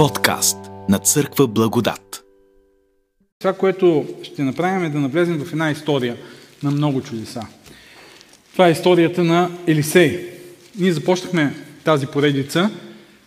[0.00, 0.56] Подкаст
[0.88, 2.24] на Църква Благодат.
[3.38, 6.16] Това, което ще направим е да навлезем в една история
[6.62, 7.42] на много чудеса.
[8.52, 10.28] Това е историята на Елисей.
[10.78, 12.70] Ние започнахме тази поредица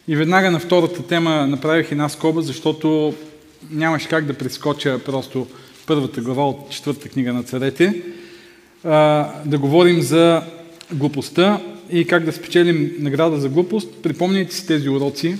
[0.07, 3.13] и веднага на втората тема направих една скоба, защото
[3.71, 5.47] нямаше как да прескоча просто
[5.87, 8.01] първата глава от четвърта книга на царете,
[9.45, 10.43] да говорим за
[10.93, 14.01] глупостта и как да спечелим награда за глупост.
[14.03, 15.37] Припомняйте си тези уроци.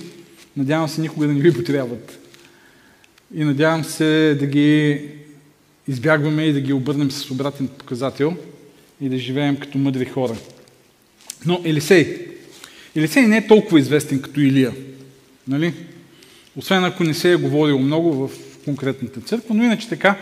[0.56, 2.18] Надявам се никога да не ви потребват.
[3.34, 5.00] И надявам се да ги
[5.88, 8.36] избягваме и да ги обърнем с обратен показател
[9.00, 10.36] и да живеем като мъдри хора.
[11.46, 12.26] Но Елисей.
[12.96, 14.72] Елисей не е толкова известен като Илия.
[15.48, 15.74] Нали?
[16.56, 18.30] Освен ако не се е говорил много в
[18.64, 20.18] конкретната църква, но иначе така,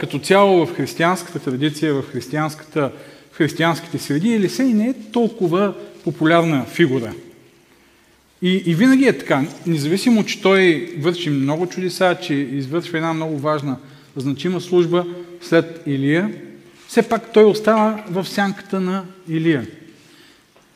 [0.00, 2.92] като цяло в християнската традиция, в, християнската,
[3.32, 7.14] в християнските среди, Елисей не е толкова популярна фигура.
[8.42, 9.44] И, и винаги е така.
[9.66, 13.76] Независимо, че той върши много чудеса, че извършва една много важна,
[14.16, 15.06] значима служба
[15.40, 16.32] след Илия,
[16.88, 19.66] все пак той остава в сянката на Илия.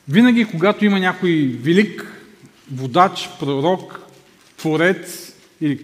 [0.08, 2.12] Винаги, когато има някой велик
[2.72, 4.00] водач, пророк,
[4.56, 5.78] творец или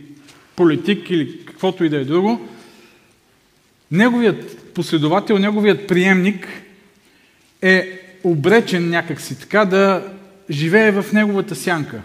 [0.57, 2.49] политик или каквото и да е друго,
[3.91, 6.49] неговият последовател, неговият приемник
[7.63, 10.13] е обречен някакси така да
[10.51, 12.03] живее в неговата сянка,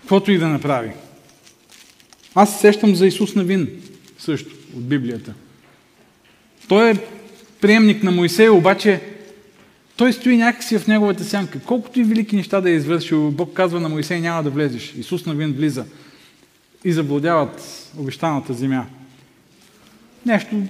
[0.00, 0.90] каквото и да направи.
[2.34, 3.68] Аз се сещам за Исус Навин
[4.18, 5.34] също от Библията.
[6.68, 6.98] Той е
[7.60, 9.00] приемник на Моисей, обаче
[9.96, 11.60] той стои някакси в неговата сянка.
[11.60, 14.94] Колкото и велики неща да е извършил, Бог казва на Моисей няма да влезеш.
[14.98, 15.84] Исус Навин влиза
[16.84, 18.86] и завладяват обещаната земя.
[20.26, 20.62] Нещо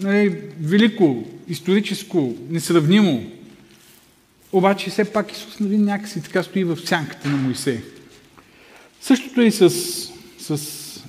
[0.00, 3.30] нали, велико, историческо, несравнимо.
[4.54, 7.80] Обаче все пак Исус Навин някакси така стои в сянката на Моисей.
[9.00, 9.70] Същото е и с,
[10.38, 10.60] с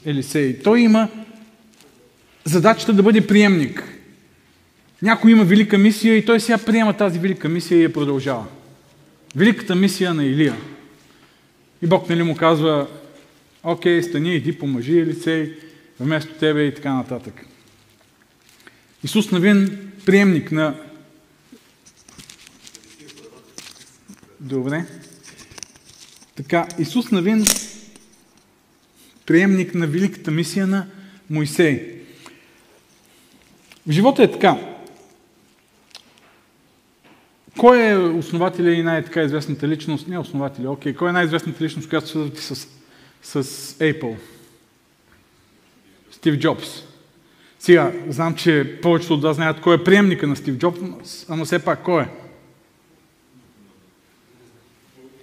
[0.05, 0.59] Елисей.
[0.59, 1.09] Той има
[2.43, 3.83] задачата да бъде приемник.
[5.01, 8.45] Някой има велика мисия и той сега приема тази велика мисия и я продължава.
[9.35, 10.55] Великата мисия на Илия.
[11.81, 12.87] И Бог нали му казва,
[13.63, 15.53] окей, стани, иди помъжи Елисей,
[15.99, 17.45] вместо тебе и така нататък.
[19.03, 20.75] Исус Навин, приемник на...
[24.39, 24.85] Добре.
[26.35, 27.45] Така, Исус Навин,
[29.25, 30.87] приемник на великата мисия на
[31.29, 32.01] Моисей.
[33.87, 34.57] В живота е така.
[37.57, 40.07] Кой е основателя и най-така известната личност?
[40.07, 40.93] Не основателя, окей.
[40.93, 42.67] Кой е най-известната личност, която свързвате с,
[43.23, 44.15] с Apple?
[46.11, 46.83] Стив Джобс.
[47.59, 51.59] Сега, знам, че повечето от вас знаят кой е приемника на Стив Джобс, ама все
[51.59, 52.24] пак кой е?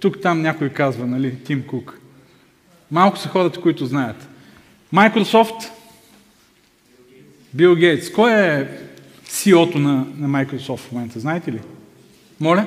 [0.03, 1.99] Тук там някой казва, нали, Тим Кук.
[2.91, 4.27] Малко са хората, които знаят.
[4.93, 5.69] Microsoft,
[7.53, 8.11] Бил Гейтс.
[8.11, 8.67] Кой е
[9.27, 11.59] CEO-то на, на Microsoft в момента, знаете ли?
[12.39, 12.65] Моля?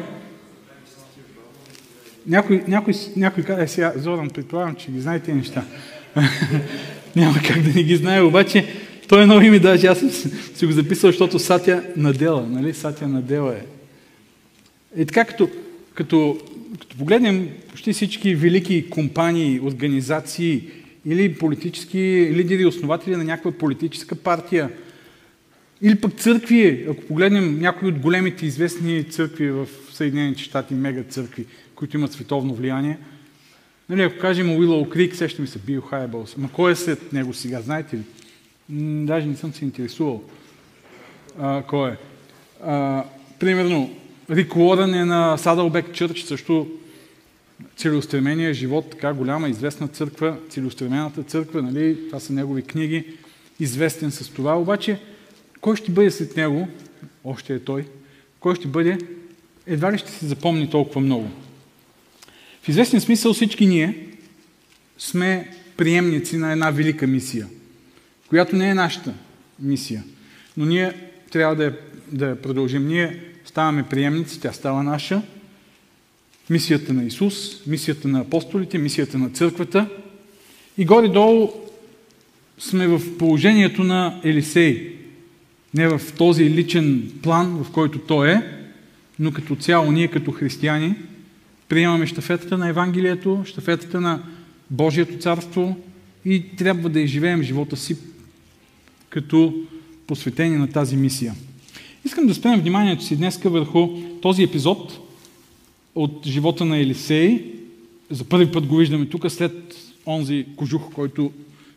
[2.27, 5.65] Някой, някой, някой каза, е сега, Зоран, предполагам, че ги знаете неща.
[7.17, 8.75] Няма как да не ги знае, обаче
[9.09, 10.11] той е ново име, даже аз съм
[10.55, 12.75] си го записал, защото Сатя Надела, нали?
[12.75, 13.63] Сатя Надела е.
[14.97, 15.49] И така, като,
[15.95, 16.39] като,
[16.81, 20.69] като погледнем почти всички велики компании, организации
[21.07, 21.99] или политически
[22.33, 24.71] лидери, основатели на някаква политическа партия,
[25.83, 31.47] или пък църкви, ако погледнем някои от големите известни църкви в Съединените щати, мега църкви,
[31.75, 32.99] които имат световно влияние,
[33.89, 36.35] нали, ако кажем Уиллоу Крик, сеща ми се Бил Хайбълс.
[36.39, 38.03] Ама кой е след него сега, знаете ли?
[39.07, 40.23] Даже не съм се интересувал.
[41.39, 41.97] А, кой е?
[42.65, 43.05] А,
[43.39, 43.91] примерно,
[44.31, 46.69] Рик Уорън е на Садълбек Чърч, също
[47.77, 51.99] целеустремения живот, така голяма, известна църква, целеустремената църква, нали?
[52.07, 53.05] това са негови книги,
[53.61, 55.01] известен с това, обаче
[55.61, 56.69] кой ще бъде след него,
[57.25, 57.87] още е той,
[58.41, 58.99] кой ще бъде,
[59.67, 61.31] едва ли ще се запомни толкова много.
[62.63, 64.09] В известен смисъл всички ние
[64.99, 67.47] сме приемници на една велика мисия,
[68.29, 69.15] която не е нашата
[69.61, 70.05] мисия,
[70.57, 70.93] но ние
[71.31, 71.79] трябва да я,
[72.13, 72.87] да я продължим.
[72.87, 75.23] Ние ставаме приемници, тя става наша.
[76.51, 79.89] Мисията на Исус, мисията на апостолите, мисията на църквата.
[80.79, 81.53] И горе-долу
[82.59, 84.97] сме в положението на Елисей,
[85.75, 88.43] не в този личен план, в който той е,
[89.19, 90.95] но като цяло ние като християни
[91.69, 94.23] приемаме щафетата на Евангелието, щафетата на
[94.71, 95.77] Божието царство
[96.25, 97.97] и трябва да изживеем живота си
[99.09, 99.55] като
[100.07, 101.35] посветени на тази мисия.
[102.07, 103.89] Искам да спрем вниманието си днес върху
[104.23, 104.99] този епизод
[105.95, 107.55] от живота на Елисей.
[108.11, 109.77] За първи път го виждаме тук, след
[110.07, 111.33] онзи кожух, който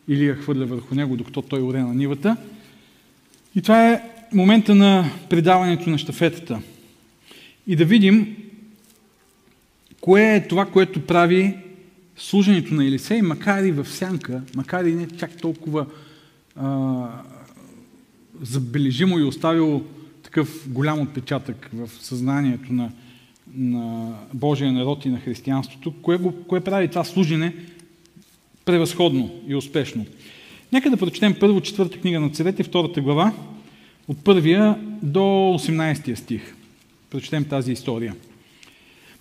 [0.08, 2.38] Илия хвърля върху него, докато той оре на нивата.
[3.56, 4.02] И това е
[4.34, 6.62] момента на предаването на щафетата.
[7.68, 8.36] И да видим
[10.02, 11.58] кое е това, което прави
[12.18, 15.86] служенето на Елисей, макар и в сянка, макар и не чак толкова
[16.56, 17.08] а,
[18.42, 19.84] забележимо и оставило
[20.30, 22.92] такъв голям отпечатък в съзнанието на,
[23.54, 27.54] на Божия народ и на християнството, кое, го, кое прави това служене
[28.66, 30.06] превъзходно и успешно.
[30.74, 33.34] Нека да прочетем първо четвърта книга на царете, втората глава,
[34.08, 36.56] от първия до 18 стих.
[37.10, 38.16] Прочетем тази история.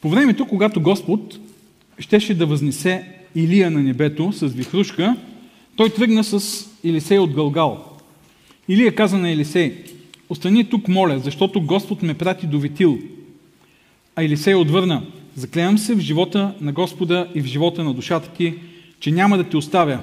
[0.01, 1.39] По времето, когато Господ
[1.99, 5.17] щеше да възнесе Илия на небето с вихрушка,
[5.77, 7.99] той тръгна с Елисей от Галгал.
[8.69, 9.85] Илия каза на Елисей,
[10.29, 12.99] остани тук, моля, защото Господ ме прати до Витил.
[14.17, 15.03] А Елисей отвърна,
[15.35, 18.55] заклевам се в живота на Господа и в живота на душата ти,
[19.01, 20.01] че няма да те оставя.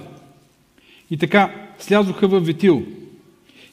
[1.11, 2.85] И така, слязоха в Витил.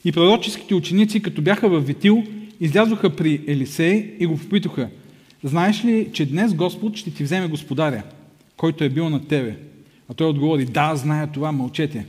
[0.05, 2.23] И пророческите ученици, като бяха в Витил,
[2.59, 4.89] излязоха при Елисей и го попитаха,
[5.43, 8.03] знаеш ли, че днес Господ ще ти вземе господаря,
[8.57, 9.57] който е бил над тебе?
[10.09, 12.05] А той отговори, да, зная това, мълчете.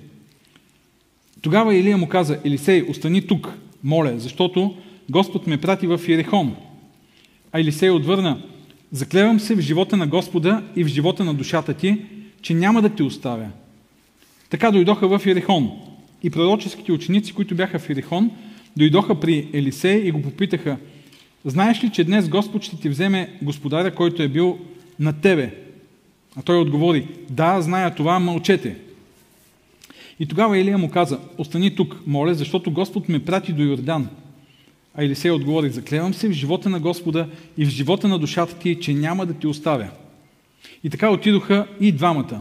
[1.40, 3.52] Тогава Илия му каза, Елисей, остани тук,
[3.84, 4.74] моля, защото
[5.10, 6.56] Господ ме прати в Ерихон.
[7.52, 8.42] А Елисей отвърна,
[8.92, 11.98] заклевам се в живота на Господа и в живота на душата ти,
[12.42, 13.48] че няма да те оставя.
[14.50, 15.70] Така дойдоха в Ерихон.
[16.22, 18.30] И пророческите ученици, които бяха в Ерихон,
[18.76, 20.76] дойдоха при Елисей и го попитаха,
[21.44, 24.58] знаеш ли, че днес Господ ще ти вземе господаря, който е бил
[24.98, 25.54] на тебе?
[26.36, 28.76] А той отговори, да, зная това, мълчете.
[30.20, 34.08] И тогава Илия му каза, остани тук, моля, защото Господ ме прати до Йордан.
[34.94, 37.28] А Елисей отговори, заклевам се в живота на Господа
[37.58, 39.88] и в живота на душата ти, че няма да ти оставя.
[40.84, 42.40] И така отидоха и двамата.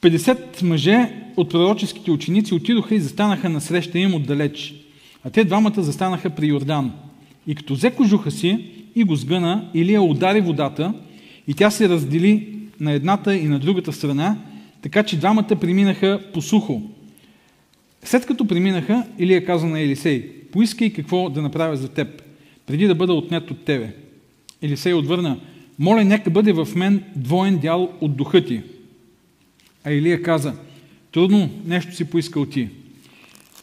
[0.00, 4.74] 50 мъже от пророческите ученици отидоха и застанаха на среща им отдалеч.
[5.24, 6.92] А те двамата застанаха при Йордан.
[7.46, 10.94] И като взе кожуха си и го сгъна, Илия удари водата
[11.48, 14.36] и тя се раздели на едната и на другата страна,
[14.84, 16.82] така че двамата преминаха по сухо.
[18.02, 22.22] След като преминаха, Илия каза на Елисей, поискай какво да направя за теб,
[22.66, 23.94] преди да бъда отнят от тебе.
[24.62, 25.40] Елисей отвърна,
[25.78, 28.62] моля, нека бъде в мен двоен дял от духа ти.
[29.84, 30.54] А Илия каза,
[31.12, 32.68] трудно нещо си поискал ти.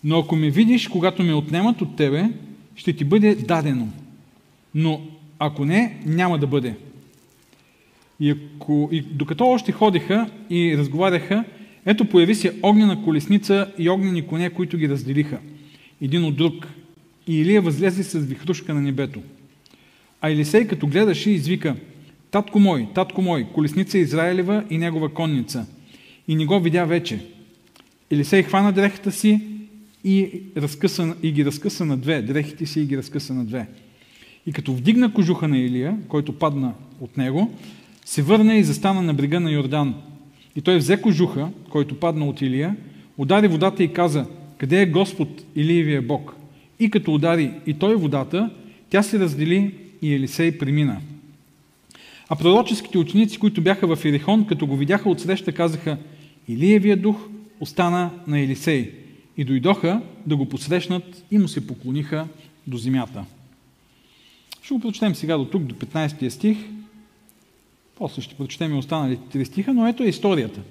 [0.03, 2.29] Но ако ме видиш, когато ме отнемат от тебе,
[2.75, 3.87] ще ти бъде дадено.
[4.75, 5.01] Но
[5.39, 6.75] ако не, няма да бъде.
[8.21, 11.43] И, ако, и докато още ходиха и разговаряха,
[11.85, 15.39] ето появи се огнена колесница и огнени коне, които ги разделиха.
[16.01, 16.67] Един от друг.
[17.27, 19.21] И Илия възлезе с вихрушка на небето.
[20.21, 21.75] А Елисей, като гледаше, извика,
[22.31, 25.65] Татко мой, татко мой, колесница Израилева и негова конница.
[26.27, 27.19] И не го видя вече.
[28.11, 29.41] Елисей хвана дрехата си
[30.03, 32.21] и, разкъса, и ги разкъса на две.
[32.21, 33.67] Дрехите си и ги разкъса на две.
[34.45, 37.57] И като вдигна кожуха на Илия, който падна от него,
[38.05, 39.95] се върна и застана на брега на Йордан.
[40.55, 42.75] И той взе кожуха, който падна от Илия,
[43.17, 44.25] удари водата и каза,
[44.57, 46.35] къде е Господ Илиевия Бог?
[46.79, 48.49] И като удари и той водата,
[48.89, 51.01] тя се раздели и Елисей премина.
[52.29, 55.97] А пророческите ученици, които бяха в Ерихон, като го видяха отсреща, казаха,
[56.47, 57.27] Илиевия дух
[57.59, 58.91] остана на Елисей.
[59.37, 62.27] И дойдоха да го посрещнат и му се поклониха
[62.67, 63.25] до земята.
[64.61, 66.57] Ще го прочетем сега до тук, до 15 стих.
[68.01, 70.61] После ще прочетем и останалите три стиха, но ето е историята.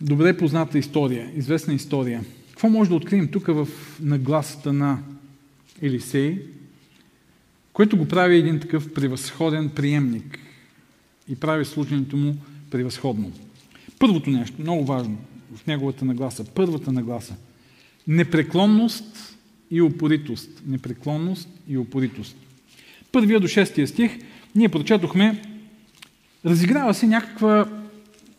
[0.00, 2.24] Добре позната история, известна история.
[2.50, 3.68] Какво може да открием тук в
[4.00, 4.98] нагласата на
[5.82, 6.42] Елисей,
[7.72, 10.38] което го прави един такъв превъзходен приемник
[11.28, 12.36] и прави служенето му
[12.70, 13.32] превъзходно.
[13.98, 15.18] Първото нещо, много важно
[15.54, 17.34] в неговата нагласа, първата нагласа.
[18.06, 19.36] Непреклонност
[19.70, 20.62] и упоритост.
[20.66, 22.36] Непреклонност и упоритост.
[23.12, 24.18] Първия до шестия стих
[24.54, 25.42] ние прочетохме,
[26.44, 27.68] разиграва се някаква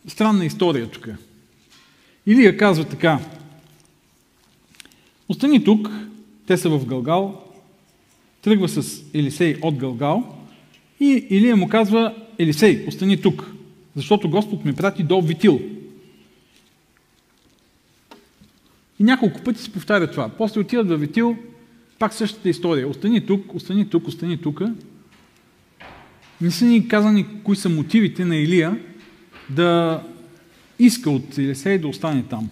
[0.06, 1.08] странна история тук.
[2.26, 3.18] Илия казва така,
[5.28, 5.90] остани тук,
[6.46, 7.44] те са в Галгал,
[8.42, 10.36] тръгва с Елисей от Галгал
[11.00, 13.52] и Илия му казва, Елисей, остани тук,
[13.96, 15.60] защото Господ ме прати до Витил.
[19.00, 20.28] И няколко пъти се повтаря това.
[20.28, 21.36] После отиват в Витил,
[21.98, 22.88] пак същата история.
[22.88, 24.62] Остани тук, остани тук, остани тук.
[26.40, 28.78] Не са ни казани кои са мотивите на Илия
[29.50, 30.02] да
[30.78, 32.50] иска от Елисей да остане там.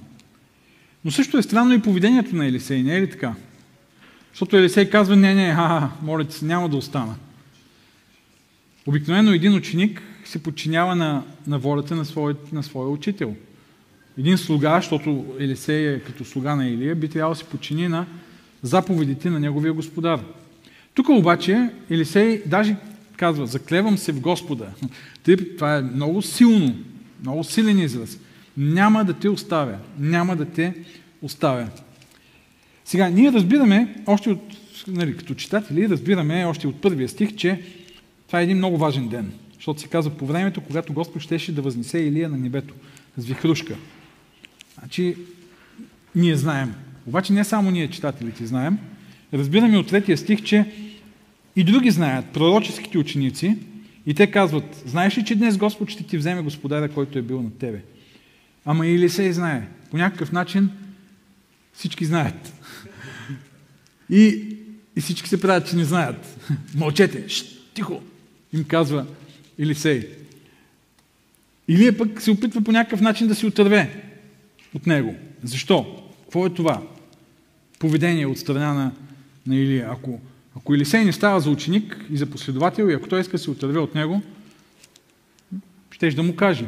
[1.04, 3.34] Но също е странно и поведението на Елисей, не е ли така?
[4.32, 7.14] Защото Елисей казва, не, не, ха, моля ти се, няма да остана.
[8.86, 13.34] Обикновено един ученик се подчинява на, на волята на своя, на своя учител.
[14.18, 18.06] Един слуга, защото Елисей е като слуга на Илия, би трябвало да се подчини на
[18.62, 20.20] заповедите на неговия господар.
[20.94, 22.76] Тук обаче Елисей даже
[23.22, 24.66] казва, заклевам се в Господа.
[25.56, 26.74] Това е много силно,
[27.20, 28.18] много силен израз.
[28.56, 29.78] Няма да те оставя.
[29.98, 30.74] Няма да те
[31.22, 31.68] оставя.
[32.84, 34.40] Сега, ние разбираме, още от,
[34.88, 37.62] нали, като читатели, разбираме още от първия стих, че
[38.26, 39.32] това е един много важен ден.
[39.54, 42.74] Защото се казва по времето, когато Господ щеше да възнесе Илия на небето
[43.16, 43.76] с вихрушка.
[44.78, 45.16] Значи,
[46.14, 46.74] ние знаем.
[47.06, 48.78] Обаче не само ние, читателите, знаем.
[49.34, 50.66] Разбираме от третия стих, че
[51.56, 53.56] и други знаят, пророческите ученици,
[54.06, 57.42] и те казват, знаеш ли, че днес Господ ще ти вземе господаря, който е бил
[57.42, 57.82] на тебе?
[58.64, 59.68] Ама или се и знае.
[59.90, 60.70] По някакъв начин
[61.72, 62.52] всички знаят.
[64.10, 64.56] И,
[64.96, 66.50] и всички се правят, че не знаят.
[66.74, 68.02] Мълчете, Шт, тихо,
[68.52, 69.06] им казва
[69.58, 70.08] Илисей.
[71.68, 74.02] Илия пък се опитва по някакъв начин да се отърве
[74.74, 75.14] от него.
[75.42, 76.04] Защо?
[76.22, 76.82] Какво е това?
[77.78, 78.92] Поведение от страна на,
[79.46, 79.88] на Илия.
[79.90, 80.20] Ако,
[80.56, 83.50] ако Илисей не става за ученик и за последовател, и ако той иска да се
[83.50, 84.22] отърве от него,
[85.90, 86.66] щеш да му каже.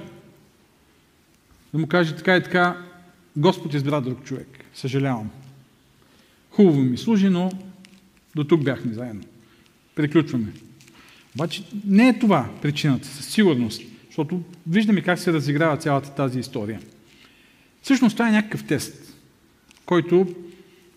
[1.72, 2.84] Да му каже така и така,
[3.36, 4.64] Господ избра друг човек.
[4.74, 5.30] Съжалявам.
[6.50, 7.52] Хубаво ми служи, но
[8.34, 9.22] до тук бяхме заедно.
[9.94, 10.52] Приключваме.
[11.34, 16.80] Обаче не е това причината, със сигурност, защото виждаме как се разиграва цялата тази история.
[17.82, 19.16] Всъщност това е някакъв тест,
[19.86, 20.34] който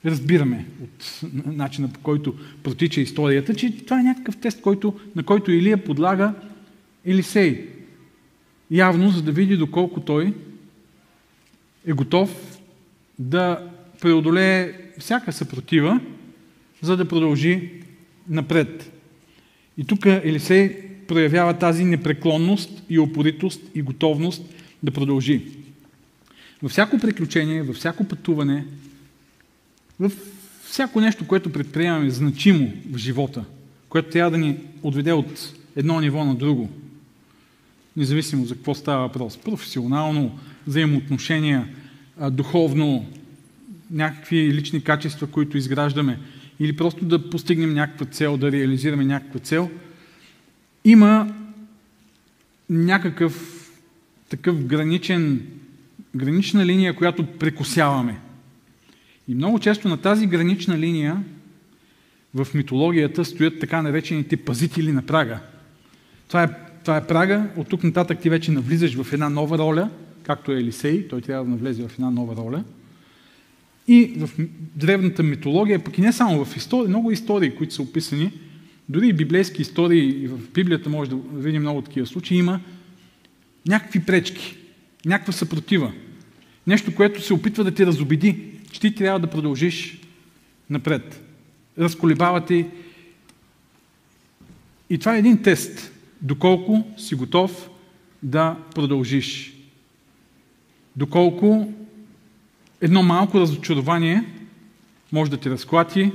[0.06, 5.52] разбираме от начина по който протича историята, че това е някакъв тест, който, на който
[5.52, 6.34] Илия подлага
[7.06, 7.68] Елисей.
[8.72, 10.34] Явно, за да види доколко той
[11.86, 12.60] е готов
[13.20, 13.70] да
[14.02, 16.00] преодолее всяка съпротива,
[16.82, 17.72] за да продължи
[18.30, 18.92] напред.
[19.78, 25.42] И тук Елисей проявява тази непреклонност и опоритост и готовност да продължи.
[26.62, 28.66] Във всяко приключение, във всяко пътуване,
[30.00, 30.12] в
[30.64, 33.46] всяко нещо, което предприемаме значимо в живота,
[33.90, 36.70] което трябва да ни отведе от едно ниво на друго,
[37.98, 41.68] независимо за какво става въпрос, професионално, взаимоотношения,
[42.32, 43.06] духовно,
[43.92, 46.20] някакви лични качества, които изграждаме,
[46.60, 49.70] или просто да постигнем някаква цел, да реализираме някаква цел,
[50.86, 51.36] има
[52.70, 53.64] някакъв
[54.30, 55.48] такъв граничен,
[56.16, 58.20] гранична линия, която прекусяваме.
[59.28, 61.24] И много често на тази гранична линия
[62.34, 65.40] в митологията стоят така наречените пазители на прага.
[66.28, 66.50] Това е,
[66.84, 69.90] това е прага, от тук нататък ти вече навлизаш в една нова роля,
[70.24, 72.64] както е Елисей, той трябва да навлезе в една нова роля.
[73.88, 74.30] И в
[74.76, 78.32] древната митология, пък и не само в истории, много истории, които са описани,
[78.90, 82.60] дори и библейски истории, и в Библията може да видим много такива случаи, има
[83.68, 84.58] някакви пречки,
[85.06, 85.92] някаква съпротива.
[86.68, 90.02] Нещо, което се опитва да те разобеди, че ти трябва да продължиш
[90.70, 91.24] напред.
[91.80, 92.66] Разколебава ти.
[94.90, 95.92] И това е един тест.
[96.22, 97.70] Доколко си готов
[98.24, 99.54] да продължиш.
[100.96, 101.74] Доколко
[102.82, 104.24] едно малко разочарование
[105.12, 106.12] може да те разклати,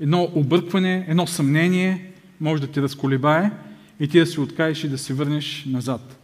[0.00, 2.10] едно объркване, едно съмнение
[2.40, 3.50] може да те разколебае
[4.00, 6.18] и ти да се откажеш и да се върнеш назад.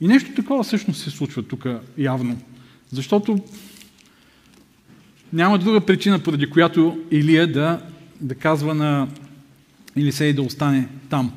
[0.00, 1.66] И нещо такова всъщност се случва тук
[1.98, 2.38] явно.
[2.90, 3.38] Защото
[5.34, 7.80] няма друга причина, поради която Илия да,
[8.20, 9.08] да казва на
[9.96, 11.32] Илисей да остане там.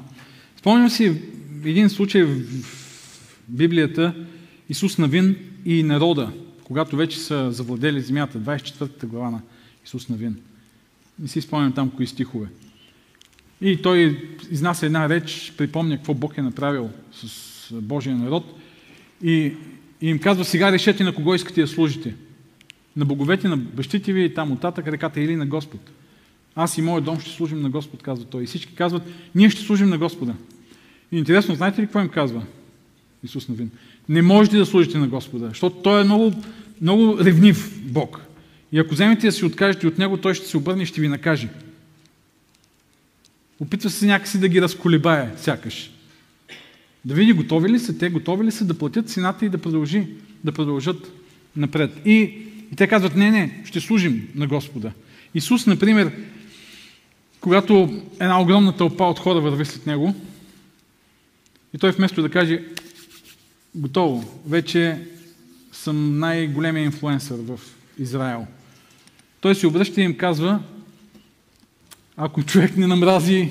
[0.58, 1.22] Спомням си
[1.66, 2.38] един случай в
[3.48, 4.14] Библията
[4.70, 5.36] Исус Навин
[5.66, 6.32] и народа,
[6.64, 9.42] когато вече са завладели земята, 24-та глава на
[9.86, 10.38] Исус Навин.
[11.20, 12.48] Не си спомням там кои стихове.
[13.62, 18.60] И той изнася една реч, припомня какво Бог е направил с Божия народ
[19.24, 19.54] и,
[20.02, 22.16] и им казва, сега решете на кого искате да служите.
[22.98, 25.82] На боговете на бащите ви и там оттатък реката или на Господ.
[26.56, 28.44] Аз и моят дом ще служим на Господ, казва той.
[28.44, 29.04] И всички казват,
[29.36, 30.34] ние ще служим на Господа.
[31.12, 32.44] И интересно, знаете ли какво им казва
[33.24, 33.72] Исус Навин?
[34.10, 36.34] Не можете да служите на Господа, защото Той е много,
[36.82, 38.22] много ревнив Бог.
[38.72, 41.08] И ако вземете да си откажете от Него, Той ще се обърне и ще ви
[41.08, 41.50] накаже.
[43.60, 45.92] Опитва се някакси да ги разколебае, сякаш.
[47.06, 50.08] Да види готови ли са те, готови ли са да платят цената и да, продължи,
[50.44, 51.12] да продължат
[51.56, 51.92] напред.
[52.06, 52.38] И,
[52.72, 54.92] и те казват, не, не, ще служим на Господа.
[55.34, 56.12] Исус, например,
[57.42, 60.16] когато една огромна тълпа от хора върви след Него,
[61.74, 62.64] и той вместо да каже,
[63.76, 65.00] готово, вече
[65.72, 67.60] съм най-големия инфлуенсър в
[68.00, 68.48] Израел.
[69.42, 70.60] Той се обръща и им казва,
[72.18, 73.50] ако човек не намрази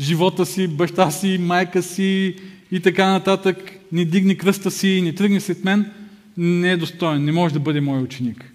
[0.00, 2.36] живота си, баща си, майка си
[2.70, 5.92] и така нататък, не дигни кръста си, не тръгни след мен,
[6.36, 8.53] не е достоен, не може да бъде мой ученик.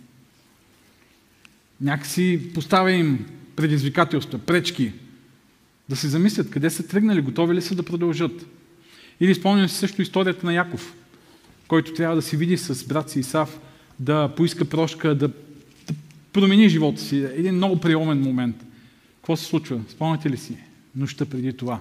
[1.81, 4.93] Някакси поставя им предизвикателства, пречки,
[5.89, 8.45] да се замислят къде са тръгнали, готови ли са да продължат.
[9.19, 10.93] Или спомням си също историята на Яков,
[11.67, 13.59] който трябва да се види с брат си Исав,
[13.99, 15.33] да поиска прошка, да, да
[16.33, 17.17] промени живота си.
[17.35, 18.55] Един много приемен момент.
[19.15, 19.81] Какво се случва?
[19.89, 20.57] Спомняте ли си?
[20.95, 21.79] Нощта преди това.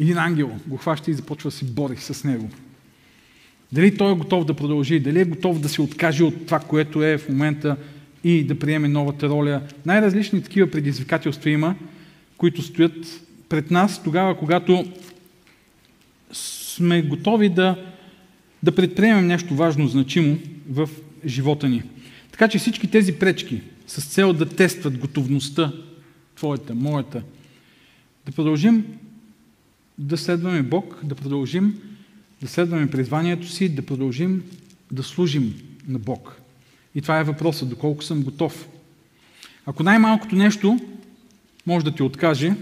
[0.00, 2.50] Един ангел го хваща и започва да се бори с него.
[3.72, 7.02] Дали той е готов да продължи, дали е готов да се откаже от това, което
[7.02, 7.76] е в момента
[8.26, 9.62] и да приеме новата роля.
[9.86, 11.74] Най-различни такива предизвикателства има,
[12.36, 14.84] които стоят пред нас тогава, когато
[16.32, 17.86] сме готови да,
[18.62, 20.38] да предприемем нещо важно, значимо
[20.70, 20.90] в
[21.26, 21.82] живота ни.
[22.30, 25.72] Така че всички тези пречки с цел да тестват готовността,
[26.36, 27.22] твоята, моята,
[28.26, 28.84] да продължим
[29.98, 31.80] да следваме Бог, да продължим
[32.42, 34.42] да следваме призванието си, да продължим
[34.92, 35.54] да служим
[35.88, 36.40] на Бог.
[36.96, 38.68] И това е въпросът, доколко съм готов.
[39.66, 40.78] Ако най-малкото нещо
[41.66, 42.54] може да ти откаже,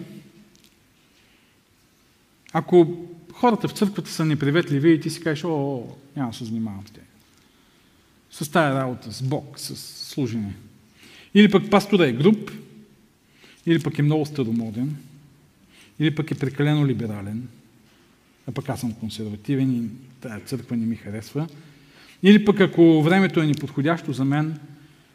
[2.52, 5.86] ако хората в църквата са неприветливи и ти си кажеш, о,
[6.16, 7.00] няма да се занимавам с те.
[8.30, 9.76] С тая работа, с Бог, с
[10.10, 10.54] служене.
[11.34, 12.50] Или пък пастора е груп,
[13.66, 14.96] или пък е много старомоден,
[15.98, 17.48] или пък е прекалено либерален,
[18.48, 19.88] а пък аз съм консервативен и
[20.20, 21.48] тая църква не ми харесва.
[22.26, 24.58] Или пък ако времето е неподходящо за мен,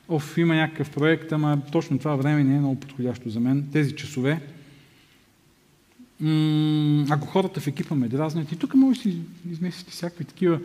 [0.08, 3.96] оф, има някакъв проект, ама точно това време не е много подходящо за мен, тези
[3.96, 4.42] часове,
[7.10, 9.18] ако хората в екипа ме дразнят, и тук може да си
[9.52, 10.60] измислите всякакви такива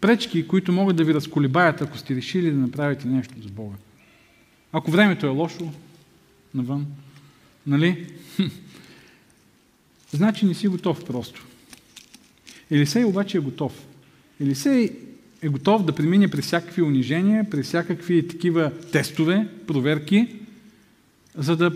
[0.00, 3.76] пречки, които могат да ви разколебаят, ако сте решили да направите нещо за Бога.
[4.72, 5.72] Ако времето е лошо,
[6.54, 6.86] навън,
[7.66, 8.06] нали?
[10.10, 11.46] значи не си готов просто.
[12.70, 13.86] Елисей обаче е готов.
[14.40, 14.90] Елисей
[15.42, 20.28] е готов да премине през всякакви унижения, през всякакви такива тестове, проверки,
[21.34, 21.72] за да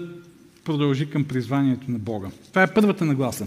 [0.64, 2.28] продължи към призванието на Бога.
[2.48, 3.46] Това е първата нагласа.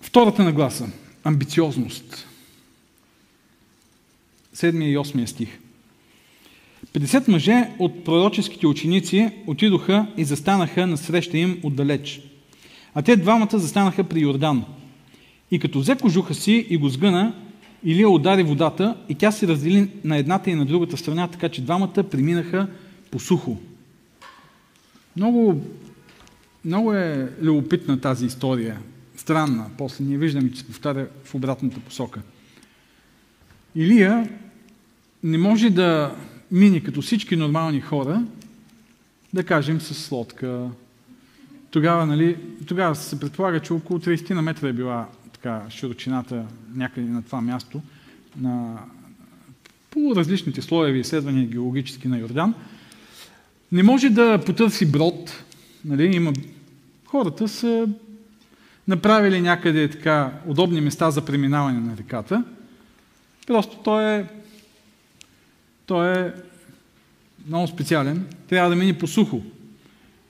[0.00, 0.88] Втората нагласа–
[1.24, 2.28] амбициозност.
[4.52, 5.58] Седмия и осмия стих.
[6.92, 12.20] 50 мъже от пророческите ученици отидоха и застанаха на среща им отдалеч.
[12.94, 14.64] А те двамата застанаха при Йордан.
[15.50, 17.34] И като взе кожуха си и го сгъна,
[17.84, 21.62] Илия удари водата и тя се раздели на едната и на другата страна, така че
[21.62, 22.68] двамата преминаха
[23.10, 23.58] по сухо.
[25.16, 25.62] Много,
[26.64, 28.78] много е любопитна тази история.
[29.16, 29.66] Странна.
[29.78, 32.20] После ние виждаме, че се повтаря в обратната посока.
[33.74, 34.28] Илия
[35.22, 36.16] не може да
[36.50, 38.22] мине като всички нормални хора,
[39.34, 40.68] да кажем с лодка.
[41.70, 45.08] Тогава, нали, тогава се предполага, че около 30 на метра е била
[45.42, 47.82] така широчината някъде на това място,
[48.36, 48.78] на,
[49.90, 52.54] по различните слоеви изследвания геологически на Йордан.
[53.72, 55.44] Не може да потърси брод.
[55.84, 56.16] Нали?
[56.16, 56.32] Има...
[57.06, 57.88] Хората са
[58.88, 62.44] направили някъде така удобни места за преминаване на реката.
[63.46, 64.26] Просто той е,
[65.86, 66.32] той е
[67.46, 68.26] много специален.
[68.48, 69.42] Трябва да мине по сухо.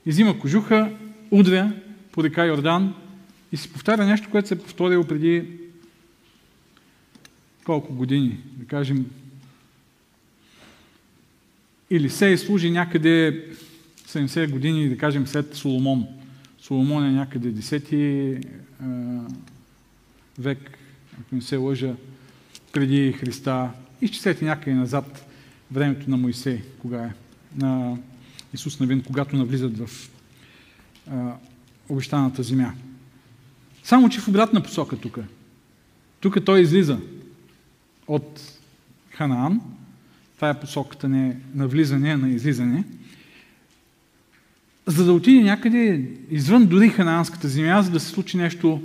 [0.07, 0.90] Изима кожуха,
[1.31, 1.72] удря
[2.12, 2.94] по река Йордан
[3.53, 5.45] и се повтаря нещо, което се е повторило преди
[7.65, 9.07] колко години, да кажем
[11.91, 13.47] или се служи някъде
[14.09, 16.07] 70 години, да кажем, след Соломон.
[16.59, 18.47] Соломон е някъде 10
[20.38, 20.79] век,
[21.21, 21.95] ако не се лъжа,
[22.73, 23.71] преди Христа.
[24.01, 25.27] Изчислете някъде назад
[25.71, 27.15] времето на Моисей, кога е,
[27.57, 27.99] на
[28.55, 30.11] Исус Навин, когато навлизат в
[31.11, 31.35] а,
[31.88, 32.75] обещаната земя.
[33.85, 35.18] Само, че в обратна посока тук.
[36.21, 36.99] Тук той излиза
[38.07, 38.59] от
[39.11, 39.61] Ханаан,
[40.37, 42.85] това е посоката не на влизане, а на излизане.
[44.87, 48.83] За да отиде някъде извън дори ханаанската земя, за да се случи нещо,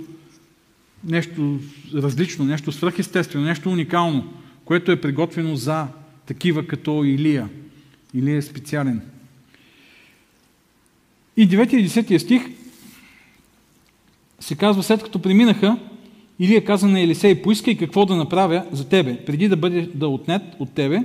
[1.04, 1.60] нещо
[1.94, 4.32] различно, нещо свръхестествено, нещо уникално,
[4.64, 5.86] което е приготвено за
[6.26, 7.48] такива като Илия.
[8.14, 9.00] Илия е специален.
[11.36, 12.42] И 9 и 10 стих
[14.40, 15.78] се казва, след като преминаха,
[16.38, 20.42] Илия каза на Елисей, поискай какво да направя за тебе, преди да бъде да отнет
[20.58, 21.02] от тебе,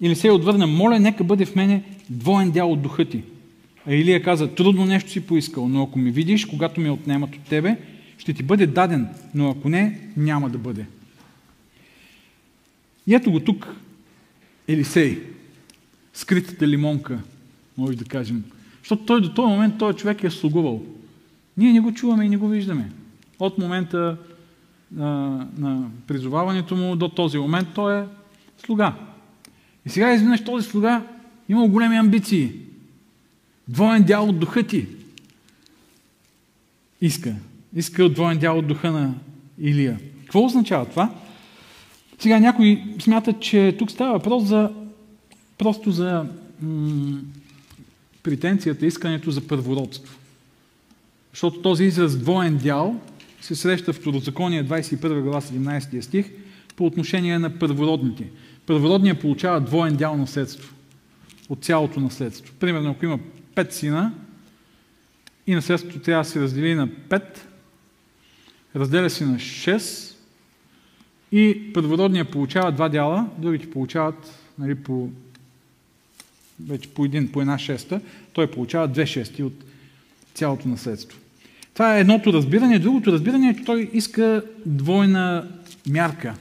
[0.00, 3.22] или се отвърна, моля, нека бъде в мене двоен дял от духа ти.
[3.86, 7.42] А Илия каза, трудно нещо си поискал, но ако ми видиш, когато ме отнемат от
[7.42, 7.76] тебе,
[8.18, 10.86] ще ти бъде даден, но ако не, няма да бъде.
[13.06, 13.76] И ето го тук,
[14.68, 15.18] Елисей,
[16.14, 17.18] скритата лимонка,
[17.78, 18.44] може да кажем.
[18.78, 20.82] Защото той до този момент, този човек е слугувал.
[21.56, 22.92] Ние не го чуваме и не го виждаме.
[23.38, 24.16] От момента
[24.92, 28.04] на, на призоваването му до този момент той е
[28.66, 28.94] слуга.
[29.86, 31.02] И сега изведнъж този слуга
[31.48, 32.52] има големи амбиции.
[33.68, 34.86] Двоен дял от духа ти.
[37.00, 37.34] Иска.
[37.76, 39.14] Иска двоен дял от духа на
[39.58, 40.00] Илия.
[40.20, 41.14] Какво означава това?
[42.18, 44.72] Сега някои смятат, че тук става въпрос за
[45.58, 46.26] просто за
[46.62, 47.20] м-
[48.22, 50.14] претенцията, искането за първородство.
[51.34, 53.00] Защото този израз двоен дял
[53.40, 56.30] се среща в Второзаконие 21 глава 17 стих
[56.76, 58.30] по отношение на първородните.
[58.66, 60.74] Първородният получава двоен дял наследство
[61.48, 62.54] от цялото наследство.
[62.60, 63.18] Примерно, ако има
[63.54, 64.12] пет сина
[65.46, 67.22] и наследството трябва да се раздели на 5,
[68.76, 70.14] разделя се на 6
[71.32, 75.10] и първородният получава два дяла, другите получават нали, по,
[76.66, 78.00] вече по един, по една шеста,
[78.32, 79.64] той получава две шести от
[80.34, 81.18] цялото наследство.
[81.74, 82.78] Това е едното разбиране.
[82.78, 85.48] Другото разбиране е, че той иска двойна
[85.90, 86.34] мярка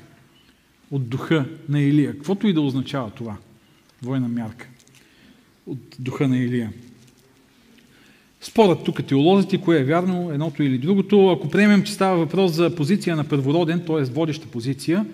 [0.92, 2.14] от духа на Илия.
[2.14, 3.36] Каквото и да означава това.
[4.02, 4.68] Двойна мярка
[5.68, 6.72] от духа на Илия.
[8.42, 11.30] Спорът тук теолозите, кое е вярно, едното или другото.
[11.30, 14.04] Ако приемем, че става въпрос за позиция на първороден, т.е.
[14.04, 15.06] водеща позиция,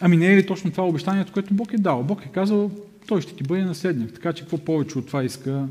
[0.00, 2.02] ами не е ли точно това обещанието, което Бог е дал?
[2.02, 2.70] Бог е казал,
[3.06, 4.12] той ще ти бъде наследник.
[4.12, 5.68] Така че какво повече от това иска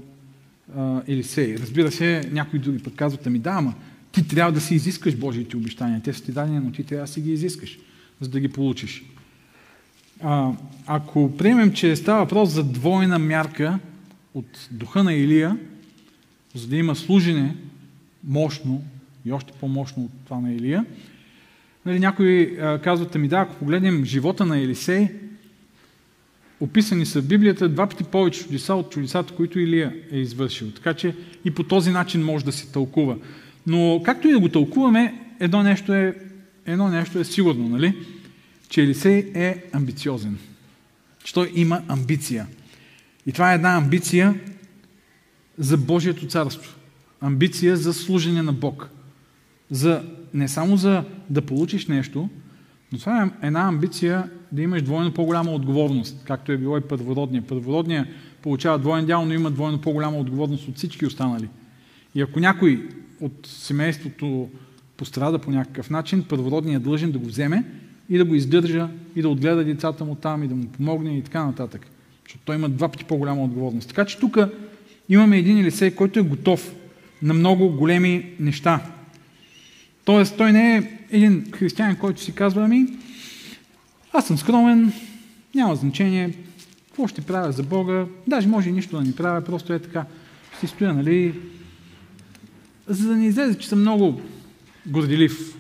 [1.08, 1.58] Елисей?
[1.58, 3.74] Разбира се, някои други пък казват, ами да, ама
[4.12, 6.02] ти трябва да си изискаш Божиите обещания.
[6.04, 7.80] Те са ти дадени, но ти трябва да си ги изискаш,
[8.22, 9.04] за да ги получиш.
[10.22, 10.52] А,
[10.88, 13.80] ако приемем, че става въпрос за двойна мярка
[14.34, 15.58] от духа на Илия,
[16.56, 17.56] за да има служене
[18.24, 18.84] мощно
[19.26, 20.86] и още по-мощно от това на Илия,
[21.86, 25.10] нали, някои а, казват, ами да, ако погледнем живота на Елисей,
[26.64, 30.72] описани са в Библията два пъти повече чудеса от чудесата, които Илия е извършил.
[30.72, 33.16] Така че и по този начин може да се тълкува.
[33.68, 36.16] Но както и да го тълкуваме, едно нещо е,
[36.66, 37.96] едно нещо е сигурно, нали?
[38.70, 40.38] че Елисей е амбициозен.
[41.24, 42.48] Че той има амбиция.
[43.26, 44.40] И това е една амбиция
[45.58, 46.76] за Божието царство.
[47.22, 48.90] Амбиция за служене на Бог.
[49.72, 52.30] За, не само за да получиш нещо,
[52.92, 57.42] но това е една амбиция да имаш двойно по-голяма отговорност, както е било и първородния.
[57.42, 58.08] Първородния
[58.42, 61.50] получава двоен дял, но има двойно по-голяма отговорност от всички останали.
[62.16, 62.88] И ако някой
[63.22, 64.50] от семейството
[64.98, 67.64] пострада по някакъв начин, първородният е длъжен да го вземе
[68.10, 71.22] и да го издържа, и да отгледа децата му там, и да му помогне и
[71.22, 71.88] така нататък.
[72.24, 73.88] Защото той има два пъти по-голяма отговорност.
[73.88, 74.38] Така че тук
[75.10, 76.76] имаме един Елисей, който е готов
[77.22, 78.82] на много големи неща.
[80.06, 82.88] Тоест, той не е един християнин, който си казва, ами,
[84.14, 84.94] аз съм скромен,
[85.56, 86.34] няма значение,
[86.88, 90.06] какво ще правя за Бога, даже може и нищо да ни правя, просто е така,
[90.60, 91.40] си стоя, нали,
[92.88, 94.22] за да не излезе, че съм много
[94.86, 95.58] горделив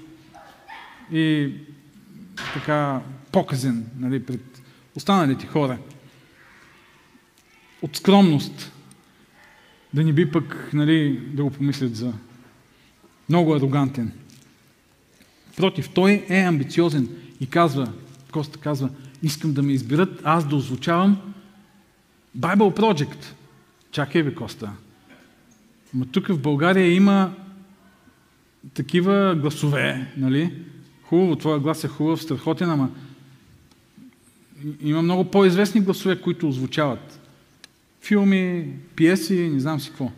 [1.12, 1.52] и
[2.54, 4.62] така показен нали, пред
[4.96, 5.78] останалите хора.
[7.82, 8.72] От скромност.
[9.94, 12.14] Да ни би пък нали, да го помислят за
[13.30, 14.12] много арогантен.
[15.58, 17.94] Против, той е амбициозен и казва,
[18.34, 18.90] Коста казва,
[19.24, 21.34] искам да ме изберат, аз да озвучавам
[22.38, 23.26] Bible Project.
[23.92, 24.72] Чакай ви, Коста.
[25.94, 27.34] Ма тук в България има
[28.74, 30.54] такива гласове, нали?
[31.04, 32.90] Хубаво, твоя глас е хубав, страхотен, ама
[34.82, 37.20] има много по-известни гласове, които озвучават.
[38.02, 40.12] Филми, пиеси, не знам си какво.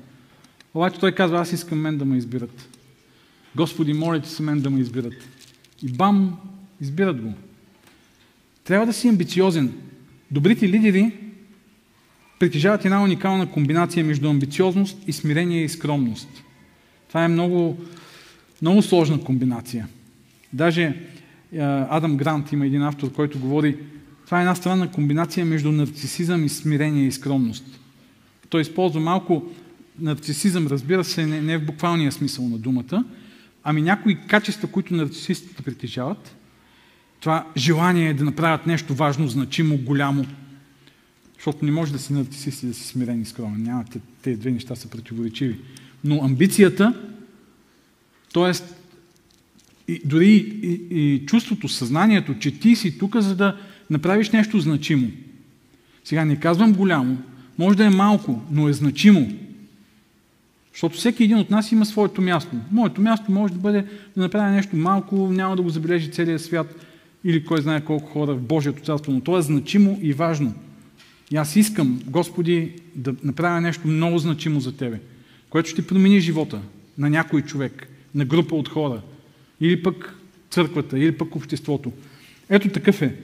[0.73, 2.69] Обаче той казва, аз искам мен да ме избират.
[3.55, 5.29] Господи, моля ти се мен да ме избират.
[5.83, 6.37] И бам,
[6.81, 7.33] избират го.
[8.65, 9.73] Трябва да си амбициозен.
[10.31, 11.11] Добрите лидери
[12.39, 16.43] притежават една уникална комбинация между амбициозност и смирение и скромност.
[17.07, 17.77] Това е много,
[18.61, 19.87] много сложна комбинация.
[20.53, 20.95] Даже е,
[21.89, 23.77] Адам Грант има един автор, който говори,
[24.25, 27.79] това е една странна комбинация между нарцисизъм и смирение и скромност.
[28.49, 29.43] Той използва малко
[29.99, 33.05] нарцисизъм, разбира се, не, не в буквалния смисъл на думата,
[33.63, 36.35] ами някои качества, които нарцисистите притежават,
[37.25, 40.25] това желание е да направят нещо важно, значимо, голямо.
[41.35, 43.63] Защото не може да си нарцисист и да си смирен и скромен.
[43.63, 43.85] Няма,
[44.21, 45.59] тези две неща са противоречиви.
[46.03, 46.93] Но амбицията,
[48.33, 48.51] т.е.
[50.05, 50.27] Дори
[50.63, 53.57] и, и чувството, съзнанието, че ти си тук, за да
[53.89, 55.11] направиш нещо значимо.
[56.03, 57.17] Сега не казвам голямо,
[57.57, 59.31] може да е малко, но е значимо.
[60.73, 62.55] Защото всеки един от нас има своето място.
[62.71, 63.81] Моето място може да бъде
[64.15, 66.75] да направя нещо малко, няма да го забележи целият свят
[67.25, 70.53] или кой знае колко хора в Божието царство, но то е значимо и важно.
[71.31, 74.99] И аз искам, Господи, да направя нещо много значимо за Тебе,
[75.49, 76.61] което ще промени живота
[76.97, 79.01] на някой човек, на група от хора,
[79.61, 80.15] или пък
[80.49, 81.91] църквата, или пък обществото.
[82.49, 83.15] Ето такъв е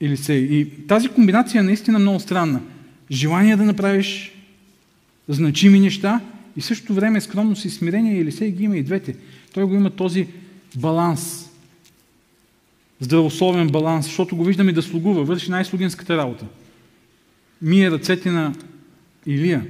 [0.00, 0.38] Елисей.
[0.38, 2.60] И тази комбинация е наистина много странна.
[3.10, 4.32] Желание да направиш
[5.28, 6.20] значими неща
[6.56, 8.20] и същото време скромност и смирение.
[8.20, 9.16] Елисей ги има и двете.
[9.54, 10.26] Той го има този
[10.76, 11.45] баланс.
[13.00, 16.46] Здравословен баланс, защото го виждаме да слугува, върши най-слугинската работа.
[17.62, 18.54] Мие ръцете на
[19.26, 19.66] Илия.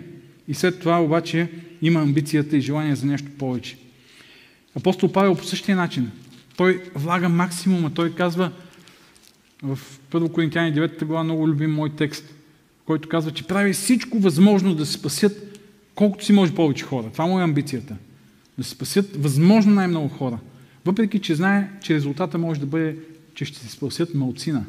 [0.48, 1.48] И след това обаче
[1.82, 3.76] има амбицията и желание за нещо повече.
[4.76, 6.10] Апостол Павел по същия начин.
[6.56, 7.94] Той влага максимума.
[7.94, 8.52] Той казва
[9.62, 9.78] в
[10.10, 12.34] 1 Коринтияни 9 глава много любим мой текст,
[12.86, 15.60] който казва, че прави всичко възможно да се спасят
[15.94, 17.10] колкото си може повече хора.
[17.12, 17.96] Това му е амбицията.
[18.58, 20.38] Да се спасят възможно най-много хора.
[20.84, 22.96] Въпреки, че знае, че резултата може да бъде,
[23.36, 24.64] че ще се спасят малцина.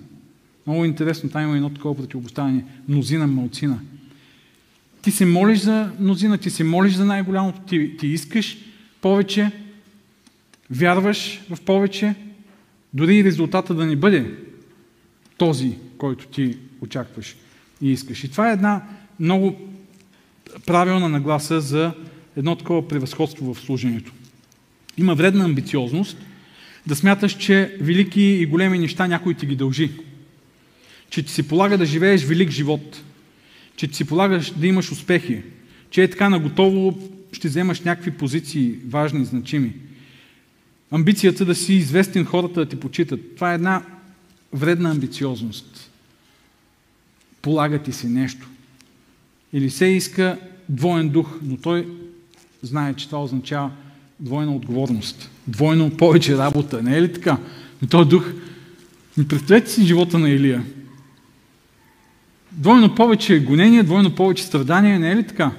[0.68, 2.66] Много интересно, там има едно такова противопоставяне.
[2.88, 3.80] Мнозина, малцина.
[5.02, 8.58] Ти се молиш за мнозина, ти се молиш за най-голямото, ти, ти искаш
[9.02, 9.52] повече,
[10.72, 12.16] вярваш в повече,
[12.94, 14.36] дори и резултата да не бъде
[15.38, 17.36] този, който ти очакваш
[17.82, 18.24] и искаш.
[18.24, 18.84] И това е една
[19.20, 19.56] много
[20.66, 21.94] правилна нагласа за
[22.36, 24.14] едно такова превъзходство в служението.
[24.98, 26.18] Има вредна амбициозност
[26.88, 29.92] да смяташ, че велики и големи неща някой ти ги дължи.
[31.10, 33.04] Че ти се полага да живееш велик живот.
[33.76, 35.42] Че ти се полагаш да имаш успехи.
[35.90, 37.00] Че е така наготово
[37.32, 39.74] ще вземаш някакви позиции важни, значими.
[40.92, 43.36] Амбицията да си известен хората да ти почитат.
[43.36, 43.84] Това е една
[44.54, 45.92] вредна амбициозност.
[47.42, 48.48] Полага ти се нещо.
[49.54, 51.88] Или се иска двоен дух, но той
[52.62, 53.72] знае, че това означава
[54.20, 55.32] двойна отговорност.
[55.48, 56.82] Двойно повече работа.
[56.82, 57.38] Не е ли така?
[57.82, 58.34] Но този дух...
[59.30, 60.64] Представете си живота на Илия.
[62.52, 65.52] Двойно повече гонение, двойно повече страдания, не е ли така?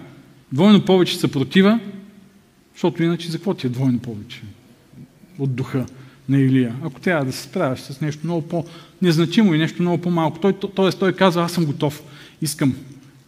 [0.53, 1.81] Двойно повече съпротива,
[2.75, 4.43] защото иначе за какво ти е двойно повече
[5.39, 5.87] от духа
[6.29, 6.75] на Илия?
[6.83, 10.39] Ако трябва да се справяш с нещо много по-незначимо и нещо много по-малко.
[10.39, 10.91] Той, т.е.
[10.91, 12.03] той казва, аз съм готов,
[12.43, 12.77] искам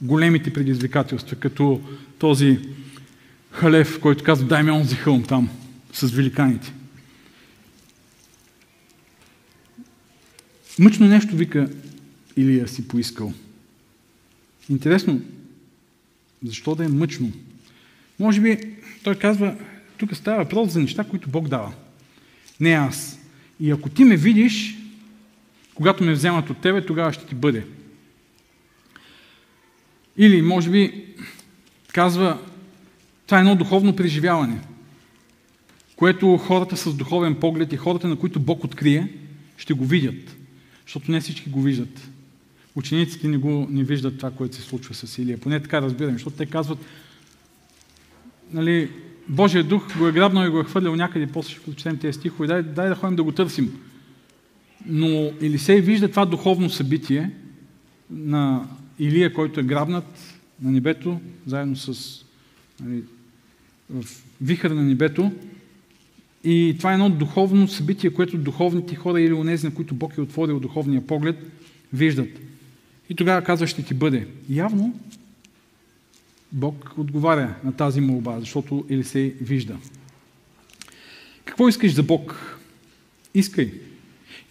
[0.03, 1.81] големите предизвикателства, като
[2.19, 2.59] този
[3.51, 5.51] Халев, който казва, дай ми онзи хълм там,
[5.93, 6.73] с великаните.
[10.79, 11.71] Мъчно нещо вика
[12.37, 13.33] Илия си поискал.
[14.71, 15.21] Интересно,
[16.45, 17.33] защо да е мъчно?
[18.19, 18.59] Може би
[19.05, 19.57] той казва,
[19.99, 21.73] тук става въпрос за неща, които Бог дава.
[22.61, 23.19] Не аз.
[23.61, 24.77] И ако ти ме видиш,
[25.75, 27.67] когато ме вземат от тебе, тогава ще ти бъде.
[30.17, 31.05] Или, може би,
[31.93, 32.39] казва,
[33.31, 34.61] това е едно духовно преживяване,
[35.97, 39.09] което хората с духовен поглед и хората, на които Бог открие,
[39.57, 40.37] ще го видят.
[40.87, 42.11] Защото не всички го виждат.
[42.75, 45.39] Учениците не, го, не виждат това, което се случва с Илия.
[45.39, 46.79] Поне така разбираме, защото те казват,
[48.53, 48.91] нали,
[49.29, 52.47] Божия дух го е грабнал и го е хвърлял някъде, после ще прочетем тези стихове,
[52.47, 53.81] дай, дай да ходим да го търсим.
[54.87, 57.31] Но Елисей вижда това духовно събитие
[58.11, 62.21] на Илия, който е грабнат на небето, заедно с
[62.81, 63.03] нали,
[63.91, 64.05] в
[64.41, 65.33] вихър на небето.
[66.45, 70.21] И това е едно духовно събитие, което духовните хора или онези, на които Бог е
[70.21, 71.37] отворил духовния поглед,
[71.93, 72.29] виждат.
[73.11, 74.27] И тогава казва, ще ти бъде.
[74.49, 75.01] Явно
[76.53, 79.77] Бог отговаря на тази молба, защото Елисей вижда.
[81.45, 82.57] Какво искаш за Бог?
[83.35, 83.73] Искай.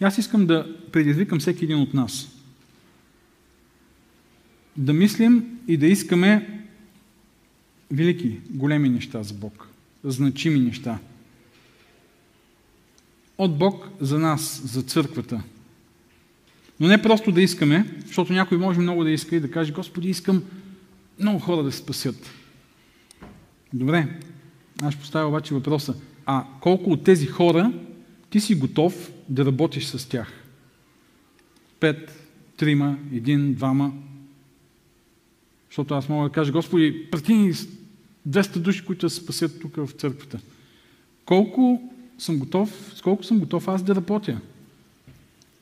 [0.00, 2.28] И аз искам да предизвикам всеки един от нас.
[4.76, 6.59] Да мислим и да искаме
[7.90, 9.68] велики, големи неща за Бог.
[10.04, 10.98] Значими неща.
[13.38, 15.42] От Бог за нас, за църквата.
[16.80, 20.08] Но не просто да искаме, защото някой може много да иска и да каже, Господи,
[20.08, 20.42] искам
[21.18, 22.30] много хора да се спасят.
[23.72, 24.18] Добре,
[24.82, 25.94] аз поставя обаче въпроса.
[26.26, 27.72] А колко от тези хора
[28.30, 30.32] ти си готов да работиш с тях?
[31.80, 33.92] Пет, трима, един, двама.
[35.68, 37.52] Защото аз мога да кажа, Господи, прати
[38.28, 40.38] 200 души, които се спасят тук в църквата.
[41.24, 44.40] Колко съм готов, с колко съм готов аз да работя?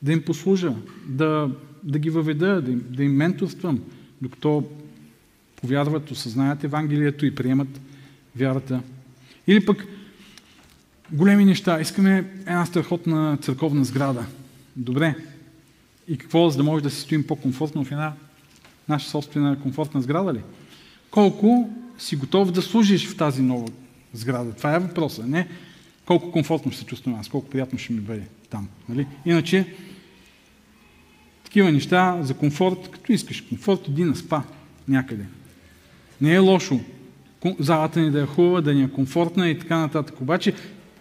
[0.01, 0.73] Да им послужа,
[1.07, 1.49] да,
[1.83, 3.79] да ги въведа, да им, да им менторствам,
[4.21, 4.63] докато
[5.55, 7.81] повярват, осъзнаят Евангелието и приемат
[8.35, 8.81] вярата.
[9.47, 9.85] Или пък
[11.11, 11.81] големи неща.
[11.81, 14.25] Искаме една страхотна църковна сграда.
[14.75, 15.15] Добре.
[16.07, 18.13] И какво, за да може да се стоим по-комфортно в една
[18.89, 20.41] наша собствена комфортна сграда ли?
[21.11, 21.69] Колко
[21.99, 23.67] си готов да служиш в тази нова
[24.13, 24.53] сграда?
[24.53, 25.27] Това е въпросът.
[25.27, 25.47] Не
[26.05, 28.67] колко комфортно ще се чувствам аз, колко приятно ще ми бъде там.
[28.89, 29.07] Нали?
[29.25, 29.73] Иначе,
[31.43, 34.41] такива неща за комфорт, като искаш комфорт, иди на спа
[34.87, 35.25] някъде.
[36.21, 36.79] Не е лошо
[37.59, 40.21] залата ни да е хубава, да ни е комфортна и така нататък.
[40.21, 40.53] Обаче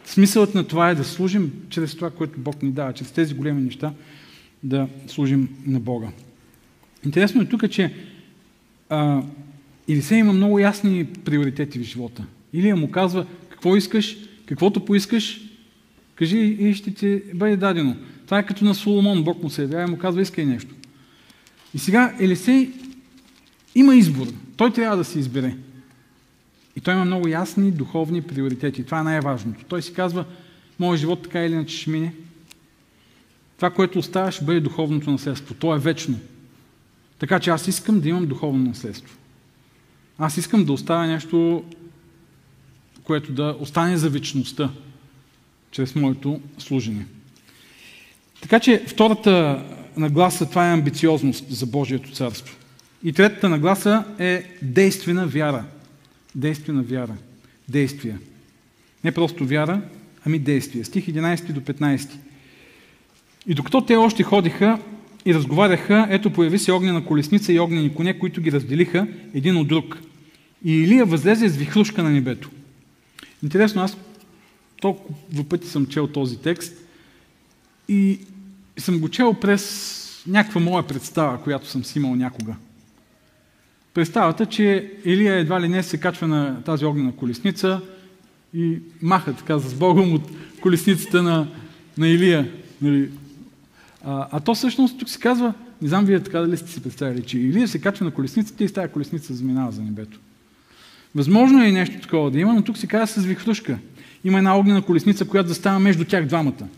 [0.04, 3.62] смисълът на това е да служим чрез това, което Бог ни дава, чрез тези големи
[3.62, 3.92] неща
[4.62, 6.08] да служим на Бога.
[7.04, 7.94] Интересно е тук, че
[8.88, 9.22] а,
[9.88, 12.24] Илисей има много ясни приоритети в живота.
[12.52, 15.40] Илия му казва, какво искаш, каквото поискаш,
[16.14, 17.96] кажи и ще ти бъде дадено.
[18.24, 20.74] Това е като на Соломон, Бог му се явява и му казва, искай нещо.
[21.74, 22.70] И сега Елисей
[23.74, 24.26] има избор.
[24.56, 25.56] Той трябва да се избере.
[26.76, 28.84] И той има много ясни духовни приоритети.
[28.84, 29.64] Това е най-важното.
[29.68, 30.24] Той си казва,
[30.78, 32.14] моят живот така или иначе ще мине.
[33.56, 35.54] Това, което остава, ще бъде духовното наследство.
[35.54, 36.18] То е вечно.
[37.18, 39.18] Така че аз искам да имам духовно наследство.
[40.18, 41.64] Аз искам да оставя нещо,
[43.04, 44.70] което да остане за вечността,
[45.70, 47.06] чрез моето служение.
[48.40, 49.64] Така че втората
[49.96, 52.56] нагласа, това е амбициозност за Божието царство.
[53.04, 55.64] И третата нагласа е действена вяра.
[56.34, 57.16] Действена вяра.
[57.68, 58.18] Действия.
[59.04, 59.82] Не просто вяра,
[60.26, 60.84] ами действия.
[60.84, 62.10] Стих 11 до 15.
[63.46, 64.78] И докато те още ходиха
[65.24, 69.68] и разговаряха, ето появи се огнена колесница и огнени коне, които ги разделиха един от
[69.68, 69.98] друг.
[70.64, 72.50] И Илия възлезе с вихрушка на небето.
[73.42, 73.96] Интересно, аз
[74.80, 76.74] толкова пъти съм чел този текст
[77.88, 78.20] и
[78.78, 82.56] съм го чел през някаква моя представа, която съм си имал някога.
[83.94, 87.80] Представата, че Илия едва ли не се качва на тази огнена колесница
[88.54, 90.22] и маха така с Богом от
[90.62, 91.48] колесницата на,
[91.98, 92.52] на Илия.
[92.82, 93.10] Нали?
[94.04, 97.22] А, а то всъщност тук се казва, не знам вие така дали сте си представили,
[97.22, 100.20] че Илия се качва на колесницата и с тази колесница заминава за небето.
[101.14, 103.78] Възможно е нещо такова да има, но тук се казва с вихрушка.
[104.24, 106.68] Има една огнена колесница, която застава между тях двамата.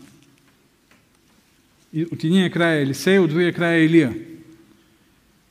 [1.93, 4.15] И от единия край е Елисей, от другия край е Илия.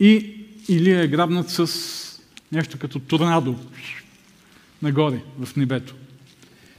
[0.00, 0.34] И
[0.68, 1.70] Илия е грабнат с
[2.52, 3.56] нещо като торнадо
[4.82, 5.94] нагоре в небето.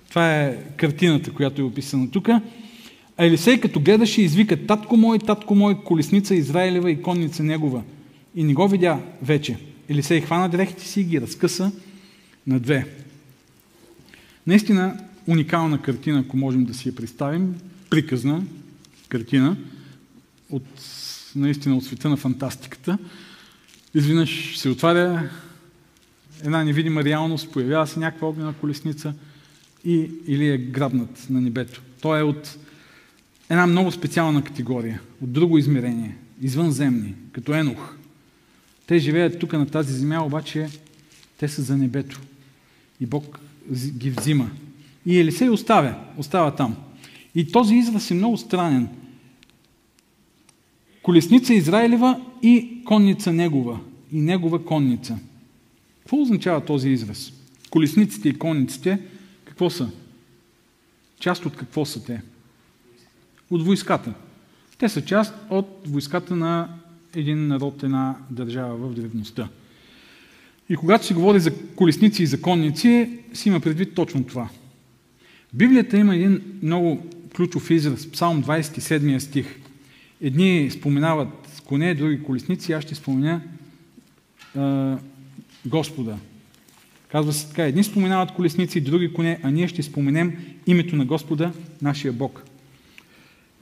[0.09, 2.29] Това е картината, която е описана тук.
[2.29, 7.83] А Елисей като гледаше извика татко мой, татко мой, колесница Израилева и конница негова.
[8.35, 9.57] И не го видя вече.
[9.89, 11.71] Елисей хвана дрехите си и ги разкъса
[12.47, 12.87] на две.
[14.47, 17.55] Наистина уникална картина, ако можем да си я представим,
[17.89, 18.43] приказна
[19.09, 19.57] картина,
[20.49, 20.63] от,
[21.35, 22.97] наистина от света на фантастиката.
[23.93, 25.29] Изведнъж се отваря
[26.43, 29.13] една невидима реалност, появява се някаква огнена колесница
[29.85, 31.81] и, или е грабнат на небето.
[32.01, 32.57] Той е от
[33.49, 37.95] една много специална категория, от друго измерение, извънземни, като Енох.
[38.87, 40.69] Те живеят тук на тази земя, обаче
[41.37, 42.21] те са за небето.
[43.01, 43.39] И Бог
[43.97, 44.51] ги взима.
[45.05, 46.75] И Елисей оставя, остава там.
[47.35, 48.89] И този израз е много странен.
[51.03, 53.79] Колесница Израилева и конница негова.
[54.11, 55.17] И негова конница.
[55.99, 57.33] Какво означава този израз?
[57.69, 58.99] Колесниците и конниците,
[59.45, 59.91] какво са?
[61.19, 62.21] Част от какво са те?
[63.51, 64.13] От войската.
[64.77, 66.69] Те са част от войската на
[67.15, 69.49] един народ, една държава в древността.
[70.71, 74.49] И когато се говори за колесници и законници, си има предвид точно това.
[75.53, 77.05] Библията има един много
[77.35, 79.45] ключов израз, Псалм 27 стих.
[80.21, 83.41] Едни споменават коне, други колесници, аз ще спомена
[84.57, 84.97] а,
[85.65, 86.17] Господа.
[87.11, 90.33] Казва се така, едни споменават колесници, други коне, а ние ще споменем
[90.67, 92.43] името на Господа, нашия Бог.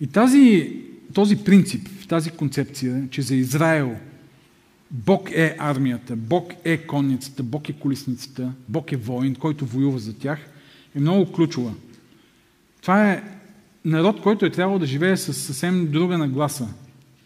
[0.02, 0.74] И тази,
[1.14, 3.96] този принцип, тази концепция, че за Израел
[4.92, 10.18] Бог е армията, Бог е конницата, Бог е колесницата, Бог е воин, който воюва за
[10.18, 10.40] тях,
[10.96, 11.74] е много ключова.
[12.82, 13.24] Това е
[13.86, 16.68] народ, който е трябвало да живее с съвсем друга нагласа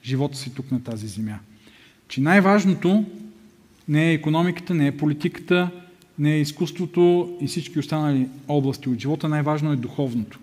[0.04, 1.40] живота си тук на тази земя.
[2.08, 3.06] Че най-важното
[3.88, 5.70] не е економиката, не е политиката,
[6.20, 10.40] не е изкуството и всички останали области от живота, най-важно е духовното.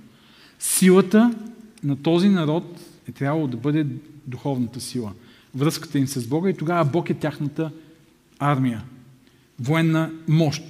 [0.58, 1.34] Силата
[1.84, 3.86] на този народ е трябвало да бъде
[4.26, 5.12] духовната сила–
[5.54, 7.70] връзката им с Бога и тогава Бог е тяхната
[8.38, 8.82] армия,
[9.60, 10.62] военна мощ.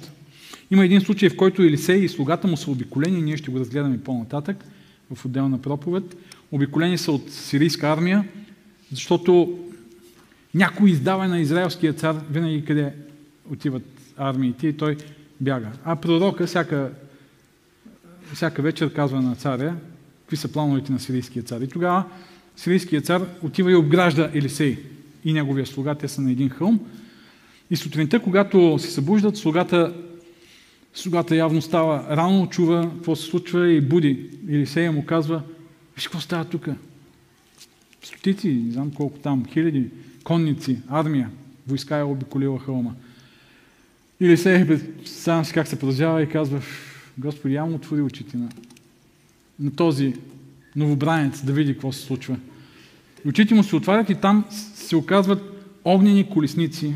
[0.71, 4.03] Има един случай, в който Елисей и слугата му са обиколени, ние ще го разгледаме
[4.03, 4.65] по-нататък
[5.13, 6.17] в отделна проповед.
[6.51, 8.27] Обиколени са от сирийска армия,
[8.91, 9.59] защото
[10.53, 12.93] някой издава на израелския цар винаги къде
[13.51, 13.83] отиват
[14.17, 14.97] армиите и той
[15.41, 15.71] бяга.
[15.83, 16.91] А пророка всяка,
[18.33, 19.75] всяка вечер казва на царя
[20.31, 21.61] какви са плановете на сирийския цар.
[21.61, 22.03] И тогава
[22.55, 24.79] сирийският цар отива и обгражда Елисей
[25.25, 25.95] и неговия слуга.
[25.95, 26.79] Те са на един хълм.
[27.71, 29.93] И сутринта, когато се събуждат, слугата,
[30.93, 34.29] слугата явно става рано, чува какво се случва и буди.
[34.49, 35.41] Елисея му казва,
[35.95, 36.67] виж какво става тук.
[38.03, 39.89] Стотици, не знам колко там, хиляди,
[40.23, 41.29] конници, армия,
[41.67, 42.91] войска е обиколила хълма.
[44.19, 46.61] Или се представям си как се продължава и казва,
[47.17, 48.49] Господи, я му отвори очите на,
[49.59, 50.13] на този
[50.75, 52.37] новобранец да види какво се случва.
[53.25, 54.45] Очите му се отварят и там
[54.75, 55.51] се оказват
[55.85, 56.93] огнени колесници,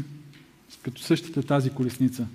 [0.84, 2.28] като същата тази колесница.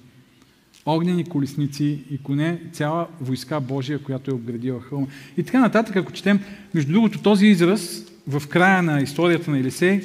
[0.87, 5.07] Огнени колесници и коне, цяла войска Божия, която е обградила хълма.
[5.37, 6.41] И така нататък, ако четем,
[6.75, 10.03] между другото, този израз в края на историята на Елисей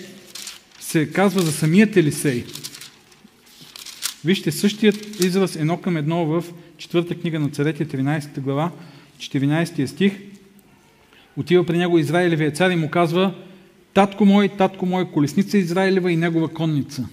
[0.80, 2.46] се казва за самият Елисей.
[4.26, 6.44] Вижте, същият израз едно към едно в
[6.78, 8.72] четвърта книга на царете, 13 глава,
[9.20, 10.20] 14 стих.
[11.38, 13.34] Отива при него Израилевия цар и му казва
[13.96, 17.08] Татко мой, татко мой, колесница Израилева и негова конница.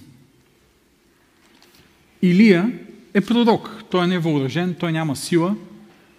[2.21, 2.79] Илия
[3.13, 3.83] е пророк.
[3.89, 5.55] Той е невъоръжен, той няма сила.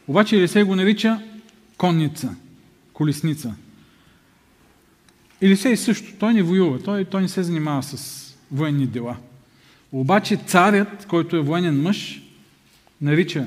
[0.09, 1.21] Обаче Елисей го нарича
[1.77, 2.35] конница,
[2.93, 3.55] колесница.
[5.41, 9.17] Елисей също, той не воюва, той, той не се занимава с военни дела.
[9.93, 12.23] Обаче царят, който е военен мъж,
[13.01, 13.47] нарича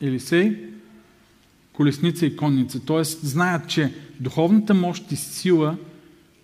[0.00, 0.69] Елисей
[1.80, 2.80] колесница и конница.
[2.80, 5.76] Тоест, знаят, че духовната мощ и сила,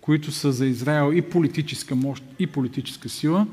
[0.01, 3.47] които са за Израел и политическа мощ, и политическа сила,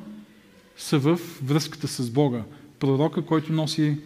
[0.77, 2.43] са в връзката с Бога.
[2.79, 3.97] Пророка, който носи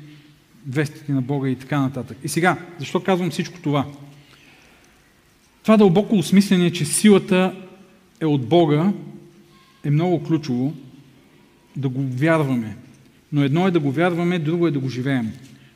[0.69, 2.19] вестите на Бога и така нататък.
[2.25, 3.87] И сега, защо казвам всичко това?
[5.63, 7.55] Това дълбоко осмислене, че силата
[8.21, 8.93] е от Бога,
[9.85, 10.75] е много ключово
[11.77, 12.77] да го вярваме.
[13.33, 15.33] Но едно е да го вярваме, друго е да го живеем.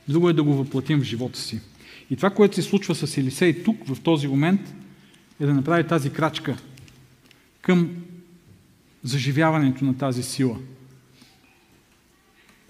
[0.09, 1.61] Друго е да го въплатим в живота си.
[2.13, 4.75] И това, което се случва с Елисей тук, в този момент,
[5.41, 6.57] е да направи тази крачка
[7.63, 7.91] към
[9.03, 10.59] заживяването на тази сила.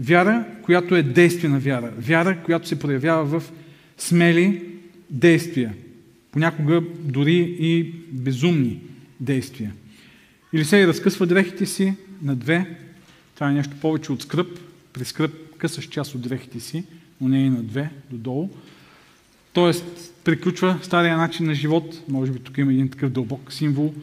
[0.01, 1.93] Вяра, която е действена вяра.
[1.99, 3.53] Вяра, която се проявява в
[3.99, 4.65] смели
[5.11, 5.75] действия.
[6.33, 8.81] Понякога дори и безумни
[9.21, 9.73] действия.
[10.55, 12.77] Елисей разкъсва дрехите си на две.
[13.35, 14.59] Това е нещо повече от скръп.
[14.93, 16.85] При скръп късаш част от дрехите си,
[17.21, 18.51] но не и на две, додолу.
[19.53, 22.03] Тоест, приключва стария начин на живот.
[22.09, 23.95] Може би тук има един такъв дълбок символ.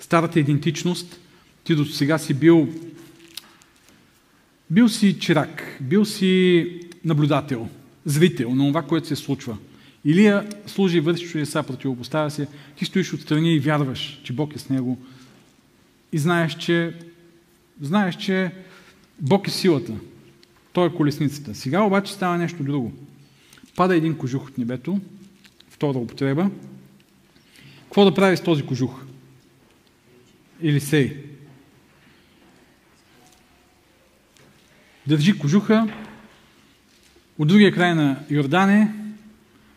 [0.00, 1.20] Старата идентичност.
[1.64, 2.68] Ти до сега си бил
[4.70, 6.70] бил си чирак, бил си
[7.04, 7.68] наблюдател,
[8.04, 9.56] зрител на това, което се случва.
[10.04, 14.68] Илия служи върши чудеса, противопоставя се, ти стоиш отстрани и вярваш, че Бог е с
[14.68, 14.98] него.
[16.12, 16.94] И знаеш, че,
[17.80, 18.50] знаеш, че
[19.20, 19.92] Бог е силата.
[20.72, 21.54] Той е колесницата.
[21.54, 22.92] Сега обаче става нещо друго.
[23.76, 25.00] Пада един кожух от небето,
[25.70, 26.50] втора употреба.
[27.82, 29.04] Какво да прави с този кожух?
[30.62, 31.24] Илисей.
[35.06, 35.88] Държи кожуха
[37.38, 38.94] от другия край на Йордане,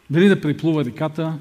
[0.09, 1.37] дали да преплува реката,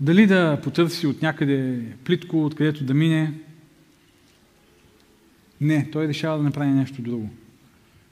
[0.00, 3.32] дали да потърси от някъде плитко, откъдето да мине.
[5.60, 7.30] Не, той решава да направи нещо друго.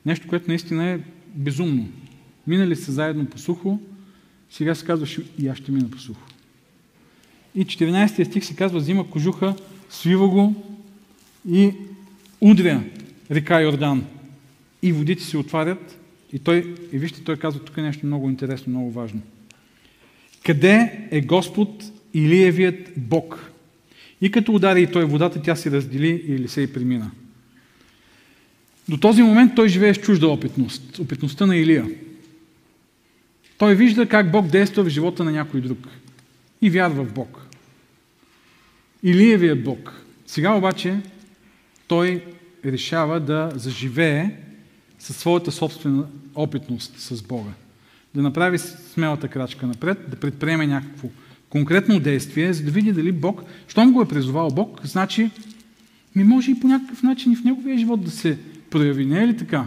[0.07, 1.01] Нещо, което наистина е
[1.37, 1.89] безумно.
[2.47, 3.79] Минали са заедно по сухо,
[4.51, 6.27] сега се казва и аз ще мина по сухо.
[7.55, 9.55] И 14 стих се казва, взима кожуха,
[9.91, 10.55] свива го
[11.51, 11.73] и
[12.41, 12.83] удря
[13.31, 14.05] река Йордан.
[14.83, 15.99] И водите се отварят
[16.33, 19.21] и той, и вижте, той казва тук нещо много интересно, много важно.
[20.45, 21.85] Къде е Господ
[22.15, 23.51] Илиевият Бог?
[24.21, 27.11] И като удари и той водата, тя се раздели и Елисей премина.
[28.89, 31.87] До този момент той живее с чужда опитност, опитността на Илия.
[33.59, 35.79] Той вижда как Бог действа в живота на някой друг
[36.63, 37.47] и вярва в Бог.
[39.03, 39.93] Илиевият Бог.
[40.27, 41.01] Сега обаче
[41.89, 42.25] той
[42.65, 44.37] решава да заживее
[44.99, 47.51] със своята собствена опитност с Бога.
[48.15, 51.09] Да направи смелата крачка напред, да предприеме някакво
[51.49, 55.31] конкретно действие, за да види дали Бог, щом го е призовал Бог, значи
[56.17, 58.39] ми може и по някакъв начин и в неговия живот да се
[58.71, 59.07] прояви.
[59.07, 59.67] Не е ли така?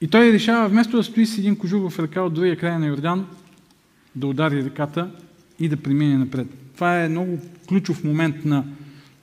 [0.00, 2.86] И той решава, вместо да стои с един кожух в ръка от другия край на
[2.86, 3.26] Йордан,
[4.14, 5.10] да удари ръката
[5.58, 6.46] и да премине напред.
[6.74, 8.64] Това е много ключов момент на,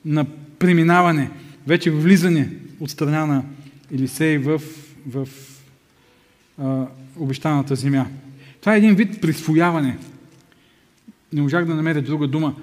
[0.04, 0.26] на
[0.58, 1.30] преминаване,
[1.66, 2.48] вече влизане
[2.80, 3.44] от страна на
[3.92, 4.62] Елисей в,
[5.06, 5.28] в
[6.58, 6.86] а,
[7.16, 8.06] обещаната земя.
[8.60, 9.98] Това е един вид присвояване.
[11.32, 12.54] Не можах да намеря друга дума.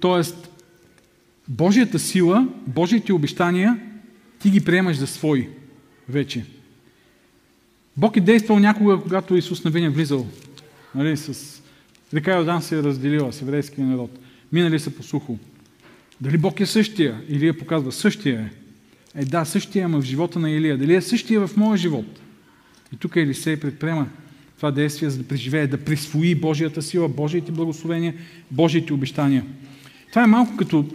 [0.00, 0.50] Тоест,
[1.48, 3.78] Божията сила, Божиите обещания,
[4.38, 5.48] ти ги приемаш за свои
[6.08, 6.44] вече.
[7.96, 10.26] Бог е действал някога, когато Исус Навин е влизал.
[10.94, 11.62] Нали, с
[12.14, 14.18] река Йордан се е разделила с еврейския народ.
[14.52, 15.38] Минали са по сухо.
[16.20, 17.22] Дали Бог е същия?
[17.28, 19.20] Илия показва, същия е.
[19.20, 20.78] Е да, същия е, ама в живота на Илия.
[20.78, 22.20] Дали е същия в моя живот?
[22.92, 24.08] И тук Елисей предприема
[24.56, 28.14] това действие, за да преживее, да присвои Божията сила, Божиите благословения,
[28.50, 29.44] Божиите обещания.
[30.08, 30.86] Това е малко като,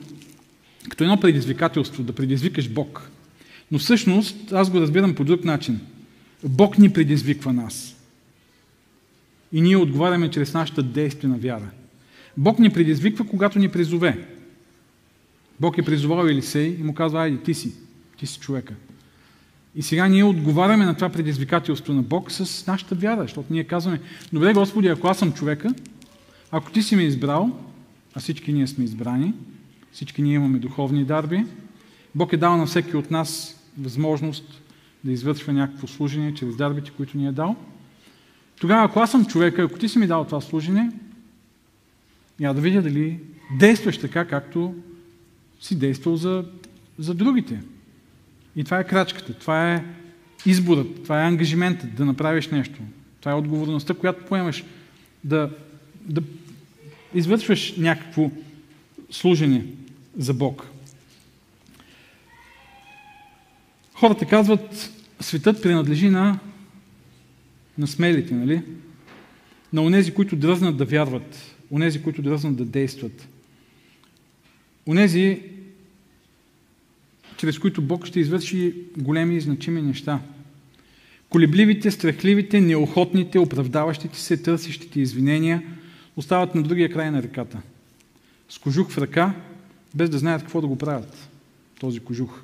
[0.89, 3.09] като едно предизвикателство, да предизвикаш Бог.
[3.74, 5.80] Но всъщност аз го разбирам по друг начин.
[6.43, 7.95] Бог ни предизвиква нас.
[9.51, 11.69] И ние отговаряме чрез нашата действена вяра.
[12.38, 14.28] Бог ни предизвиква, когато ни призове.
[15.59, 17.74] Бог е призовал Елисей и му казва, айде, ти си,
[18.17, 18.74] ти си човека.
[19.76, 23.99] И сега ние отговаряме на това предизвикателство на Бог с нашата вяра, защото ние казваме,
[24.34, 25.74] добре Господи, ако аз съм човека,
[26.51, 27.59] ако ти си ме избрал,
[28.13, 29.34] а всички ние сме избрани,
[29.91, 31.45] всички ние имаме духовни дарби,
[32.15, 34.61] Бог е дал на всеки от нас възможност
[35.03, 37.55] да извършва някакво служение чрез дарбите, които ни е дал.
[38.59, 40.91] Тогава, ако аз съм човека, ако ти си ми дал това служение,
[42.39, 43.19] я да видя дали
[43.57, 44.76] действаш така, както
[45.59, 46.45] си действал за,
[46.99, 47.61] за другите.
[48.55, 49.86] И това е крачката, това е
[50.45, 52.80] изборът, това е ангажиментът да направиш нещо.
[53.19, 54.63] Това е отговорността, която поемаш
[55.24, 55.49] да,
[56.01, 56.21] да
[57.13, 58.32] извършваш някакво
[59.09, 59.65] служение
[60.17, 60.72] за Бог.
[63.93, 66.39] Хората казват, светът принадлежи на,
[67.77, 68.61] на смелите, нали?
[69.73, 73.27] На онези, които дръзнат да вярват, онези, които дръзнат да действат.
[74.87, 75.41] Онези,
[77.37, 80.19] чрез които Бог ще извърши големи и значими неща.
[81.29, 85.63] Колебливите, страхливите, неохотните, оправдаващите се, търсещите извинения
[86.15, 87.61] остават на другия край на реката.
[88.49, 89.33] С кожух в ръка,
[89.95, 91.29] без да знаят какво да го правят,
[91.79, 92.41] този кожух.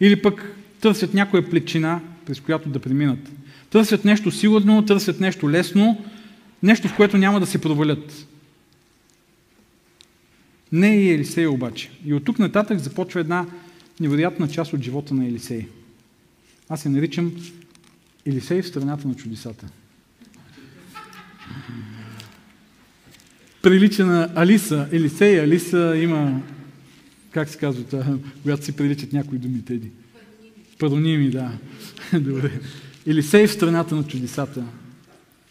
[0.00, 3.32] Или пък търсят някоя плечина, през която да преминат.
[3.70, 6.04] Търсят нещо сигурно, търсят нещо лесно,
[6.62, 8.26] нещо, в което няма да се провалят.
[10.72, 11.90] Не и Елисей обаче.
[12.04, 13.46] И от тук нататък започва една
[14.00, 15.66] невероятна част от живота на Елисей.
[16.68, 17.32] Аз се наричам
[18.26, 19.66] Елисей в страната на чудесата.
[23.62, 24.88] Прилича на Алиса.
[24.92, 26.42] Елисей, Алиса има,
[27.30, 27.84] как се казва,
[28.42, 29.90] когато си приличат някои думи теди.
[30.80, 31.52] Пароними, да.
[32.20, 32.60] Добре.
[33.06, 34.64] Елисей в страната на чудесата.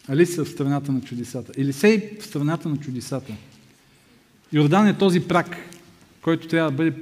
[0.07, 1.51] Алиса в страната на чудесата.
[1.57, 3.33] Елисей в страната на чудесата.
[4.53, 5.57] Йордан е този прак,
[6.21, 6.93] който трябва да бъде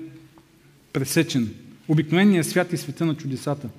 [0.94, 1.54] пресечен.
[1.88, 3.70] Обикновеният свят и света на чудесата.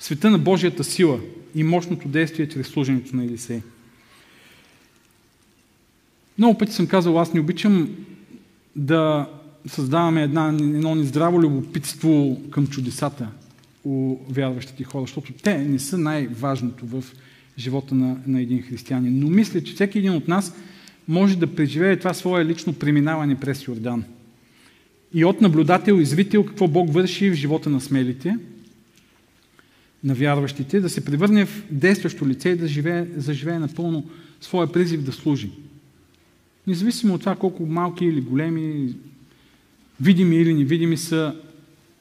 [0.00, 1.20] Света на Божията сила
[1.54, 3.62] и мощното действие чрез служенето на Елисей.
[6.38, 7.96] Много пъти съм казал, аз не обичам
[8.76, 9.28] да
[9.66, 13.28] създаваме една, едно нездраво любопитство към чудесата
[13.84, 17.04] у вярващите хора, защото те не са най-важното в
[17.58, 19.20] живота на, на един християнин.
[19.20, 20.54] Но мисля, че всеки един от нас
[21.08, 24.04] може да преживее това свое лично преминаване през Йордан.
[25.14, 28.36] И от наблюдател и зрител какво Бог върши в живота на смелите,
[30.04, 34.04] на вярващите, да се превърне в действащо лице и да живее, заживее напълно
[34.40, 35.50] своя призив да служи.
[36.66, 38.94] Независимо от това колко малки или големи,
[40.00, 41.36] видими или невидими са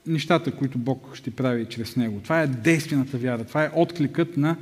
[0.08, 2.20] нещата, които Бог ще прави чрез него.
[2.24, 4.58] Това е действената вяра, това е откликът на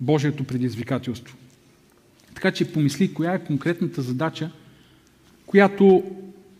[0.00, 1.36] Божието предизвикателство.
[2.34, 4.50] Така че помисли, коя е конкретната задача,
[5.46, 6.02] която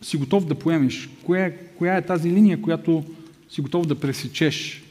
[0.01, 1.09] си готов да поемеш.
[1.23, 3.05] Коя, коя е тази линия, която
[3.49, 4.83] си готов да пресечеш,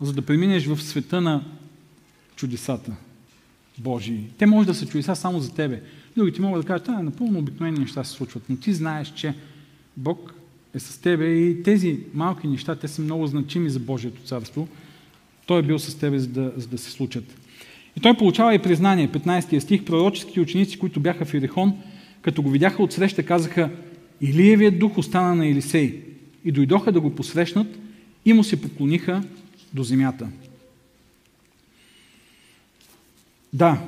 [0.00, 1.44] за да преминеш в света на
[2.36, 2.96] чудесата
[3.78, 4.30] Божии.
[4.38, 5.82] Те може да са чудеса само за тебе.
[6.16, 9.34] Другите могат да кажат, да, напълно обикновени неща се случват, но ти знаеш, че
[9.96, 10.34] Бог
[10.78, 14.68] е с тебе и тези малки неща, те са много значими за Божието царство.
[15.46, 17.24] Той е бил с тебе, за да, за да се случат.
[17.96, 19.08] И той получава и признание.
[19.08, 19.84] 15 стих.
[19.84, 21.74] Пророчески ученици, които бяха в Иерихон,
[22.22, 23.70] като го видяха отсреща, казаха
[24.20, 26.00] Илиевият дух остана на Елисей.
[26.44, 27.78] И дойдоха да го посрещнат
[28.24, 29.22] и му се поклониха
[29.74, 30.28] до земята.
[33.52, 33.80] Да,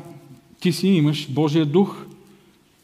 [0.61, 2.07] ти си имаш Божия дух,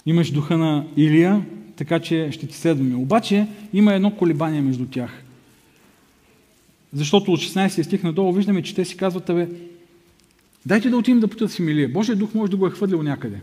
[0.06, 1.44] имаш духа на Илия,
[1.76, 2.96] така че ще ти следваме.
[2.96, 5.22] Обаче има едно колебание между тях.
[6.92, 9.48] Защото от 16 стих надолу виждаме, че те си казват, бе,
[10.66, 11.88] дайте да отидем да потърсим Илия.
[11.88, 13.40] Божия дух може да го е хвърлил някъде.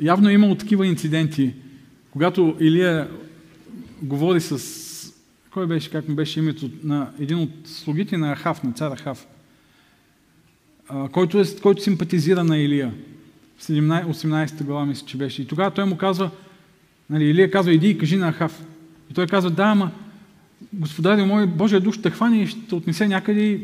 [0.00, 1.54] Явно е имало такива инциденти,
[2.10, 3.10] когато Илия
[4.02, 4.88] говори с...
[5.50, 6.70] Кой беше, как му беше името?
[6.82, 9.26] На един от слугите на Ахав, на цара Ахав,
[11.12, 12.94] който, е, който симпатизира на Илия.
[13.58, 15.42] В 18 глава мисля, че беше.
[15.42, 16.30] И тогава той му казва,
[17.10, 18.64] нали, Илия казва, иди и кажи на Ахав.
[19.10, 19.90] И той казва, да, ама,
[20.72, 23.60] господари мой, Божия дух ще хване и ще отнесе някъде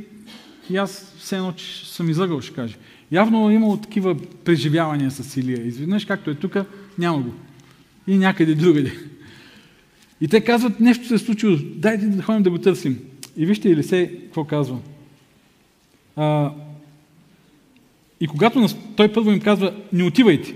[0.70, 2.76] и аз все едно, че съм излъгал, ще каже.
[3.12, 5.66] Явно е имало такива преживявания с Илия.
[5.66, 6.56] Изведнъж, както е тук,
[6.98, 7.34] няма го.
[8.06, 8.92] И някъде другаде.
[10.20, 12.98] И те казват, нещо се е случило, дайте да ходим да го търсим.
[13.36, 14.78] И вижте Елисей какво казва.
[16.16, 16.52] А,
[18.20, 20.54] и когато той първо им казва, не отивайте.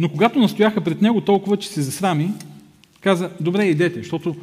[0.00, 2.32] Но когато настояха пред него толкова, че се засрами,
[3.00, 4.36] каза, добре, идете, защото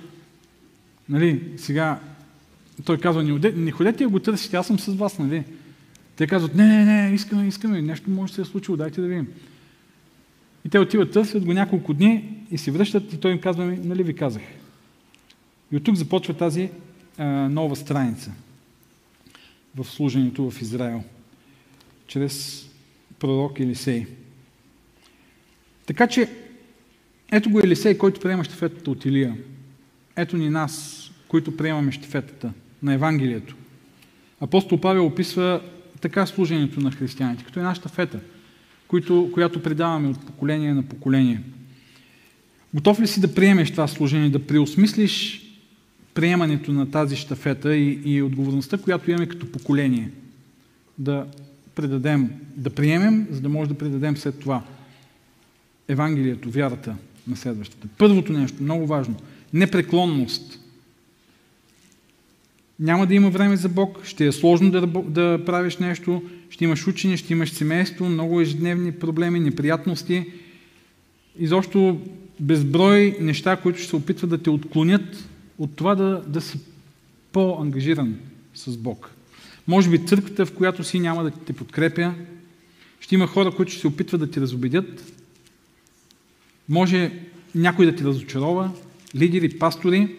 [1.10, 2.00] Нали, сега
[2.86, 5.44] той казва, не, оде, не ходете да го търсите, аз съм с вас, нали?
[6.16, 9.08] Те казват, не, не, не, искаме, искаме, нещо може да се е случило, дайте да
[9.08, 9.28] видим.
[10.66, 14.04] И те отиват, търсят го няколко дни и се връщат и той им казва, нали
[14.04, 14.42] ви казах.
[15.72, 16.70] И от тук започва тази
[17.18, 18.32] а, нова страница
[19.76, 21.04] в служението в Израел,
[22.08, 22.66] чрез
[23.20, 24.08] пророк Елисей.
[25.88, 26.30] Така че,
[27.32, 29.36] ето го Елисей, който приема щафетата от Илия.
[30.16, 33.56] Ето ни нас, които приемаме щафетата на Евангелието.
[34.42, 35.62] Апостол Павел описва
[36.02, 38.20] така служението на християните, като една щафета,
[38.88, 41.42] която, която предаваме от поколение на поколение.
[42.74, 45.44] Готов ли си да приемеш това служение, да преосмислиш
[46.14, 50.12] приемането на тази щафета и, и отговорността, която имаме като поколение?
[50.98, 51.26] Да
[51.76, 54.64] предадем, да приемем, за да може да предадем след това
[55.88, 56.96] Евангелието, вярата
[57.28, 57.88] на следващата.
[57.98, 59.16] Първото нещо, много важно,
[59.54, 60.60] непреклонност.
[62.80, 66.88] Няма да има време за Бог, ще е сложно да, да правиш нещо, ще имаш
[66.88, 70.26] учене, ще имаш семейство, много ежедневни проблеми, неприятности,
[71.40, 72.02] изобщо
[72.40, 76.60] безброй неща, които ще се опитват да те отклонят от това да, да си
[77.32, 78.16] по-ангажиран
[78.56, 79.12] с Бог.
[79.68, 82.14] Може би църквата, в която си няма да те подкрепя,
[83.00, 85.14] ще има хора, които ще се опитват да те разобедят,
[86.70, 87.12] може
[87.56, 88.72] някой да те разочарова,
[89.16, 90.16] лидери, пастори.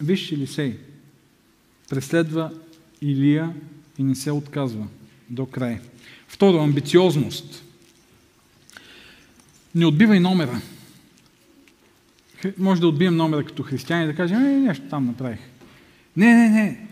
[0.00, 0.78] Виж Елисей,
[1.90, 2.50] преследва
[3.02, 3.54] Илия
[3.98, 4.86] и не се отказва
[5.30, 5.80] до край.
[6.28, 7.64] Второ, амбициозност.
[9.74, 10.60] Не отбивай номера.
[12.58, 15.40] Може да отбием номера като християни и да кажем, е, нещо там направих.
[16.16, 16.86] Не, не, не.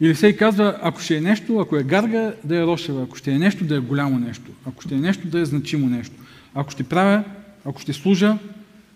[0.00, 3.02] Илисей казва, ако ще е нещо, ако е гарга, да е рошева.
[3.02, 4.50] Ако ще е нещо, да е голямо нещо.
[4.66, 6.14] Ако ще е нещо, да е значимо нещо.
[6.54, 7.24] Ако ще правя,
[7.64, 8.38] ако ще служа,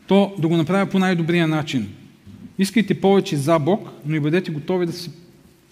[0.07, 1.95] то да го направя по най-добрия начин.
[2.59, 5.11] Искайте повече за Бог, но и бъдете готови да се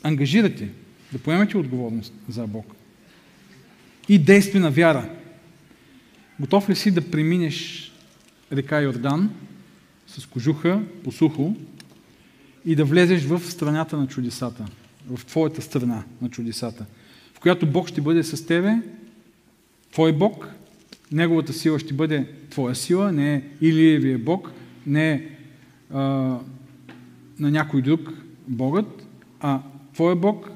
[0.03, 0.69] ангажирате,
[1.13, 2.75] да поемете отговорност за Бог.
[4.09, 5.09] И действена вяра.
[6.41, 7.93] Готов ли си да преминеш
[8.53, 9.31] река Йордан
[10.07, 11.57] с кожуха по сухо
[12.67, 14.65] и да влезеш в страната на чудесата,
[15.11, 16.85] в твоята страна на чудесата,
[17.35, 18.79] в която Бог ще бъде с тебе,
[19.93, 20.49] твой Бог,
[21.13, 24.53] Неговата сила ще бъде твоя сила, не е Илиевия Бог,
[24.87, 25.29] не е
[25.91, 26.01] а,
[27.39, 28.13] на някой друг
[28.49, 29.07] Богът,
[29.41, 29.61] а
[29.95, 30.51] Твоя Бог,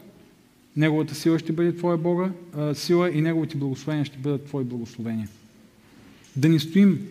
[0.76, 5.28] Неговата сила ще бъде Твоя Бога, а, сила и Неговите благословения ще бъдат Твои благословения.
[6.36, 7.06] Да не стоим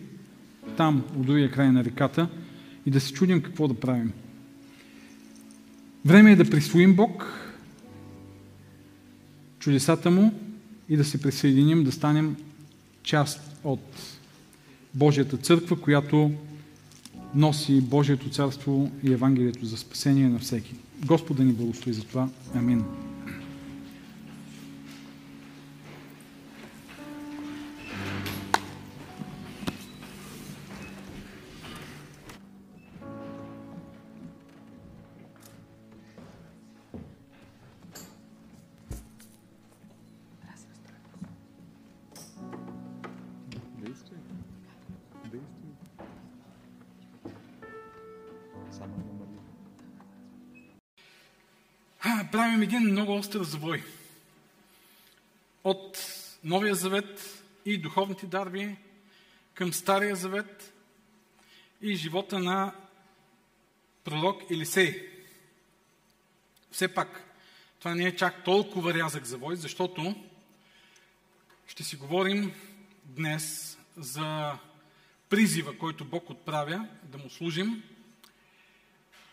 [0.76, 2.28] там, от другия край на реката
[2.86, 4.12] и да се чудим какво да правим.
[6.04, 7.26] Време е да присвоим Бог,
[9.58, 10.34] чудесата Му
[10.88, 12.36] и да се присъединим, да станем
[13.08, 13.80] част от
[14.94, 16.30] Божията църква, която
[17.34, 20.74] носи Божието царство и Евангелието за спасение на всеки.
[21.04, 22.28] Господа ни благослови за това.
[22.54, 22.84] Амин.
[53.28, 53.84] Остър завой.
[55.64, 55.98] От
[56.44, 58.76] Новия завет и духовните дарби
[59.54, 60.72] към Стария завет
[61.82, 62.74] и живота на
[64.04, 65.08] пророк Елисей.
[66.70, 67.24] Все пак,
[67.78, 70.24] това не е чак толкова рязък завой, защото
[71.66, 72.52] ще си говорим
[73.04, 74.58] днес за
[75.28, 77.82] призива, който Бог отправя, да му служим.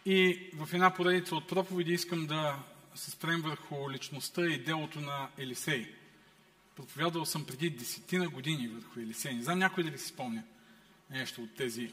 [0.06, 2.60] И в една поредица от проповеди искам да
[2.96, 5.96] се спрем върху личността и делото на Елисей.
[6.76, 9.34] Проповядвал съм преди десетина години върху Елисей.
[9.34, 10.44] Не знам някой да ви си спомня
[11.10, 11.92] нещо от тези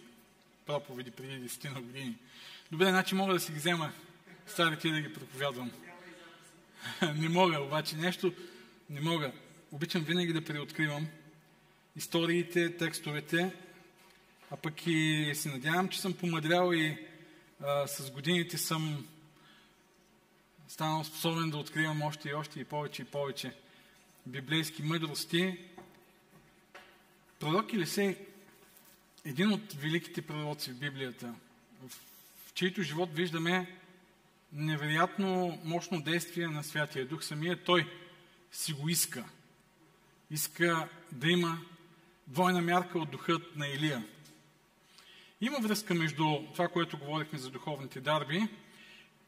[0.67, 2.17] проповеди преди десетина години.
[2.71, 3.93] Добре, значи мога да си ги взема
[4.47, 5.71] старите да ги проповядвам.
[7.15, 8.33] не мога, обаче нещо
[8.91, 9.33] не мога.
[9.73, 11.07] Обичам винаги да преоткривам
[11.97, 13.53] историите, текстовете,
[14.51, 16.97] а пък и се надявам, че съм помадрял и
[17.61, 19.07] а, с годините съм
[20.73, 23.55] станал способен да откривам още и още и повече и повече
[24.27, 25.59] библейски мъдрости.
[27.41, 28.19] Пророк Елисей
[29.25, 31.35] един от великите пророци в Библията,
[31.89, 33.77] в чийто живот виждаме
[34.53, 37.25] невероятно мощно действие на Святия Дух.
[37.25, 37.91] Самия той
[38.53, 39.25] си го иска.
[40.31, 41.59] Иска да има
[42.27, 44.05] двойна мярка от духът на Илия.
[45.41, 48.49] Има връзка между това, което говорихме за духовните дарби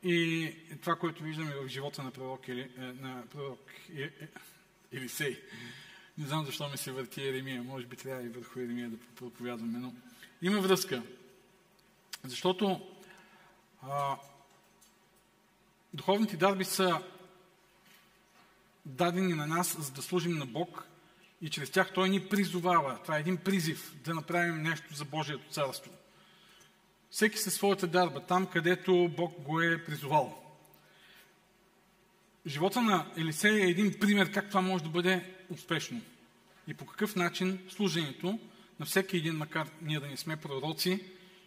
[0.04, 3.60] и това, което виждаме в живота на пророк, Или, е, на пророк
[4.92, 5.42] Елисей.
[6.18, 7.62] Не знам защо ми се върти Еремия.
[7.62, 9.94] Може би трябва и върху Еремия да проповядваме, но
[10.42, 11.02] има връзка.
[12.24, 12.88] Защото
[13.82, 14.16] а,
[15.94, 17.02] духовните дарби са
[18.86, 20.86] дадени на нас, за да служим на Бог
[21.42, 22.98] и чрез тях Той ни призовава.
[23.02, 25.90] Това е един призив да направим нещо за Божието царство.
[27.14, 30.56] Всеки със своята дарба, там където Бог го е призовал.
[32.46, 36.00] Живота на Елисей е един пример как това може да бъде успешно.
[36.68, 38.38] И по какъв начин служението
[38.80, 41.04] на всеки един, макар ние да не сме пророци,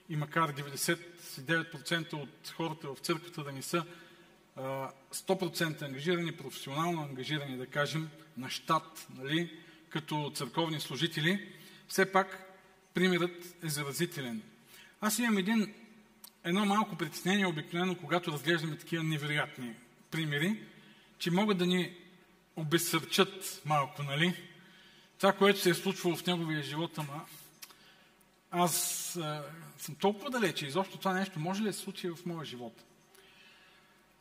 [0.09, 3.85] и макар 99% от хората в църквата да не са
[4.57, 9.59] 100% ангажирани, професионално ангажирани, да кажем, на щат, нали,
[9.89, 11.53] като църковни служители,
[11.87, 12.53] все пак
[12.93, 14.41] примерът е заразителен.
[15.01, 15.73] Аз имам един,
[16.43, 19.75] едно малко притеснение обикновено, когато разглеждаме такива невероятни
[20.11, 20.63] примери,
[21.19, 21.97] че могат да ни
[22.55, 24.43] обесърчат малко, нали?
[25.17, 27.25] Това, което се е случвало в неговия живот, ама
[28.51, 29.43] аз а,
[29.77, 32.83] съм толкова далече, изобщо това нещо може ли да се случи в моя живот?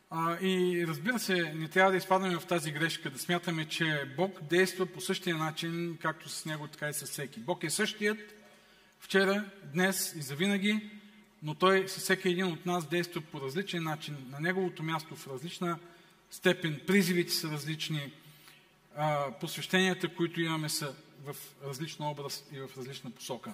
[0.09, 4.41] А, и разбира се, не трябва да изпадаме в тази грешка, да смятаме, че Бог
[4.41, 7.39] действа по същия начин, както с него, така и с всеки.
[7.39, 8.36] Бог е същият
[8.99, 10.89] вчера, днес и завинаги,
[11.43, 15.27] но Той със всеки един от нас действа по различен начин, на неговото място в
[15.27, 15.79] различна
[16.31, 18.11] степен, призивите са различни,
[19.39, 20.95] посвещенията, които имаме са
[21.25, 21.35] в
[21.65, 23.53] различна образ и в различна посока.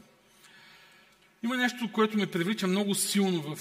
[1.43, 3.59] Има нещо, което ме привлича много силно в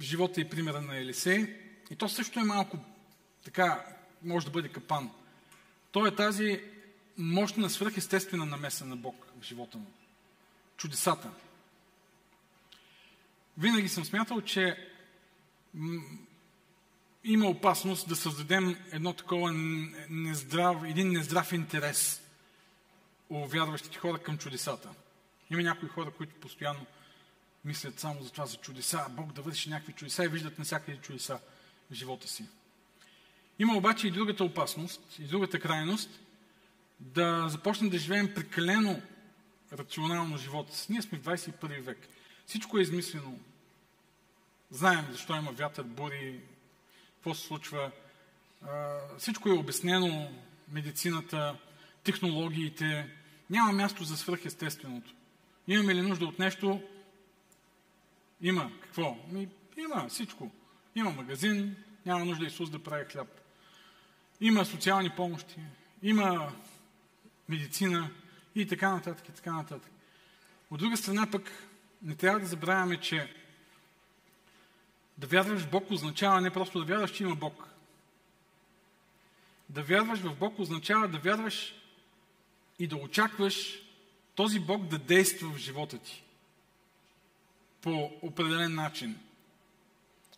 [0.00, 1.56] живота и примера на Елисей.
[1.90, 2.78] И то също е малко
[3.44, 3.84] така,
[4.22, 5.10] може да бъде капан.
[5.92, 6.60] То е тази
[7.18, 9.86] мощна свръхестествена намеса на Бог в живота му.
[10.76, 11.30] Чудесата.
[13.58, 14.88] Винаги съм смятал, че
[17.24, 19.52] има опасност да създадем едно такова
[20.10, 22.22] нездрав, един нездрав интерес
[23.30, 24.88] у вярващите хора към чудесата.
[25.50, 26.86] Има някои хора, които постоянно
[27.64, 31.38] мислят само за това, за чудеса, Бог да върши някакви чудеса и виждат навсякъде чудеса
[31.90, 32.44] в живота си.
[33.58, 36.20] Има обаче и другата опасност, и другата крайност,
[37.00, 39.02] да започнем да живеем прекалено
[39.78, 40.92] рационално живота си.
[40.92, 42.08] Ние сме в 21 век.
[42.46, 43.38] Всичко е измислено.
[44.70, 46.40] Знаем защо има вятър, бури,
[47.14, 47.90] какво се случва.
[49.18, 50.32] Всичко е обяснено,
[50.68, 51.56] медицината,
[52.04, 53.10] технологиите.
[53.50, 55.14] Няма място за свръхестественото.
[55.68, 56.82] Имаме ли нужда от нещо?
[58.40, 58.70] Има.
[58.82, 59.16] Какво?
[59.76, 60.50] Има всичко.
[60.94, 63.28] Има магазин, няма нужда Исус да прави хляб.
[64.40, 65.56] Има социални помощи,
[66.02, 66.52] има
[67.48, 68.10] медицина
[68.54, 69.92] и така нататък, и така нататък.
[70.70, 71.52] От друга страна пък
[72.02, 73.34] не трябва да забравяме, че
[75.18, 77.68] да вярваш в Бог означава не просто да вярваш, че има Бог.
[79.68, 81.74] Да вярваш в Бог означава да вярваш
[82.78, 83.82] и да очакваш
[84.34, 86.24] този Бог да действа в живота ти
[87.80, 89.18] по определен начин.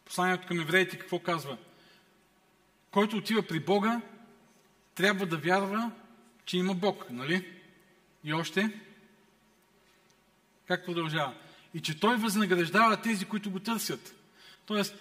[0.05, 1.59] Посланието към евреите какво казва?
[2.91, 4.01] Който отива при Бога,
[4.95, 5.91] трябва да вярва,
[6.45, 7.56] че има Бог, нали?
[8.27, 8.81] И още?
[10.67, 11.35] Как продължава?
[11.75, 14.15] И че Той възнаграждава тези, които го търсят.
[14.67, 14.95] Тоест,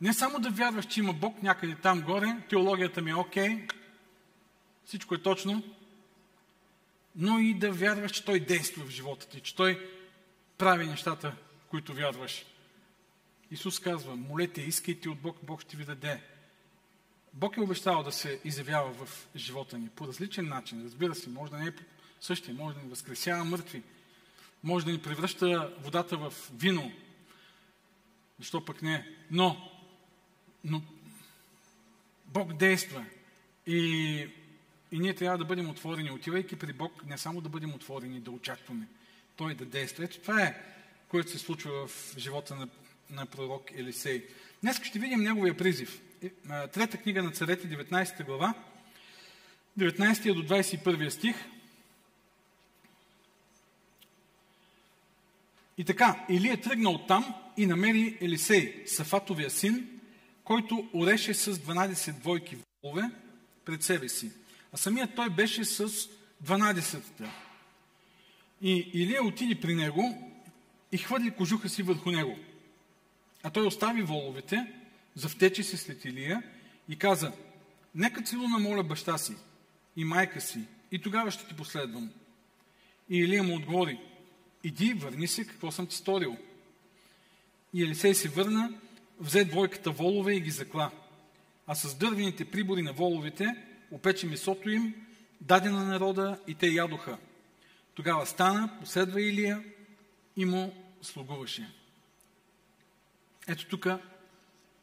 [0.00, 3.66] не само да вярваш, че има Бог някъде там горе, теологията ми е окей,
[4.84, 5.62] всичко е точно,
[7.16, 9.90] но и да вярваш, че Той действа в живота ти, че Той
[10.58, 11.36] прави нещата,
[11.68, 12.44] които вярваш.
[13.50, 16.22] Исус казва, молете, искайте от Бог, Бог ще ви даде.
[17.32, 20.84] Бог е обещал да се изявява в живота ни по различен начин.
[20.84, 21.72] Разбира се, може да не е
[22.22, 23.82] същия, може да ни възкресява мъртви,
[24.64, 26.92] може да ни превръща водата в вино.
[28.38, 29.08] Защо пък не?
[29.30, 29.70] Но,
[30.64, 30.82] но
[32.26, 33.04] Бог действа
[33.66, 33.76] и,
[34.92, 36.10] и ние трябва да бъдем отворени.
[36.10, 38.88] Отивайки при Бог, не само да бъдем отворени, да очакваме
[39.36, 40.04] Той да действа.
[40.04, 40.62] Ето това е,
[41.08, 42.68] което се случва в живота на,
[43.10, 44.26] на пророк Елисей.
[44.62, 46.00] Днес ще видим неговия призив.
[46.22, 46.30] Е,
[46.68, 48.54] трета книга на царете, 19 глава,
[49.78, 51.36] 19 до 21 стих.
[55.78, 60.00] И така, Илия тръгнал там и намери Елисей, Сафатовия син,
[60.44, 63.10] който ореше с 12 двойки волове
[63.64, 64.30] пред себе си.
[64.72, 65.88] А самият той беше с
[66.44, 67.30] 12-та.
[68.62, 70.32] И Илия отиде при него
[70.92, 72.38] и хвърли кожуха си върху него.
[73.42, 74.72] А той остави воловете,
[75.14, 76.42] завтече се след Илия
[76.88, 77.32] и каза,
[77.94, 79.34] нека целуна моля баща си
[79.96, 80.60] и майка си
[80.92, 82.10] и тогава ще ти последвам.
[83.08, 83.98] И Илия му отговори,
[84.64, 86.36] иди, върни се, какво съм ти сторил.
[87.74, 88.74] И Елисей се върна,
[89.20, 90.90] взе двойката волове и ги закла.
[91.66, 93.56] А с дървените прибори на воловете
[93.90, 94.94] опече месото им,
[95.40, 97.18] даде на народа и те ядоха.
[97.94, 99.64] Тогава стана, последва Илия
[100.36, 101.72] и му слугуваше.
[103.48, 103.86] Ето тук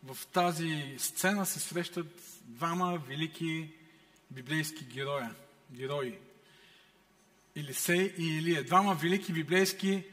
[0.04, 3.70] в тази сцена се срещат двама велики
[4.32, 5.36] библейски героя,
[5.72, 6.18] герои.
[7.56, 8.64] Илисей и Илия.
[8.64, 10.04] Двама велики библейски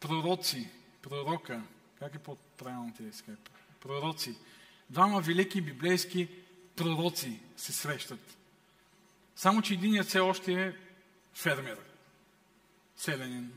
[0.00, 0.70] пророци,
[1.02, 1.62] пророка.
[1.98, 3.36] Как е по-правилно те
[3.80, 4.34] Пророци.
[4.90, 6.28] Двама велики библейски
[6.76, 8.36] пророци се срещат.
[9.36, 10.72] Само, че единият все още е
[11.34, 11.78] фермер,
[12.96, 13.52] селянин,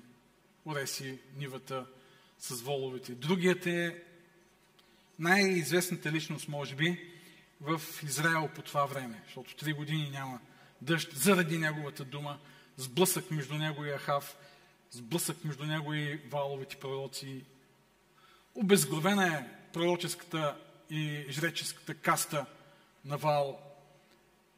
[0.65, 1.85] уреси нивата
[2.39, 3.11] с воловете.
[3.11, 4.03] Другият е
[5.19, 7.11] най-известната личност, може би,
[7.61, 10.39] в Израел по това време, защото три години няма
[10.81, 12.39] дъжд заради неговата дума,
[12.77, 14.37] сблъсък между него и Ахав,
[14.91, 17.41] сблъсък между него и валовите пророци.
[18.55, 20.57] Обезглавена е пророческата
[20.89, 22.45] и жреческата каста
[23.05, 23.59] на Вал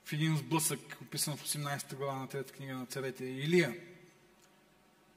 [0.05, 3.77] в един сблъсък, описан в 18 глава на трета книга на царете Илия.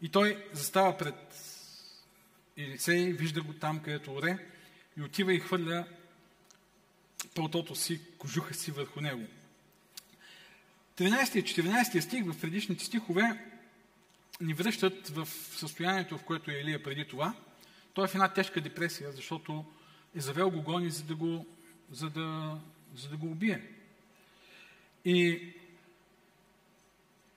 [0.03, 1.14] И той застава пред
[2.57, 4.38] Елисей, вижда го там, където оре,
[4.96, 5.86] и отива и хвърля
[7.34, 9.26] пълтото си, кожуха си върху него.
[10.97, 13.53] 13 и 14 стих в предишните стихове
[14.40, 17.34] ни връщат в състоянието, в което е Илия преди това.
[17.95, 19.64] Той е в една тежка депресия, защото
[20.14, 21.47] е завел го гони, за да го,
[21.90, 22.59] за да,
[22.97, 23.62] за да го убие.
[25.05, 25.49] И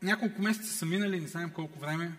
[0.02, 2.12] няколко месеца са минали, не знаем колко време.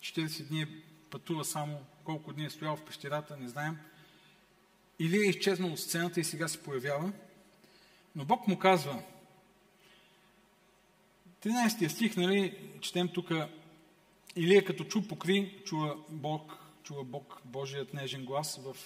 [0.00, 0.66] 40 дни
[1.10, 3.76] пътува само, колко дни е стоял в пещерата, не знаем.
[4.98, 7.12] Или е изчезнал от сцената и сега се появява.
[8.16, 9.02] Но Бог му казва,
[11.44, 13.30] 13 стих, нали, четем тук,
[14.36, 18.76] Илия като чу покри, чува Бог, чува Бог Божият нежен глас в...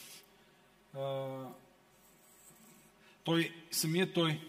[0.98, 1.38] А,
[3.24, 4.40] той, самият той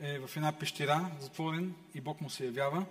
[0.00, 2.84] е в една пещера, затворен, и Бог му се явява.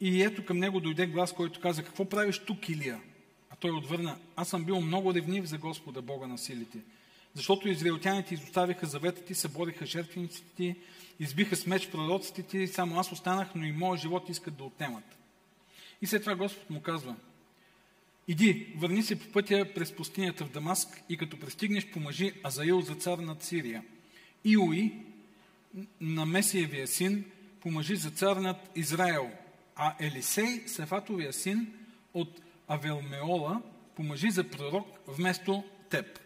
[0.00, 3.00] И ето към него дойде глас, който каза, какво правиш тук, Илия?
[3.50, 6.78] А той отвърна, аз съм бил много ревнив за Господа, Бога на силите.
[7.34, 10.76] Защото израелтяните изоставиха заветът ти, събориха жертвениците ти,
[11.20, 15.04] избиха с меч пророците ти, само аз останах, но и моят живот искат да отнемат.
[16.02, 17.16] И след това Господ му казва,
[18.28, 22.94] Иди, върни се по пътя през пустинята в Дамаск и като пристигнеш, помъжи Азаил за
[22.94, 23.84] цар над Сирия.
[24.44, 24.92] Иои,
[26.00, 27.24] на Месиевия син,
[27.60, 29.30] помъжи за цар над Израел,
[29.76, 31.72] а Елисей, Сефатовия син,
[32.14, 33.62] от Авелмеола,
[33.96, 36.18] помъжи за пророк вместо теб.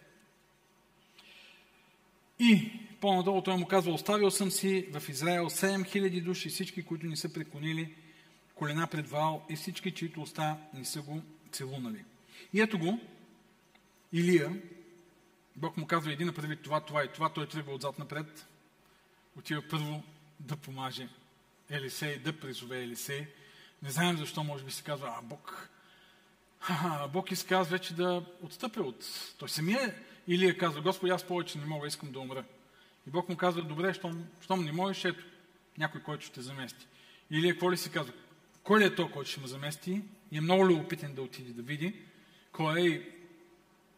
[2.39, 7.17] И по-надолу той му казва, оставил съм си в Израел 7000 души, всички, които не
[7.17, 7.95] са преклонили
[8.55, 11.23] колена пред Вал и всички, чието уста не са го
[11.53, 12.05] целунали.
[12.53, 13.01] И ето го,
[14.13, 14.63] Илия,
[15.57, 18.47] Бог му казва, един направи това, това и това, той тръгва отзад напред,
[19.37, 20.03] отива първо
[20.41, 21.09] да помаже
[21.71, 23.27] Елисей, да призове Елисей.
[23.83, 25.71] Не знаем защо, може би се казва, а Бог,
[26.69, 29.05] а, Бог аз вече да отстъпя от...
[29.39, 29.95] Той самия
[30.29, 32.45] Илия казва, Господи, аз повече не мога, искам да умра.
[33.09, 35.25] И Бог му казва, добре, щом, щом не можеш, ето,
[35.79, 36.87] някой, който ще замести.
[37.31, 38.13] Илия какво ли си казва?
[38.63, 40.03] Кой ли е то, който ще ме замести?
[40.33, 41.95] И е много любопитен да отиде да види.
[42.53, 43.03] Кой е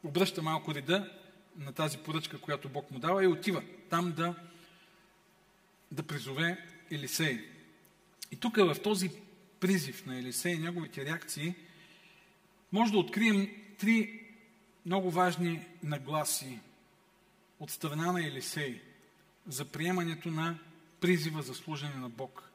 [0.05, 1.13] обръща малко реда
[1.57, 4.35] на тази поръчка, която Бог му дава и отива там да,
[5.93, 7.45] да призове Елисей.
[8.33, 9.11] И тук в този
[9.61, 11.55] призив на Елисей и неговите реакции
[12.73, 14.27] може да открием три
[14.87, 16.59] много важни нагласи
[17.61, 18.90] от страна на Елисей
[19.47, 20.59] за приемането на
[21.01, 22.51] призива за служене на Бог,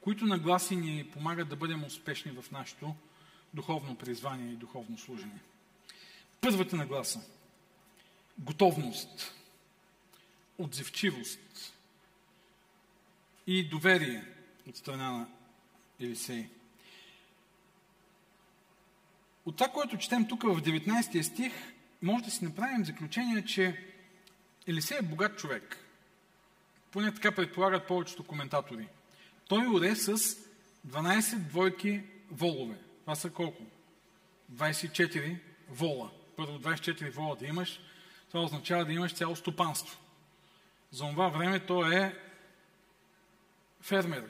[0.00, 2.94] които нагласи ни помагат да бъдем успешни в нашето
[3.54, 5.40] духовно призвание и духовно служение.
[6.40, 7.20] Първата нагласа–
[8.38, 9.34] готовност,
[10.58, 11.72] отзивчивост
[13.46, 14.24] и доверие
[14.68, 15.28] от страна на
[16.00, 16.48] Елисей.
[19.46, 21.52] От това, което четем тук в 19 стих,
[22.02, 23.86] може да си направим заключение, че
[24.66, 25.81] Елисей е богат човек.
[26.92, 28.88] Поне така предполагат повечето коментатори.
[29.48, 30.18] Той уре с
[30.88, 32.76] 12 двойки волове.
[33.00, 33.62] Това са колко?
[34.54, 35.38] 24
[35.68, 36.10] вола.
[36.36, 37.80] Първо 24 вола да имаш,
[38.28, 39.98] това означава да имаш цяло стопанство.
[40.90, 42.14] За това време той е
[43.80, 44.24] фермер.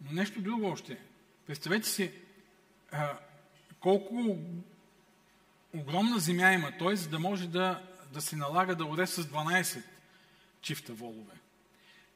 [0.00, 0.98] Но нещо друго още.
[1.46, 2.12] Представете си
[2.92, 3.18] а,
[3.80, 4.38] колко
[5.74, 7.82] огромна земя има той, за да може да,
[8.12, 9.82] да си налага да уре с 12
[10.68, 11.34] чифта волове.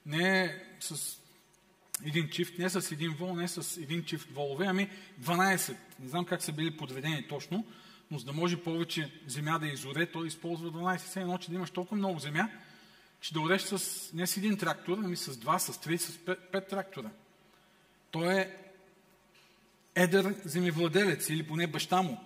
[0.06, 1.18] Не с
[2.04, 4.90] един чифт, не с един вол, не с един чифт волове, ами
[5.20, 5.76] 12.
[6.00, 7.66] Не знам как са били подредени точно,
[8.10, 10.98] но за да може повече земя да изоре, той използва 12.
[10.98, 12.48] Все едно, че да имаш толкова много земя,
[13.20, 16.38] че да ореш с, не с един трактор, ами с два, с три, с пет,
[16.52, 17.10] пет трактора.
[18.10, 18.56] Той е
[19.94, 22.20] едър земевладелец или поне баща му.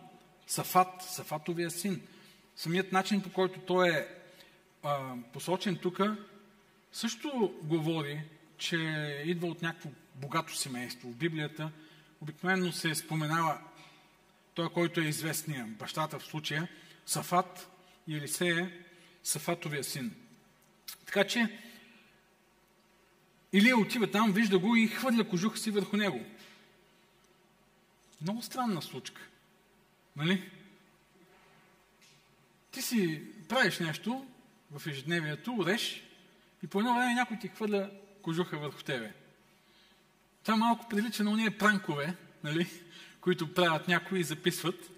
[0.47, 2.03] Сафат, Сафатовия син.
[2.57, 4.16] Самият начин, по който той е
[4.87, 6.01] а, посочен тук,
[6.93, 8.23] също говори,
[8.59, 8.77] че
[9.27, 11.09] идва от някакво богато семейство.
[11.09, 11.71] В Библията
[12.21, 13.59] обикновено се споменава
[14.55, 16.69] той, който е известния, бащата в случая,
[17.07, 17.69] Сафат
[18.09, 18.73] и Елисея,
[19.25, 20.15] Сафатовия син.
[21.07, 21.59] Така че
[23.53, 26.25] Илия отива там, вижда го и хвърля кожуха си върху него.
[28.23, 29.23] Много странна случка.
[30.17, 30.51] Нали?
[32.71, 34.27] Ти си правиш нещо
[34.71, 36.03] в ежедневието, уреш
[36.63, 37.91] и по едно време някой ти хвърля
[38.23, 39.13] кожуха върху тебе.
[40.43, 42.67] Това малко прилича на уния пранкове, нали?
[43.21, 44.91] които правят някои и записват,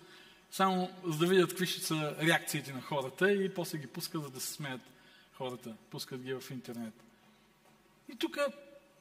[0.50, 4.30] само за да видят какви ще са реакциите на хората и после ги пускат, за
[4.30, 4.80] да се смеят
[5.32, 5.76] хората.
[5.90, 6.94] Пускат ги в интернет.
[8.12, 8.38] И тук,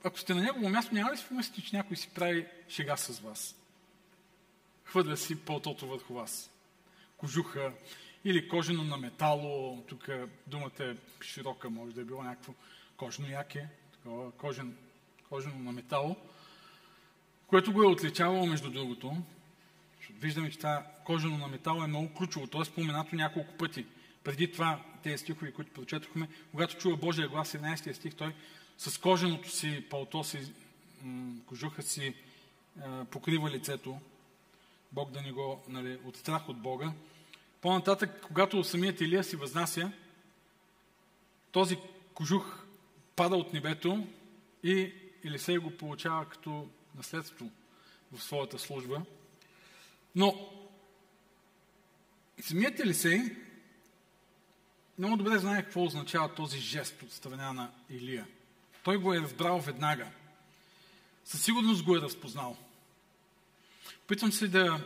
[0.03, 3.19] ако сте на негово място, няма ли си помислите, че някой си прави шега с
[3.19, 3.55] вас?
[4.83, 6.49] Хвърля си пълтото върху вас.
[7.17, 7.71] Кожуха
[8.29, 10.09] или кожено на метало, тук
[10.47, 12.53] думата е широка, може да е било някакво
[12.97, 14.77] кожно яке, такова кожен,
[15.29, 16.15] кожено на метало,
[17.47, 19.17] което го е отличавало между другото.
[20.09, 22.47] Виждаме, че това кожено на метало е много ключово.
[22.47, 23.85] То е споменато няколко пъти.
[24.23, 28.35] Преди това, тези стихове, които прочетохме, когато чува Божия глас, 11 стих, той
[28.77, 30.53] с коженото си палто си,
[31.45, 32.13] кожуха си
[33.11, 33.99] покрива лицето,
[34.91, 36.93] Бог да ни го, нали, от страх от Бога.
[37.61, 39.91] По-нататък, когато самият Илия си възнася,
[41.51, 41.77] този
[42.13, 42.65] кожух
[43.15, 44.07] пада от небето
[44.63, 44.93] и
[45.23, 47.49] Елисей го получава като наследство
[48.11, 49.01] в своята служба.
[50.15, 50.49] Но
[52.41, 53.21] самият Елисей
[54.97, 58.27] много добре знае какво означава този жест от страна на Илия.
[58.83, 60.07] Той го е разбрал веднага.
[61.25, 62.57] Със сигурност го е разпознал.
[64.07, 64.83] Питам се да,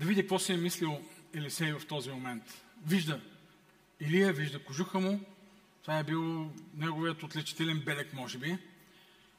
[0.00, 1.04] да видя какво си е мислил
[1.34, 2.42] Елисей в този момент.
[2.86, 3.20] Вижда
[4.00, 5.20] Илия, вижда кожуха му.
[5.82, 8.58] Това е бил неговият отличителен белек, може би.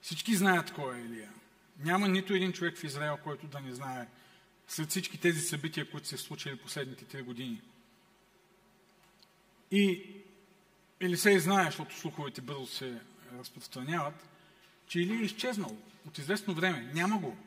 [0.01, 1.31] Всички знаят кой е Илия.
[1.79, 4.07] Няма нито един човек в Израел, който да не знае
[4.67, 7.61] след всички тези събития, които се случили последните три години.
[9.71, 10.01] И
[10.99, 13.01] Елисей знае, защото слуховете бързо се
[13.39, 14.29] разпространяват,
[14.87, 15.77] че Илия е изчезнал
[16.07, 16.91] от известно време.
[16.93, 17.37] Няма го.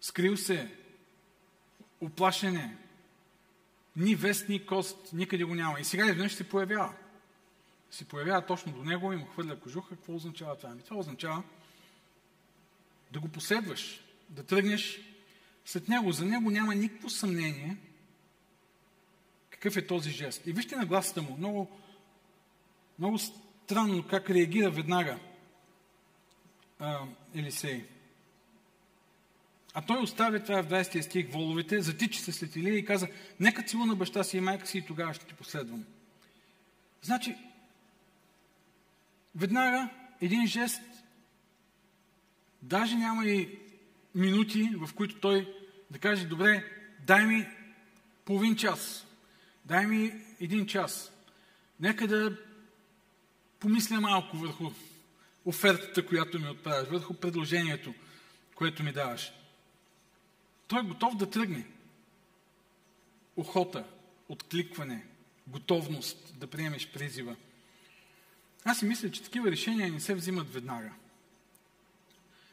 [0.00, 0.74] Скрил се.
[2.00, 2.76] Оплашене.
[3.96, 5.80] Ни вест, ни кост, никъде го няма.
[5.80, 6.92] И сега изведнъж се появява.
[7.90, 9.88] Се появява точно до него и му хвърля кожуха.
[9.88, 10.70] Какво означава това?
[10.70, 11.42] Ами това означава
[13.12, 15.00] да го последваш, да тръгнеш
[15.64, 16.12] след него.
[16.12, 17.76] За него няма никакво съмнение
[19.64, 20.46] какъв е този жест.
[20.46, 21.36] И вижте на гласата му.
[21.38, 21.70] Много,
[22.98, 25.18] много странно как реагира веднага
[26.78, 27.00] а,
[27.34, 27.84] Елисей.
[29.74, 33.08] А той оставя това в 20 стих воловете, затича се след Илия и каза,
[33.40, 35.84] нека целуна баща си и майка си и тогава ще ти последвам.
[37.02, 37.36] Значи,
[39.34, 39.88] веднага
[40.20, 40.82] един жест,
[42.62, 43.58] даже няма и
[44.14, 45.54] минути, в които той
[45.90, 46.64] да каже, добре,
[47.06, 47.46] дай ми
[48.24, 49.06] половин час,
[49.64, 51.12] дай ми един час.
[51.80, 52.36] Нека да
[53.60, 54.70] помисля малко върху
[55.44, 57.94] офертата, която ми отправяш, върху предложението,
[58.54, 59.32] което ми даваш.
[60.74, 61.66] Той е готов да тръгне.
[63.36, 63.84] Охота,
[64.28, 65.06] откликване,
[65.46, 67.36] готовност да приемеш призива.
[68.64, 70.92] Аз си мисля, че такива решения не се взимат веднага.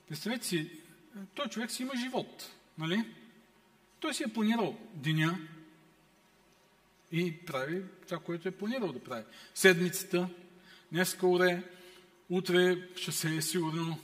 [0.10, 0.72] Представете си,
[1.36, 3.06] той човек си има живот, нали?
[4.00, 5.40] Той си е планирал деня
[7.12, 9.24] и прави това, което е планирал да прави.
[9.54, 10.30] Седмицата,
[10.92, 11.64] днеска уре,
[12.30, 14.00] утре ще се е сигурно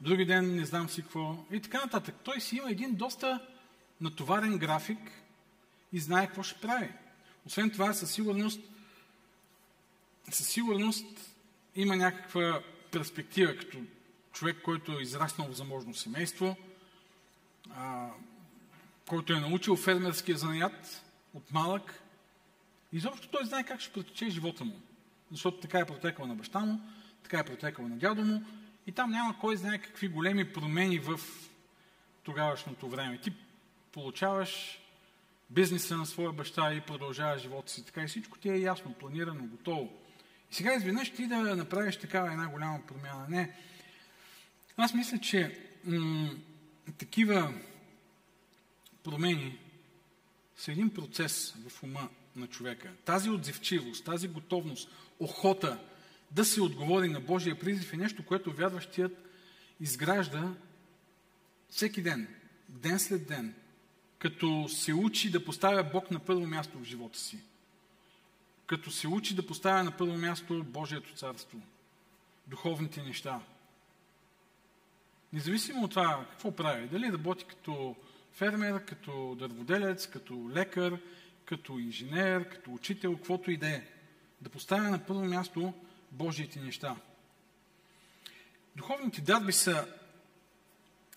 [0.00, 2.14] други ден не знам си какво и така нататък.
[2.24, 3.46] Той си има един доста
[4.00, 4.98] натоварен график
[5.92, 6.92] и знае какво ще прави.
[7.46, 8.60] Освен това, със сигурност,
[10.30, 11.36] със сигурност
[11.76, 13.78] има някаква перспектива, като
[14.32, 16.56] човек, който е израснал в заможно семейство,
[17.70, 18.08] а,
[19.08, 22.02] който е научил фермерския занаят от малък.
[22.92, 24.80] Изобщо той знае как ще протече живота му.
[25.30, 26.80] Защото така е протекал на баща му,
[27.22, 28.44] така е протекал на дядо му
[28.86, 31.20] и там няма кой знае какви големи промени в
[32.22, 33.18] тогавашното време.
[33.18, 33.32] Ти
[33.92, 34.80] получаваш
[35.50, 37.84] бизнеса на своя баща и продължаваш живота си.
[37.84, 39.92] Така и всичко ти е ясно, планирано, готово.
[40.50, 43.26] И сега изведнъж ти да направиш такава една голяма промяна.
[43.28, 43.56] Не.
[44.76, 46.30] Аз мисля, че м-
[46.98, 47.54] такива
[49.02, 49.58] промени
[50.56, 52.92] са един процес в ума на човека.
[53.04, 55.78] Тази отзивчивост, тази готовност, охота
[56.30, 59.12] да се отговори на Божия призив е нещо, което вярващият
[59.80, 60.54] изгражда
[61.70, 62.28] всеки ден,
[62.68, 63.54] ден след ден,
[64.18, 67.38] като се учи да поставя Бог на първо място в живота си.
[68.66, 71.60] Като се учи да поставя на първо място Божието царство,
[72.46, 73.40] духовните неща.
[75.32, 77.96] Независимо от това какво прави, дали работи като
[78.32, 80.98] фермер, като дърводелец, като лекар,
[81.44, 83.82] като инженер, като учител, каквото и да е.
[84.40, 85.72] Да поставя на първо място
[86.12, 86.96] Божиите неща.
[88.76, 89.86] Духовните дарби са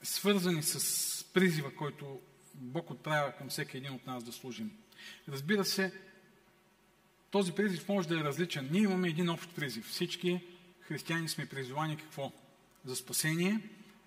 [0.04, 2.20] свързани с призива, който
[2.56, 4.72] Бог отправя към всеки един от нас да служим.
[5.28, 5.94] Разбира се,
[7.32, 8.70] този призив може да е различен.
[8.72, 9.88] Ние имаме един общ призив.
[9.88, 10.41] Всички
[10.82, 12.32] християни сме призовани какво?
[12.86, 13.60] За спасение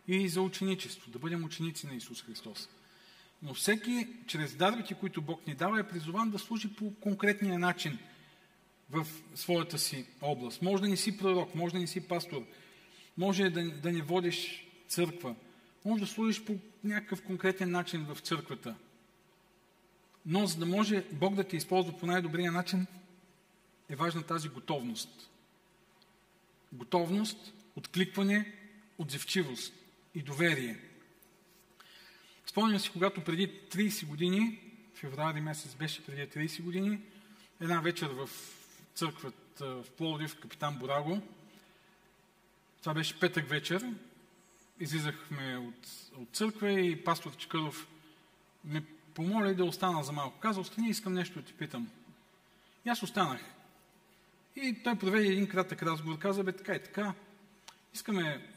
[0.09, 1.11] и за ученичество.
[1.11, 2.68] Да бъдем ученици на Исус Христос.
[3.43, 7.99] Но всеки, чрез дарбите, които Бог ни дава, е призован да служи по конкретния начин
[8.91, 10.62] в своята си област.
[10.62, 12.43] Може да не си пророк, може да не си пастор,
[13.18, 15.34] може да, да не водиш църква,
[15.84, 18.74] може да служиш по някакъв конкретен начин в църквата.
[20.26, 22.87] Но за да може Бог да те използва по най-добрия начин,
[23.89, 25.30] е важна тази готовност.
[26.72, 28.53] Готовност, откликване,
[28.99, 29.74] отзивчивост
[30.14, 30.76] и доверие.
[32.47, 34.59] Спомням си, когато преди 30 години,
[34.95, 37.01] феврари месец беше преди 30 години,
[37.61, 38.28] една вечер в
[38.97, 41.22] църквата в Пловдив, капитан Бораго,
[42.80, 43.92] това беше петък вечер,
[44.80, 47.86] излизахме от, от църква и пастор Чекъров
[48.64, 48.82] ме
[49.14, 50.38] помоли да остана за малко.
[50.38, 51.90] Каза, остани, искам нещо да ти питам.
[52.84, 53.40] И аз останах.
[54.57, 56.18] И той проведе един кратък разговор.
[56.18, 57.14] Каза, бе, така и така.
[57.94, 58.51] Искаме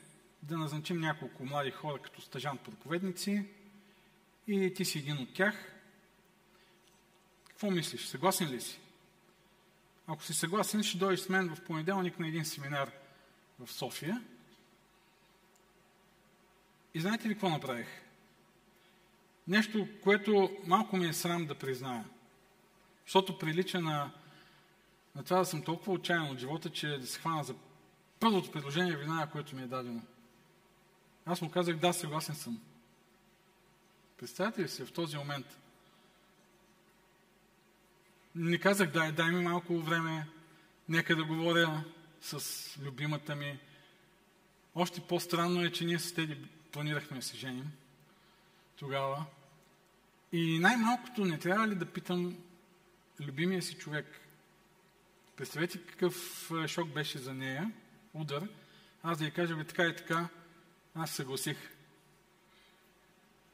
[0.44, 3.46] да назначим няколко млади хора като стажант проповедници
[4.48, 5.56] и ти си един от тях.
[7.48, 8.06] Какво мислиш?
[8.06, 8.80] Съгласен ли си?
[10.12, 12.92] Ако си съгласен, ще дойдеш с мен в понеделник на един семинар
[13.60, 14.24] в София.
[16.94, 17.88] И знаете ли какво направих?
[19.48, 22.06] Нещо, което малко ми е срам да призная.
[23.06, 24.12] Защото прилича на,
[25.16, 27.56] на това да съм толкова отчаян от живота, че да се хвана за
[28.20, 30.02] първото предложение вина, което ми е дадено.
[31.26, 32.62] Аз му казах, да, съгласен съм.
[34.18, 35.60] Представете ли се в този момент?
[38.36, 40.28] Не казах, дай, дай ми малко време,
[40.90, 41.84] нека да говоря
[42.22, 42.40] с
[42.82, 43.60] любимата ми.
[44.76, 46.38] Още по-странно е, че ние с Теди
[46.72, 47.72] планирахме да се женим
[48.76, 49.26] тогава.
[50.32, 52.38] И най-малкото не трябва ли да питам
[53.20, 54.06] любимия си човек.
[55.38, 57.72] Представете какъв шок беше за нея,
[58.14, 58.48] удар.
[59.04, 60.28] Аз да я кажа, бе, така и така,
[60.96, 61.58] аз съгласих.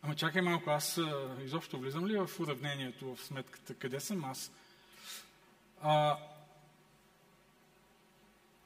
[0.01, 0.99] Ама чакай малко, аз
[1.43, 3.73] изобщо влизам ли в уравнението, в сметката?
[3.75, 4.51] Къде съм аз?
[5.87, 6.17] А,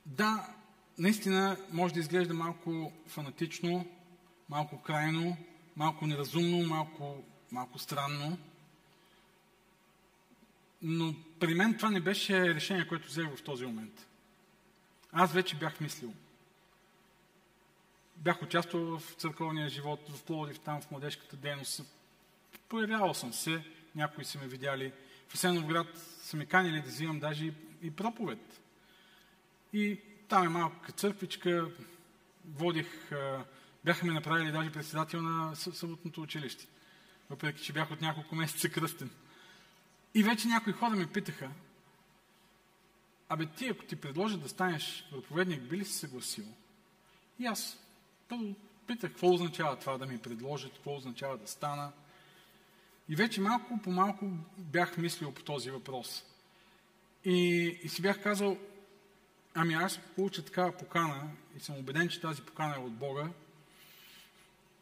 [0.06, 0.48] да,
[0.98, 3.86] наистина може да изглежда малко фанатично,
[4.50, 5.38] малко крайно,
[5.76, 8.38] малко неразумно, малко, малко странно.
[10.82, 14.08] Но при мен това не беше решение, което взех в този момент.
[15.12, 16.14] Аз вече бях мислил.
[18.16, 21.82] Бях участвал в църковния живот, в Пловдив, там в младежката дейност.
[22.70, 23.64] Появявал съм се,
[23.96, 24.94] някои са ме видяли.
[25.28, 25.88] В Асеновград
[26.30, 28.62] са ме канили да взимам даже и проповед.
[29.74, 31.72] И там е малка църквичка,
[32.46, 33.12] водих,
[33.86, 36.68] бяха ме направили даже председател на съботното училище,
[37.30, 39.10] въпреки че бях от няколко месеца кръстен.
[40.14, 41.50] И вече някои хора ме питаха,
[43.30, 46.46] абе ти, ако ти предложа да станеш проповедник, би ли си съгласил?
[47.40, 47.78] И аз
[48.28, 48.56] първо
[48.88, 51.92] питах, какво означава това да ми предложат, какво означава да стана.
[53.10, 54.26] И вече малко по малко
[54.58, 56.24] бях мислил по този въпрос.
[57.26, 58.58] И, и си бях казал,
[59.54, 63.30] ами аз получа такава покана и съм убеден, че тази покана е от Бога,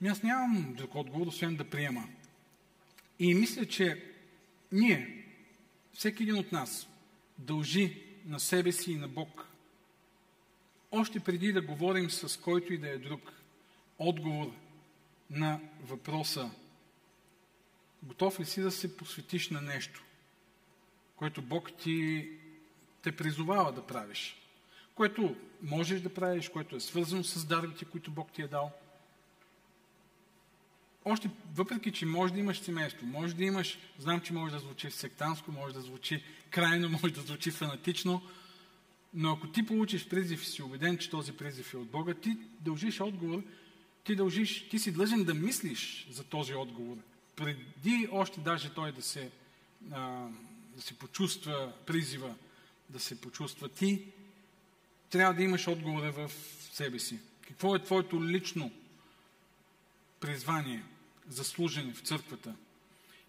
[0.02, 2.04] ми аз нямам друг отговор, освен да приема.
[3.20, 4.04] И мисля, че
[4.72, 5.26] ние,
[5.94, 6.88] всеки един от нас,
[7.38, 9.48] дължи на себе си и на Бог,
[10.91, 13.34] още преди да говорим с който и да е друг,
[13.99, 14.52] отговор
[15.30, 16.52] на въпроса
[18.08, 20.04] готов ли си да се посветиш на нещо,
[21.16, 22.30] което Бог ти
[23.02, 24.38] те призовава да правиш,
[24.96, 28.72] което можеш да правиш, което е свързано с дарбите, които Бог ти е дал.
[31.06, 34.92] Още, въпреки, че може да имаш семейство, може да имаш, знам, че може да звучи
[34.92, 38.22] сектанско, може да звучи крайно, може да звучи фанатично,
[39.14, 42.38] но ако ти получиш призив и си убеден, че този призив е от Бога, ти
[42.62, 43.44] дължиш отговор
[44.08, 46.98] ти дължиш, ти си длъжен да мислиш за този отговор.
[47.38, 49.31] Преди още даже той да се,
[49.91, 50.27] а,
[50.76, 52.35] да се почувства призива,
[52.89, 54.05] да се почувства ти,
[55.09, 56.31] трябва да имаш отговора в
[56.72, 57.19] себе си.
[57.41, 58.72] Какво е твоето лично
[60.19, 60.84] призвание
[61.30, 62.55] за служене в църквата?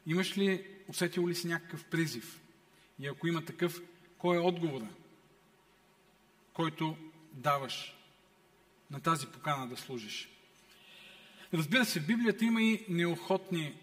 [0.07, 2.41] Имаш ли, усетил ли си някакъв призив?
[3.01, 3.83] И ако има такъв,
[4.19, 4.89] кой е отговора,
[6.53, 6.97] който
[7.33, 7.97] даваш
[8.91, 10.29] на тази покана да служиш?
[11.55, 13.75] Разбира се, в Библията има и неохотни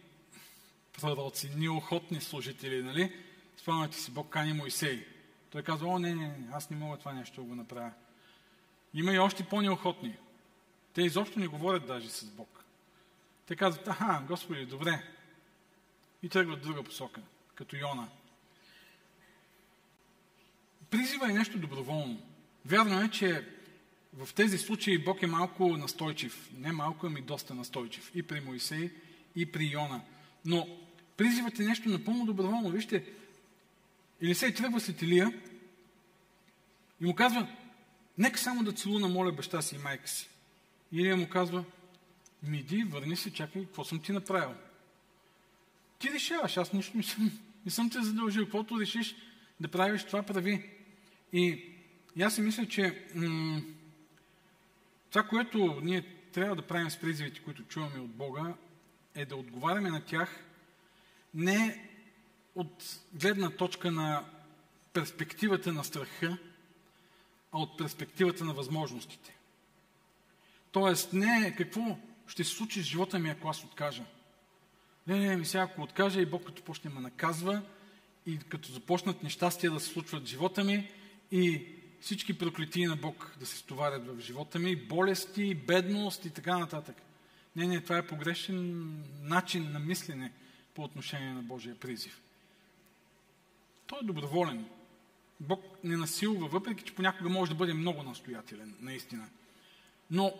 [1.01, 3.15] пророци, неохотни служители, нали?
[3.57, 5.05] Спомняте си, Бог кани Моисей.
[5.49, 7.91] Той казва, о, не, не, не, аз не мога това нещо да го направя.
[8.93, 10.17] Има и още по-неохотни.
[10.93, 12.63] Те изобщо не говорят даже с Бог.
[13.45, 15.03] Те казват, аха, Господи, добре.
[16.23, 17.21] И тръгват в друга посока,
[17.55, 18.07] като Йона.
[20.89, 22.21] Призива е нещо доброволно.
[22.65, 23.47] Вярно е, че
[24.13, 26.49] в тези случаи Бог е малко настойчив.
[26.57, 28.11] Не малко, ами доста настойчив.
[28.15, 28.91] И при Моисей,
[29.35, 30.01] и при Йона.
[30.45, 30.84] Но
[31.17, 32.69] призивът е нещо напълно доброволно.
[32.69, 33.05] Вижте,
[34.21, 35.41] Елисей тръгва след Илия
[37.01, 37.47] и му казва,
[38.17, 40.29] нека само да целуна, моля, баща си и майка си.
[40.91, 41.63] И Илия му казва,
[42.43, 44.55] ми иди, върни се, чакай, какво съм ти направил?
[45.99, 47.31] Ти решаваш, аз нищо не съм,
[47.65, 48.43] не съм те задължил.
[48.43, 49.15] Каквото решиш
[49.59, 50.69] да правиш, това прави.
[51.33, 51.63] И,
[52.15, 53.61] и аз си мисля, че м-
[55.09, 56.01] това, което ние
[56.31, 58.53] трябва да правим с призивите, които чуваме от Бога,
[59.15, 60.44] е да отговаряме на тях
[61.35, 61.89] не
[62.55, 64.25] от гледна точка на
[64.93, 66.37] перспективата на страха,
[67.51, 69.35] а от перспективата на възможностите.
[70.71, 71.97] Тоест, не какво
[72.27, 74.03] ще се случи с живота ми, ако аз откажа.
[75.07, 77.61] Не, не, ми сега ако откажа и Бог като почне ме наказва
[78.25, 80.89] и като започнат нещастия да се случват в живота ми
[81.31, 81.65] и
[82.01, 86.95] всички проклетии на Бог да се стоварят в живота ми, болести, бедност и така нататък.
[87.55, 88.85] Не, не, това е погрешен
[89.21, 90.31] начин на мислене
[90.75, 92.21] по отношение на Божия призив.
[93.87, 94.69] Той е доброволен.
[95.39, 99.29] Бог не насилва, въпреки че понякога може да бъде много настоятелен, наистина.
[100.11, 100.33] Но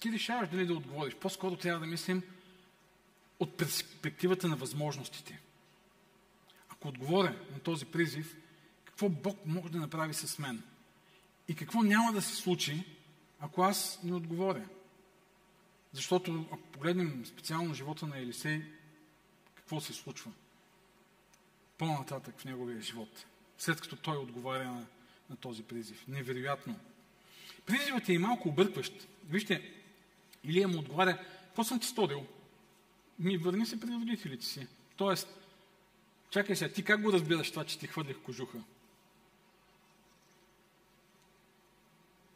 [0.00, 1.14] ти решаваш дали да отговориш.
[1.14, 2.22] По-скоро трябва да мислим
[3.40, 5.40] от перспективата на възможностите.
[6.68, 8.36] Ако отговоря на този призив,
[8.84, 10.62] какво Бог може да направи с мен?
[11.48, 12.84] И какво няма да се случи,
[13.40, 14.68] ако аз не отговоря?
[15.92, 18.62] Защото ако погледнем специално живота на Елисей,
[19.64, 20.30] какво се случва?
[21.78, 23.26] По-нататък в неговия живот,
[23.58, 24.86] след като той отговаря на,
[25.30, 26.04] на този призив.
[26.08, 26.76] Невероятно.
[27.66, 28.92] Призивът е и малко объркващ.
[29.28, 29.72] Вижте,
[30.44, 32.26] Илия му отговаря, какво съм ти сторил?
[33.18, 34.66] Ми върни се при родителите си.
[34.96, 35.28] Тоест,
[36.30, 38.58] чакай сега, ти как го разбираш това, че ти хвърлих кожуха?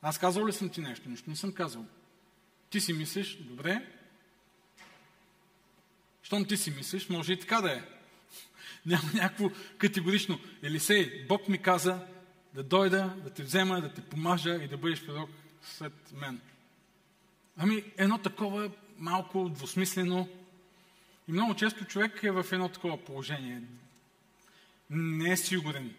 [0.02, 1.08] Аз казал ли съм ти нещо?
[1.08, 1.86] Нищо не съм казал.
[2.70, 3.97] Ти си мислиш, добре.
[6.28, 7.82] Щом ти си мислиш, може и така да е.
[8.86, 10.38] Няма някакво категорично.
[10.62, 12.06] Елисей, Бог ми каза
[12.54, 15.30] да дойда, да те взема, да те помажа и да бъдеш пророк
[15.62, 16.40] след мен.
[17.56, 20.28] Ами, едно такова малко двусмислено.
[21.28, 23.62] И много често човек е в едно такова положение.
[24.90, 25.94] Не е сигурен.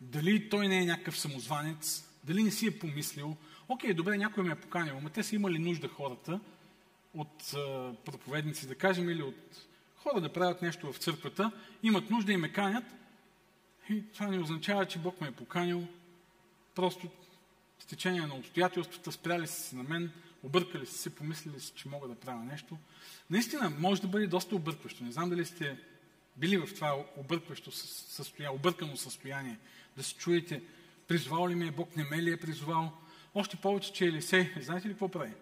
[0.00, 3.36] Дали той не е някакъв самозванец, дали не си е помислил.
[3.68, 6.40] Окей, добре, някой ме е поканил, но те са имали нужда хората
[7.14, 9.66] от а, проповедници, да кажем, или от
[9.96, 11.52] хора да правят нещо в църквата,
[11.82, 12.84] имат нужда и ме канят.
[13.90, 15.86] И това не означава, че Бог ме е поканил.
[16.74, 17.08] Просто
[17.78, 20.12] с течение на обстоятелствата спряли са се на мен,
[20.42, 22.78] объркали са се, помислили са, че мога да правя нещо.
[23.30, 25.04] Наистина, може да бъде доста объркващо.
[25.04, 25.78] Не знам дали сте
[26.36, 29.58] били в това объркващо състояние, объркано състояние,
[29.96, 30.62] да се чуете,
[31.08, 32.92] призвал ли ме е Бог, не ме ли е призвал.
[33.34, 35.32] Още повече, че Елисей, знаете ли какво прави?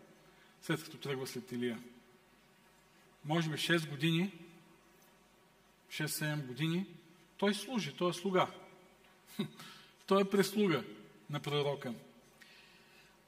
[0.62, 1.78] След като тръгва след Илия.
[3.24, 4.33] Може би 6 години,
[5.91, 6.87] 6-7 години,
[7.37, 8.51] той служи, той е слуга.
[10.07, 10.85] той е преслуга
[11.31, 11.95] на пророка.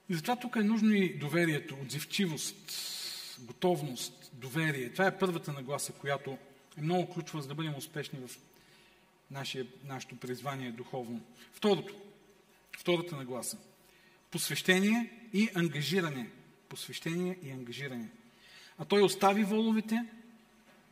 [0.09, 2.57] И затова тук е нужно и доверието, отзивчивост,
[3.41, 4.93] готовност, доверие.
[4.93, 6.39] Това е първата нагласа, която
[6.79, 8.39] е много ключова, за да бъдем успешни в
[9.31, 11.21] нашия, нашето призвание духовно.
[11.53, 11.95] Второто,
[12.79, 13.59] втората нагласа.
[14.31, 16.31] Посвещение и ангажиране.
[16.69, 18.09] Посвещение и ангажиране.
[18.79, 20.05] А той остави воловете,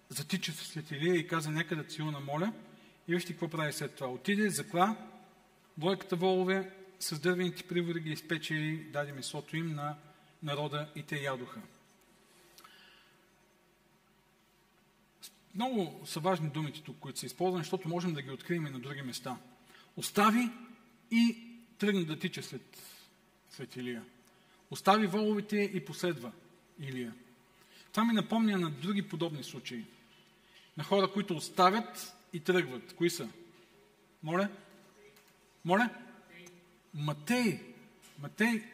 [0.08, 2.52] затича се след Илия и каза, нека да целуна моля.
[3.08, 4.08] И вижте какво прави след това.
[4.08, 4.96] Отиде, закла,
[5.78, 9.96] двойката волове с дървените привори ги изпече и даде месото им на
[10.42, 11.60] народа и те ядоха.
[15.54, 18.78] Много са важни думите тук, които са използвани, защото можем да ги открием и на
[18.78, 19.36] други места.
[19.96, 20.50] Остави
[21.10, 21.38] и
[21.78, 22.82] тръгна да тича след,
[23.50, 24.04] след Илия.
[24.70, 26.32] Остави воловите и последва.
[26.80, 27.14] Илия.
[27.92, 29.84] Това ми напомня на други подобни случаи.
[30.76, 32.94] На хора, които оставят и тръгват.
[32.94, 33.28] Кои са?
[34.22, 34.48] Моля?
[35.64, 35.90] Моля?
[36.94, 37.60] Матей.
[38.18, 38.64] Матей,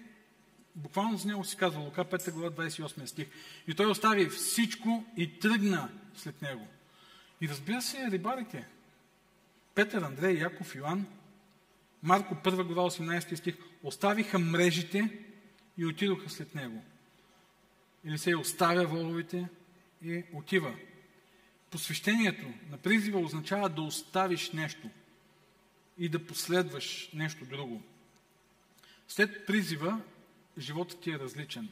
[0.74, 3.28] буквално за него си казва Лука 5 глава 28 стих.
[3.68, 6.68] И той остави всичко и тръгна след него.
[7.40, 8.66] И разбира се, рибарите.
[9.74, 11.06] Петър, Андрей, Яков, Йоан,
[12.02, 15.18] Марко 1 глава 18 стих, оставиха мрежите
[15.78, 16.84] и отидоха след него.
[18.04, 19.48] Или се оставя воловите
[20.04, 20.74] и отива.
[21.70, 24.90] Посвещението на призива означава да оставиш нещо
[25.98, 27.82] и да последваш нещо друго.
[29.08, 30.00] След призива
[30.58, 31.68] животът ти е различен.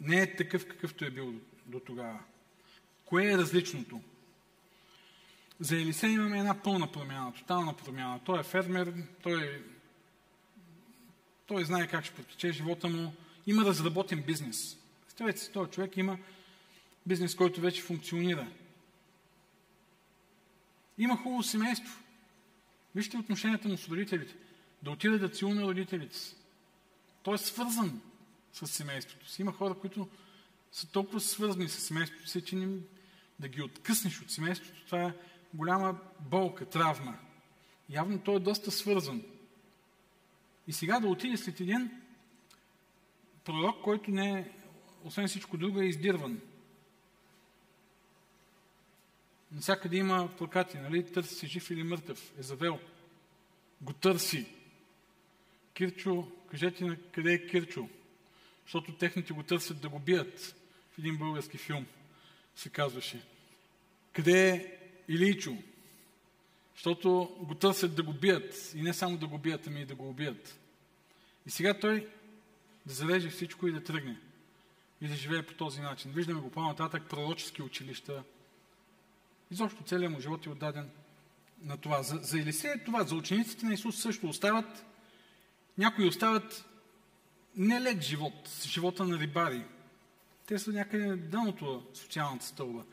[0.00, 1.34] Не е такъв какъвто е бил
[1.66, 2.20] до тогава.
[3.04, 4.00] Кое е различното?
[5.60, 8.20] За Елисей имаме една пълна промяна, тотална промяна.
[8.24, 9.62] Той е фермер, той,
[11.46, 13.12] той знае как ще протече живота му,
[13.46, 14.78] има разработен бизнес.
[15.06, 16.18] Представете си, този човек има
[17.06, 18.46] бизнес, който вече функционира.
[20.98, 22.00] Има хубаво семейство.
[22.94, 24.34] Вижте отношенията му с родителите.
[24.82, 26.36] Да отиде да целуне родителите си.
[27.22, 28.00] Той е свързан
[28.52, 29.42] с семейството си.
[29.42, 30.08] Има хора, които
[30.72, 32.78] са толкова свързани с семейството си, че не,
[33.40, 35.14] да ги откъснеш от семейството, това е
[35.54, 37.18] голяма болка, травма.
[37.90, 39.22] Явно той е доста свързан.
[40.66, 41.90] И сега да отиде след един
[43.44, 44.50] пророк, който не е,
[45.04, 46.40] освен всичко друго, е издирван.
[49.52, 51.12] Насякъде има плакати, нали?
[51.12, 52.32] Търси се жив или мъртъв.
[52.38, 52.78] Езавел.
[53.80, 54.46] Го търси.
[55.74, 57.88] Кирчо, кажете на къде е Кирчо?
[58.64, 60.56] Защото техните го търсят да го бият.
[60.90, 61.86] В един български филм
[62.56, 63.22] се казваше.
[64.12, 64.78] Къде е
[65.08, 65.56] Илийчо?
[66.74, 68.72] Защото го търсят да го бият.
[68.74, 70.58] И не само да го бият, ами и да го убият.
[71.46, 72.08] И сега той
[72.86, 74.20] да зареже всичко и да тръгне.
[75.00, 76.12] И да живее по този начин.
[76.12, 78.22] Виждаме го по-нататък, пророчески училища.
[79.50, 80.90] Изобщо целият му живот е отдаден
[81.62, 82.02] на това.
[82.02, 83.04] За, за Елисея е това.
[83.04, 84.84] За учениците на Исус също остават,
[85.78, 86.64] някои остават
[87.56, 89.64] нелек живот, живота на рибари.
[90.46, 92.84] Те са някъде на дъното социалната стълба.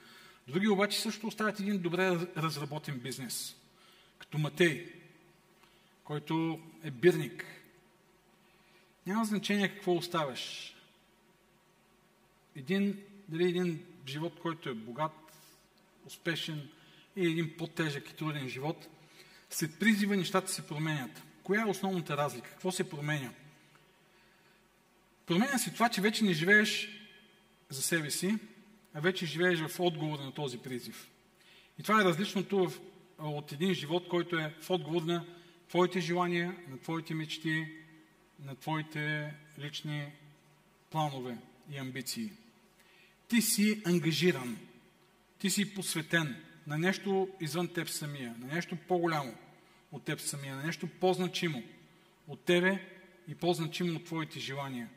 [0.48, 3.56] Други обаче също оставят един добре разработен бизнес.
[4.22, 4.94] Като Матей,
[6.04, 7.46] който е бирник.
[9.06, 10.76] Няма значение какво оставяш.
[12.56, 15.12] Един, дали един живот, който е богат,
[16.06, 16.70] успешен
[17.16, 18.88] и един по-тежък и труден живот,
[19.50, 21.24] след призива нещата се променят.
[21.44, 22.50] Коя е основната разлика?
[22.50, 23.34] Какво се променя?
[25.26, 26.90] Променя се това, че вече не живееш
[27.70, 28.38] за себе си,
[28.94, 31.08] а вече живееш в отговор на този призив.
[31.80, 32.80] И това е различното в,
[33.30, 35.26] от един живот, който е в отговор на
[35.70, 37.68] твоите желания, на твоите мечти,
[38.46, 40.12] на твоите лични
[40.90, 41.38] планове
[41.72, 42.32] и амбиции.
[43.28, 44.58] Ти си ангажиран,
[45.40, 49.34] ти си посветен на нещо извън теб самия, на нещо по-голямо
[49.92, 51.64] от теб самия, на нещо по-значимо
[52.28, 52.88] от тебе
[53.28, 54.90] и по-значимо от твоите желания.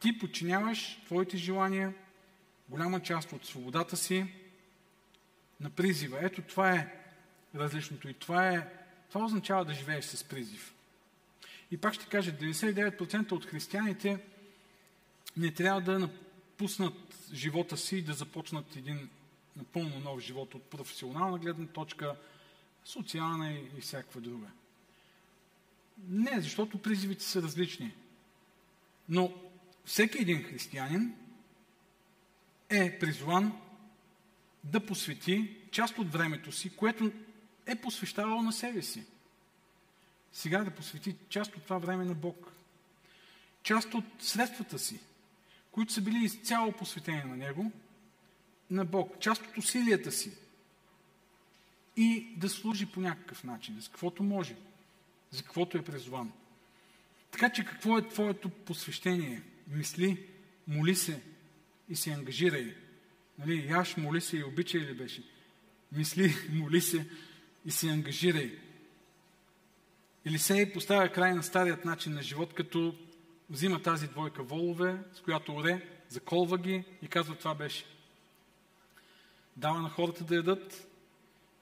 [0.00, 1.94] Ти подчиняваш твоите желания,
[2.68, 4.26] голяма част от свободата си
[5.60, 6.18] на призива.
[6.22, 6.99] Ето това е
[7.54, 8.68] различното и това, е,
[9.08, 10.74] това означава да живееш с призив.
[11.70, 14.18] И пак ще кажа, 99% от християните
[15.36, 16.94] не трябва да напуснат
[17.32, 19.08] живота си и да започнат един
[19.56, 22.16] напълно нов живот от професионална гледна точка,
[22.84, 24.46] социална и, и всякаква друга.
[26.08, 27.94] Не, защото призивите са различни.
[29.08, 29.32] Но
[29.84, 31.14] всеки един християнин
[32.68, 33.52] е призван
[34.64, 37.12] да посвети част от времето си, което
[37.70, 39.04] е посвещавал на себе си.
[40.32, 42.52] Сега да посвети част от това време на Бог.
[43.62, 45.00] Част от средствата си,
[45.72, 47.72] които са били изцяло посветени на Него,
[48.70, 49.20] на Бог.
[49.20, 50.32] Част от усилията си.
[51.96, 54.56] И да служи по някакъв начин, за каквото може,
[55.30, 56.32] за каквото е призван.
[57.30, 59.42] Така че какво е твоето посвещение?
[59.68, 60.26] Мисли,
[60.68, 61.22] моли се
[61.88, 62.74] и се ангажирай.
[63.38, 65.22] Нали, яш, моли се и обичай ли беше?
[65.92, 67.06] Мисли, моли се
[67.66, 68.58] и се ангажирай.
[70.24, 72.94] Елисей поставя край на старият начин на живот, като
[73.50, 77.84] взима тази двойка волове, с която оре, заколва ги и казва това беше.
[79.56, 80.88] Дава на хората да ядат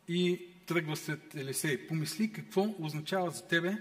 [0.09, 1.87] и тръгва след Елисей.
[1.87, 3.79] Помисли какво означава за тебе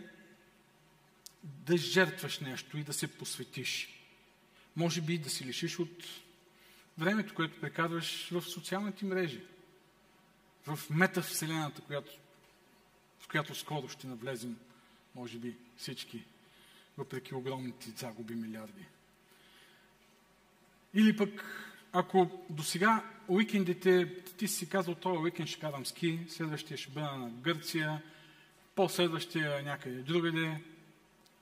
[1.43, 3.89] да жертваш нещо и да се посветиш.
[4.75, 6.03] Може би да си лишиш от
[6.97, 9.41] времето, което прекарваш в социалните мрежи,
[10.67, 12.11] в метавселената, която
[13.19, 14.57] в която скоро ще навлезем,
[15.15, 16.23] може би, всички,
[16.97, 18.85] въпреки огромните загуби милиарди.
[20.93, 21.45] Или пък,
[21.91, 27.11] ако до сега уикендите, ти си казал, този уикенд ще карам ски, следващия ще бъда
[27.11, 28.01] на Гърция,
[28.75, 30.61] по-следващия някъде другаде.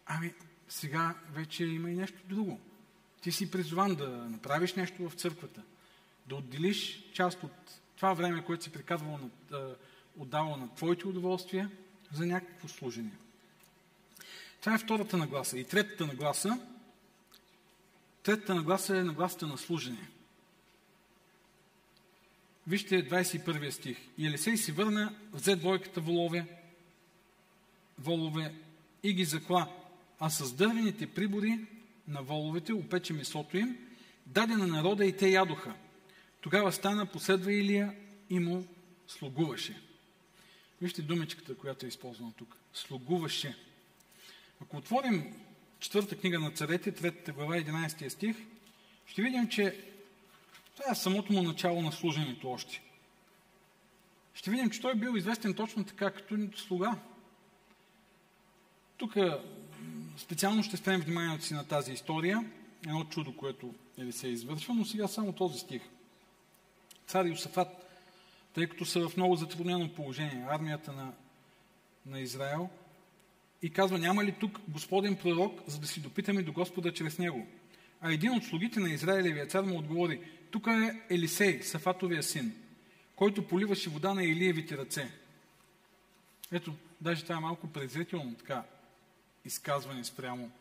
[0.06, 0.34] Ами,
[0.70, 2.60] сега вече има и нещо друго.
[3.22, 5.62] Ти си призван да направиш нещо в църквата,
[6.28, 9.20] да отделиш част от това време, което си приказвал,
[9.52, 9.76] на,
[10.18, 11.72] отдавал на твоите удоволствия
[12.14, 13.18] за някакво служение.
[14.62, 15.60] Това е втората нагласа.
[15.60, 16.60] И третата нагласа,
[18.24, 20.10] третата нагласа е нагласата на служение.
[22.68, 23.98] Вижте 21 стих.
[24.18, 26.48] И Елисей си върна, взе двойката волове,
[28.00, 28.54] волове
[29.04, 29.72] и ги закла,
[30.20, 31.60] а с дървените прибори
[32.08, 33.78] на воловете опече месото им,
[34.26, 35.74] даде на народа и те ядоха.
[36.46, 37.96] Тогава стана, последва Илия
[38.30, 38.68] и му
[39.08, 39.82] слугуваше.
[40.82, 42.58] Вижте думичката, която е използвана тук.
[42.74, 43.58] Слугуваше.
[44.62, 45.34] Ако отворим
[45.80, 48.36] четвърта книга на царете, третата глава, 11 стих,
[49.06, 49.86] ще видим, че
[50.76, 52.82] това е самото му начало на служенето още.
[54.34, 57.00] Ще видим, че той е бил известен точно така, като слуга.
[58.98, 59.16] Тук
[60.18, 62.52] специално ще спрем вниманието си на тази история,
[62.88, 65.82] едно чудо, което е се извършва, но сега само този стих.
[67.08, 67.68] Цар Йосафат,
[68.54, 71.14] тъй като са в много затруднено положение, армията на,
[72.06, 72.70] на Израел,
[73.62, 77.48] и казва, няма ли тук Господен пророк, за да си допитаме до Господа чрез него?
[78.02, 80.22] А един от слугите на Израилевия цар му отговори,
[80.52, 82.56] тук е Елисей, Сафатовия син,
[83.16, 85.12] който поливаше вода на Илиевите ръце.
[86.52, 88.64] Ето, даже това е малко презрително така
[89.46, 90.52] изказване спрямо,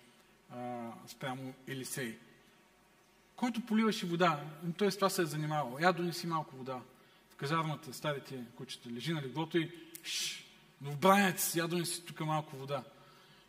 [0.51, 2.17] а, спрямо Елисей.
[3.37, 4.45] Който поливаше вода,
[4.79, 4.91] т.е.
[4.91, 5.79] това се е занимавал.
[5.81, 6.81] Я донеси малко вода.
[7.31, 9.71] В казармата старите кучета лежи на леглото и
[10.05, 10.45] шш,
[10.81, 12.85] но в бранец, я донеси тук малко вода.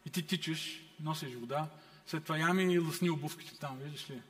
[0.05, 1.69] И ти тичаш, носиш вода,
[2.07, 4.21] след това ями и лъсни обувките там, виждаш ли?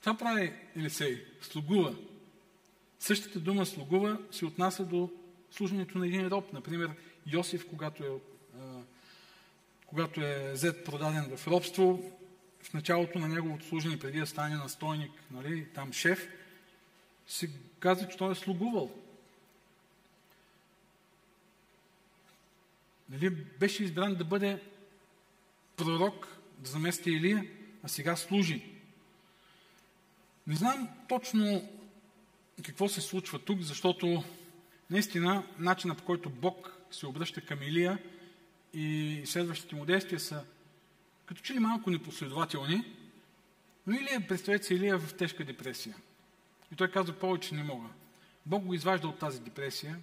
[0.00, 1.24] Това прави Елисей.
[1.42, 1.94] Слугува.
[2.98, 5.10] Същата дума слугува се отнася до
[5.50, 6.52] служенето на един роб.
[6.52, 6.90] Например,
[7.26, 8.08] Йосиф, когато е,
[9.86, 12.12] когато е взет продаден в робство,
[12.64, 16.28] в началото на неговото служение, преди да стане настойник, нали, там шеф,
[17.26, 18.92] се казва, че той е слугувал.
[23.10, 24.62] Нали, беше избран да бъде
[25.76, 27.46] пророк, да замести Илия,
[27.82, 28.70] а сега служи.
[30.46, 31.68] Не знам точно
[32.62, 34.24] какво се случва тук, защото
[34.90, 37.98] наистина начина по който Бог се обръща към Илия
[38.74, 40.44] и следващите му действия са
[41.26, 42.84] като че ли малко непоследователни,
[43.86, 45.96] но Илия, представете се, Илия в тежка депресия.
[46.72, 47.88] И той казва, повече не мога.
[48.46, 49.98] Бог го изважда от тази депресия,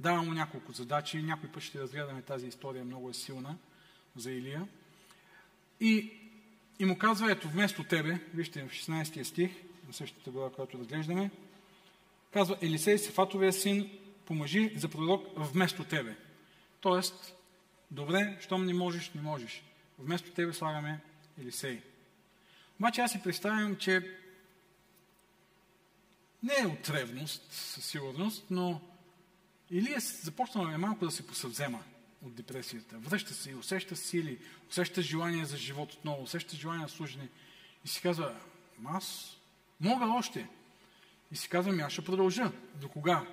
[0.00, 3.56] дава му няколко задачи, някой път ще разгледаме тази история, много е силна
[4.16, 4.66] за Илия.
[5.80, 6.12] И,
[6.78, 9.50] и му казва, ето, вместо тебе, вижте в 16 стих,
[9.86, 11.30] на същата глава, която разглеждаме,
[12.32, 16.16] казва, Елисей, Сефатовия син, помъжи за пророк вместо тебе.
[16.80, 17.34] Тоест,
[17.90, 19.62] добре, щом не можеш, не можеш.
[19.98, 21.00] Вместо тебе слагаме
[21.40, 21.82] Елисей.
[22.78, 24.18] Обаче аз си представям, че
[26.42, 28.80] не е от ревност, със сигурност, но
[29.70, 31.82] Илия започнал е малко да се посъвзема
[32.22, 32.98] от депресията.
[32.98, 34.38] Връща се и усеща сили,
[34.70, 37.28] усеща желание за живот отново, усеща желание на служене.
[37.84, 38.40] И си казва,
[38.86, 39.36] аз
[39.80, 40.48] мога още.
[41.32, 42.52] И си казвам, аз ще продължа.
[42.74, 43.26] До кога?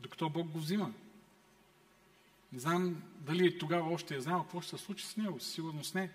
[0.00, 0.92] Докато Бог го взима.
[2.52, 5.40] Не знам дали тогава още е знал какво ще се случи с него.
[5.40, 6.10] Със сигурност не.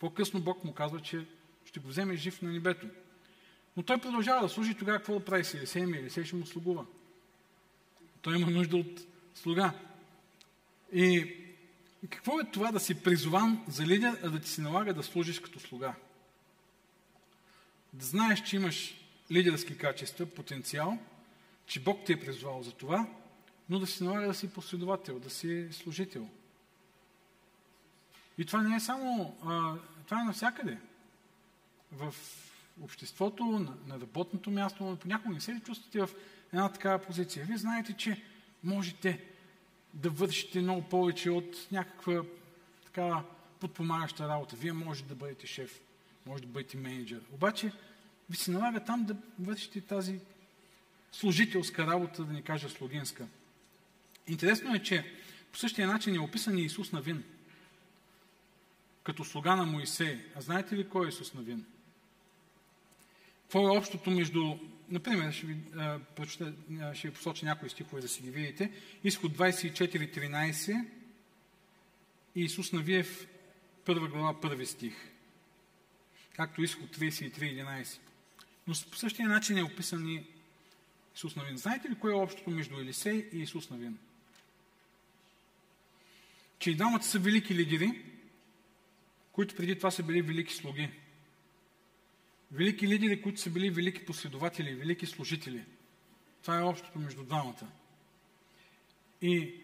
[0.00, 1.26] По-късно Бог му казва, че
[1.64, 2.86] ще го вземе жив на небето.
[3.76, 5.98] Но той продължава да служи тогава какво да прави с Елисей ми?
[5.98, 6.86] Елисей ще му слугува.
[8.22, 9.72] Той има нужда от слуга.
[10.92, 11.34] И
[12.10, 15.40] какво е това да си призован за лидер, а да ти се налага да служиш
[15.40, 15.94] като слуга?
[17.92, 18.94] Да знаеш, че имаш
[19.30, 20.98] лидерски качества, потенциал,
[21.66, 23.06] че Бог ти е призвал за това,
[23.68, 26.28] но да си налага да си последовател, да си служител.
[28.38, 29.74] И това не е само, а,
[30.04, 30.78] това е навсякъде.
[31.92, 32.14] В
[32.82, 36.10] обществото, на, на работното място, но понякога не се ли чувствате в
[36.52, 37.44] една такава позиция?
[37.44, 38.22] Вие знаете, че
[38.64, 39.24] можете
[39.94, 42.22] да вършите много повече от някаква
[42.84, 43.22] такава
[43.60, 44.56] подпомагаща работа.
[44.56, 45.80] Вие можете да бъдете шеф,
[46.26, 47.20] може да бъдете менеджер.
[47.32, 47.72] Обаче
[48.30, 50.20] ви се налага там да вършите тази
[51.12, 53.26] служителска работа, да не кажа слугинска.
[54.28, 55.12] Интересно е, че
[55.52, 57.24] по същия начин е описан и Исус Навин.
[59.02, 60.24] Като слуга на Моисей.
[60.34, 61.64] А знаете ли кой е Исус Навин?
[63.42, 64.58] Какво е общото между...
[64.88, 66.00] Например, ще ви, а,
[66.94, 68.72] ще ви посоча някои стихове, да си ги видите.
[69.04, 70.84] Изход 24.13
[72.34, 73.28] и Исус Навиев,
[73.84, 74.94] първа глава, първи стих.
[76.36, 77.98] както изход 33.11.
[78.66, 80.24] Но по същия начин е описан и
[81.16, 81.56] Исус Навин.
[81.56, 83.98] Знаете ли кое е общото между Елисей и Исус Навин?
[86.58, 88.02] Че и двамата са велики лидери,
[89.32, 90.90] които преди това са били велики слуги.
[92.52, 95.64] Велики лидери, които са били велики последователи, велики служители.
[96.42, 97.68] Това е общото между двамата.
[99.22, 99.54] И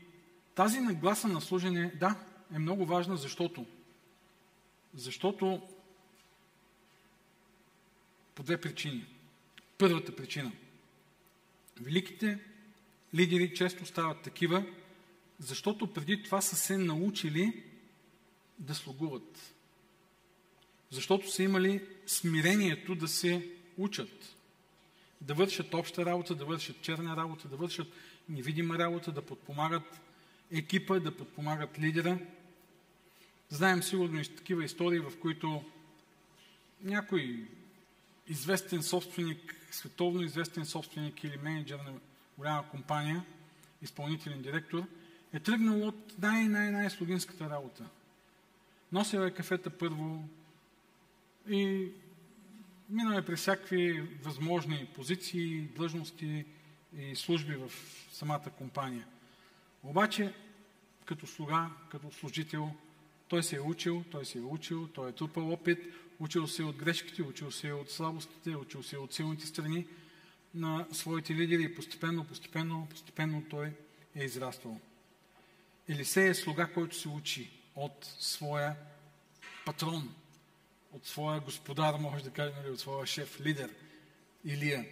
[0.55, 2.17] тази нагласа на служене, да,
[2.55, 3.67] е много важна, защото
[4.95, 5.63] защото
[8.35, 9.07] по две причини.
[9.79, 10.53] Първата причина.
[11.81, 12.39] Великите
[13.15, 14.67] лидери често стават такива,
[15.43, 17.63] защото преди това са се научили
[18.59, 19.55] да слугуват.
[20.91, 24.37] Защото са имали смирението да се учат.
[25.21, 27.89] Да вършат обща работа, да вършат черна работа, да вършат
[28.29, 30.01] невидима работа, да подпомагат
[30.51, 32.19] екипа, да подпомагат лидера.
[33.49, 35.65] Знаем сигурно и такива истории, в които
[36.81, 37.47] някой
[38.29, 41.93] известен собственик, световно известен собственик или менеджер на
[42.39, 43.25] голяма компания,
[43.83, 44.85] изпълнителен директор,
[45.33, 47.85] е тръгнал от най-най-най-слугинската работа.
[48.93, 50.29] Носил е кафета първо
[51.49, 51.89] и
[52.89, 56.45] минал е през всякакви възможни позиции, длъжности
[56.99, 57.73] и служби в
[58.13, 59.07] самата компания.
[59.83, 60.35] Обаче,
[61.05, 62.71] като слуга, като служител,
[63.29, 65.79] той се е учил, той се е учил, той е трупал опит,
[66.19, 69.87] учил се от грешките, учил се от слабостите, учил се от силните страни
[70.55, 73.73] на своите лидери и постепенно, постепенно, постепенно той
[74.15, 74.81] е израствал.
[75.89, 78.77] Елисей е слуга, който се учи от своя
[79.67, 80.15] патрон,
[80.93, 83.71] от своя господар, може да кажем, от своя шеф, лидер
[84.45, 84.87] Илия.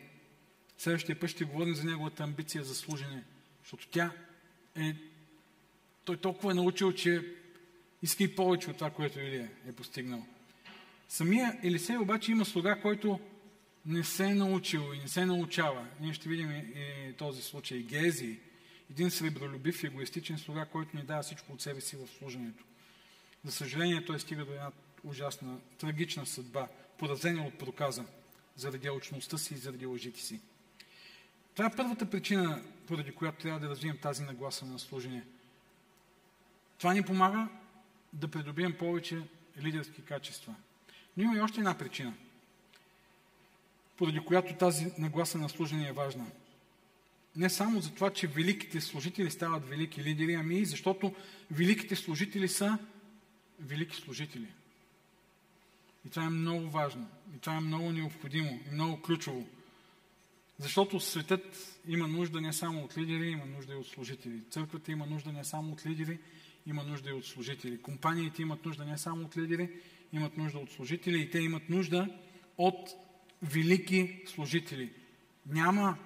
[0.78, 3.24] Следващия път ще говорим за неговата амбиция за служене,
[3.62, 4.12] защото тя
[4.76, 4.94] е...
[6.04, 7.34] Той толкова е научил, че
[8.02, 10.26] иска и повече от това, което Илия е постигнал.
[11.08, 13.20] Самия Елисей обаче има слуга, който
[13.86, 15.86] не се е научил и не се научава.
[16.00, 17.78] Ние ще видим и този случай.
[17.78, 18.38] Гези,
[18.90, 22.64] един сребролюбив егоистичен слуга, който ни дава всичко от себе си в служенето.
[23.44, 24.70] За съжаление, той стига до една
[25.04, 26.68] ужасна, трагична съдба,
[26.98, 28.04] поразена от проказа,
[28.56, 30.40] заради очността си и заради лъжите си.
[31.54, 35.24] Това е първата причина, поради която трябва да развием тази нагласа на служение.
[36.78, 37.48] Това ни помага
[38.12, 39.22] да придобием повече
[39.58, 40.54] лидерски качества.
[41.16, 42.14] Но има и още една причина,
[43.96, 46.26] поради която тази нагласа на служение е важна.
[47.36, 51.14] Не само за това, че великите служители стават велики лидери, ами и защото
[51.50, 52.78] великите служители са
[53.60, 54.46] велики служители.
[56.06, 57.08] И това е много важно.
[57.36, 59.46] И това е много необходимо и много ключово.
[60.58, 64.40] Защото светът има нужда не само от лидери, има нужда и от служители.
[64.50, 66.18] Църквата има нужда не само от лидери,
[66.66, 67.82] има нужда и от служители.
[67.82, 69.70] Компаниите имат нужда не само от лидери,
[70.12, 72.08] имат нужда от служители и те имат нужда
[72.58, 72.90] от
[73.42, 74.92] велики служители.
[75.46, 75.98] Няма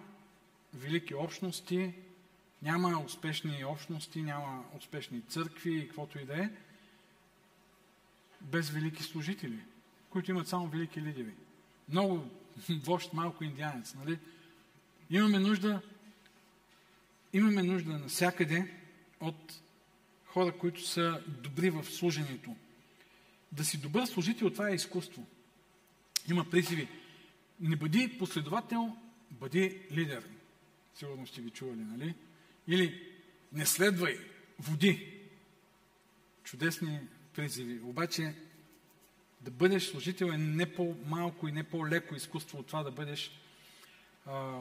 [0.75, 1.93] велики общности,
[2.63, 6.51] няма успешни общности, няма успешни църкви и каквото и да е,
[8.41, 9.59] без велики служители,
[10.11, 11.35] които имат само велики лидери.
[11.89, 12.31] Много
[12.69, 14.19] вожд, малко индианец, нали?
[15.11, 15.83] Имаме нужда,
[17.33, 18.75] имаме нужда навсякъде
[19.21, 19.63] от
[20.27, 22.57] хора, които са добри в служенето.
[23.53, 25.27] Да си добър служител, това е изкуство.
[26.31, 26.89] Има призиви.
[27.61, 28.97] Не бъди последовател,
[29.31, 30.34] бъди лидер.
[30.95, 32.15] Сигурно сте ви чували, нали?
[32.69, 33.13] Или
[33.53, 34.19] не следвай,
[34.59, 35.21] води.
[36.45, 37.01] Чудесни
[37.35, 37.81] призиви.
[37.81, 38.35] Обаче
[39.41, 43.41] да бъдеш служител е не по-малко и не по-леко изкуство от това да бъдеш,
[44.27, 44.61] а,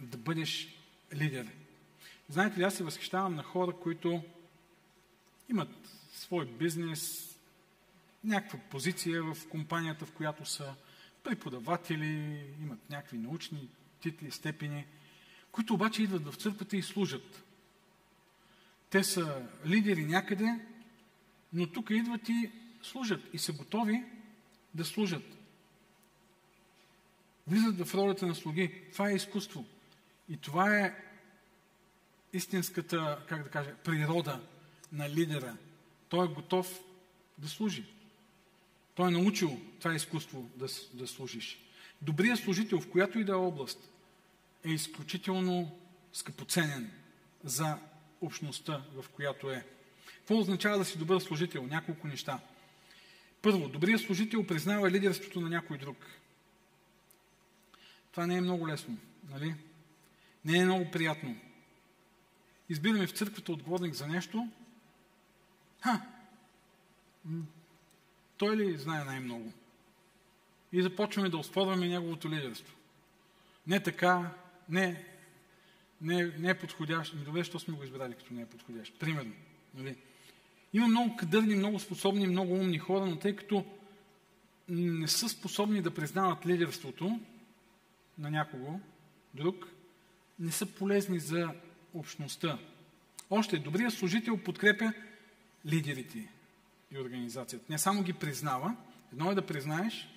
[0.00, 0.68] да бъдеш
[1.14, 1.48] лидер.
[2.28, 4.22] Знаете ли, аз се възхищавам на хора, които
[5.48, 5.68] имат
[6.12, 7.34] свой бизнес,
[8.24, 10.74] някаква позиция в компанията, в която са
[11.24, 13.68] преподаватели, имат някакви научни
[14.00, 14.86] титли, степени,
[15.58, 17.44] които обаче идват в църквата и служат.
[18.90, 20.58] Те са лидери някъде,
[21.52, 22.50] но тук идват и
[22.82, 24.04] служат и са готови
[24.74, 25.38] да служат.
[27.46, 28.82] Влизат в ролята на слуги.
[28.92, 29.64] Това е изкуство.
[30.28, 30.94] И това е
[32.32, 34.40] истинската, как да кажа, природа
[34.92, 35.56] на лидера.
[36.08, 36.80] Той е готов
[37.38, 37.84] да служи.
[38.94, 41.58] Той е научил това изкуство да, да служиш.
[42.02, 43.97] Добрият служител в която и да е област
[44.64, 45.78] е изключително
[46.12, 46.92] скъпоценен
[47.44, 47.78] за
[48.20, 49.66] общността, в която е.
[50.18, 51.66] Какво означава да си добър служител?
[51.66, 52.40] Няколко неща.
[53.42, 55.96] Първо, добрият служител признава лидерството на някой друг.
[58.10, 58.98] Това не е много лесно,
[59.30, 59.54] нали?
[60.44, 61.36] Не е много приятно.
[62.68, 64.48] Избираме в църквата отговорник за нещо.
[65.80, 66.02] Ха!
[68.36, 69.52] Той ли знае най-много?
[70.72, 72.74] и започваме да оспорваме неговото лидерство.
[73.66, 74.30] Не така,
[74.68, 75.04] не,
[76.00, 77.14] не, не е подходящ.
[77.14, 78.98] Ми добре, що сме го избрали като не е подходящ.
[78.98, 79.32] Примерно.
[79.74, 79.96] Нали?
[80.72, 83.64] Има много кадърни, много способни, много умни хора, но тъй като
[84.68, 87.20] не са способни да признават лидерството
[88.18, 88.80] на някого
[89.34, 89.68] друг,
[90.38, 91.50] не са полезни за
[91.94, 92.58] общността.
[93.30, 94.92] Още добрият служител подкрепя
[95.66, 96.28] лидерите
[96.90, 97.64] и организацията.
[97.68, 98.76] Не само ги признава,
[99.12, 100.08] едно е да признаеш,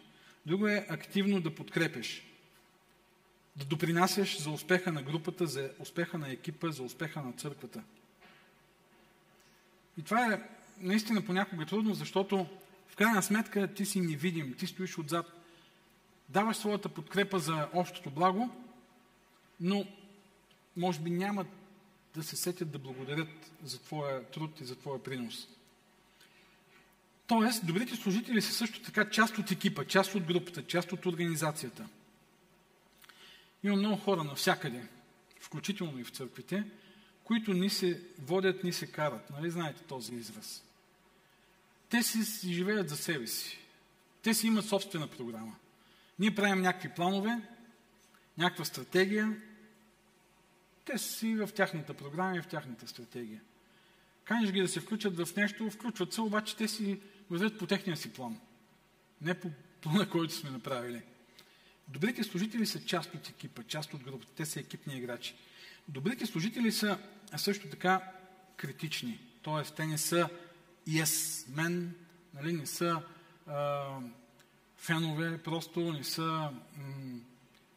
[0.46, 2.31] друго е активно да подкрепеш.
[3.56, 7.84] Да допринасяш за успеха на групата, за успеха на екипа, за успеха на църквата.
[9.98, 10.42] И това е
[10.80, 12.46] наистина понякога трудно, защото
[12.88, 15.26] в крайна сметка ти си невидим, ти стоиш отзад.
[16.30, 18.50] Даваш своята подкрепа за общото благо,
[19.60, 19.86] но
[20.78, 21.46] може би няма
[22.16, 25.48] да се сетят да благодарят за твоя труд и за твоя принос.
[27.28, 31.88] Тоест, добрите служители са също така част от екипа, част от групата, част от организацията.
[33.64, 34.88] Има много хора навсякъде,
[35.40, 36.64] включително и в църквите,
[37.24, 39.30] които ни се водят, ни се карат.
[39.30, 40.64] Нали знаете този израз?
[41.90, 43.58] Те си живеят за себе си.
[44.22, 45.56] Те си имат собствена програма.
[46.20, 47.42] Ние правим някакви планове,
[48.38, 49.42] някаква стратегия.
[50.86, 53.42] Те си в тяхната програма и в тяхната стратегия.
[54.24, 57.98] Каниш ги да се включат в нещо, включват се, обаче те си вървят по техния
[57.98, 58.40] си план.
[59.22, 59.52] Не по
[59.82, 61.02] плана, който сме направили.
[61.88, 64.34] Добрите служители са част от екипа, част от групата.
[64.36, 65.36] Те са екипни играчи.
[65.88, 67.00] Добрите служители са
[67.38, 68.12] също така
[68.58, 69.20] критични.
[69.42, 70.30] Тоест, те не са
[70.88, 71.90] yes men,
[72.34, 73.02] нали, не са
[73.48, 73.88] а,
[74.78, 77.20] фенове, просто не са м-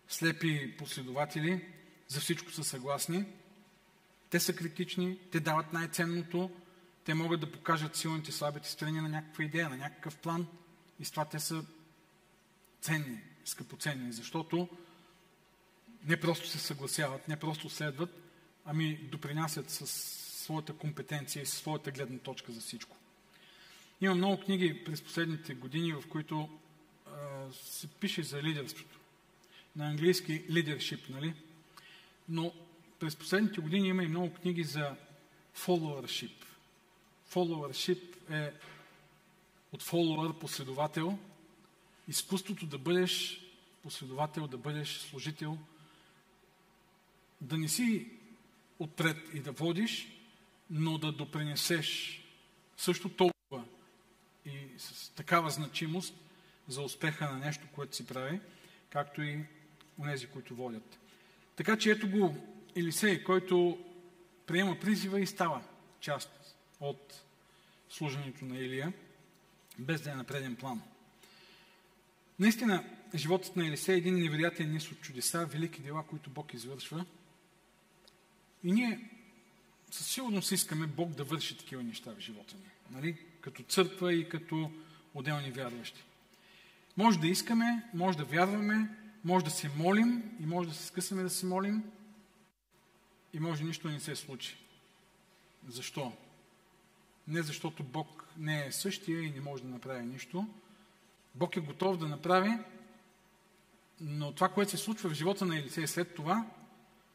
[0.09, 1.65] слепи последователи,
[2.09, 3.25] за всичко са съгласни.
[4.31, 6.51] Те са критични, те дават най-ценното,
[7.05, 10.47] те могат да покажат силните, слабите страни на някаква идея, на някакъв план
[11.01, 11.65] и с това те са
[12.81, 14.69] ценни, скъпоценни, защото
[16.07, 18.11] не просто се съгласяват, не просто следват,
[18.65, 19.87] ами допринасят с
[20.45, 22.97] своята компетенция и своята гледна точка за всичко.
[24.01, 26.49] Има много книги през последните години, в които
[27.07, 27.13] а,
[27.53, 28.99] се пише за лидерството.
[29.77, 31.35] На английски leadership, нали?
[32.29, 32.53] Но
[33.01, 34.97] през последните години има и много книги за
[35.57, 36.33] followership.
[37.33, 38.01] Followership
[38.31, 38.53] е
[39.73, 41.19] от follower, последовател,
[42.09, 43.41] изкуството да бъдеш
[43.83, 45.59] последовател, да бъдеш служител,
[47.41, 48.09] да не си
[48.79, 50.09] отпред и да водиш,
[50.71, 52.21] но да допринесеш
[52.77, 53.65] също толкова
[54.47, 56.15] и с такава значимост
[56.69, 58.41] за успеха на нещо, което си прави,
[58.91, 59.45] както и
[59.99, 60.99] нези, които водят.
[61.57, 62.37] Така че ето го
[62.77, 63.85] Елисей, който
[64.47, 65.63] приема призива и става
[66.01, 67.23] част от
[67.89, 68.93] служенето на Илия,
[69.79, 70.83] без да е на преден план.
[72.39, 72.85] Наистина,
[73.15, 77.05] животът на Елисей е един невероятен низ от чудеса, велики дела, които Бог извършва.
[78.65, 79.11] И ние
[79.91, 82.71] със сигурност искаме Бог да върши такива неща в живота ни.
[82.91, 83.17] Нали?
[83.41, 84.71] Като църква и като
[85.15, 86.05] отделни вярващи.
[86.97, 88.89] Може да искаме, може да вярваме,
[89.25, 91.83] може да се молим и може да се скъсаме да се молим
[93.33, 94.57] и може нищо не се случи.
[95.69, 96.13] Защо?
[97.29, 100.47] Не защото Бог не е същия и не може да направи нищо.
[101.35, 102.51] Бог е готов да направи,
[104.01, 106.47] но това, което се случва в живота на Елисей след това,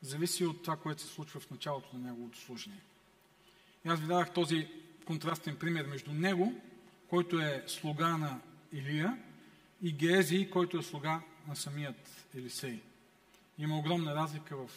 [0.02, 2.82] зависи от това, което се случва в началото на неговото служение.
[3.86, 4.68] И аз ви дадах този
[5.06, 6.54] контрастен пример между него,
[7.10, 8.40] който е слуга на
[8.74, 9.18] Илия,
[9.82, 12.82] и Гези, който е слуга на самият Елисей.
[13.58, 14.70] Има огромна разлика в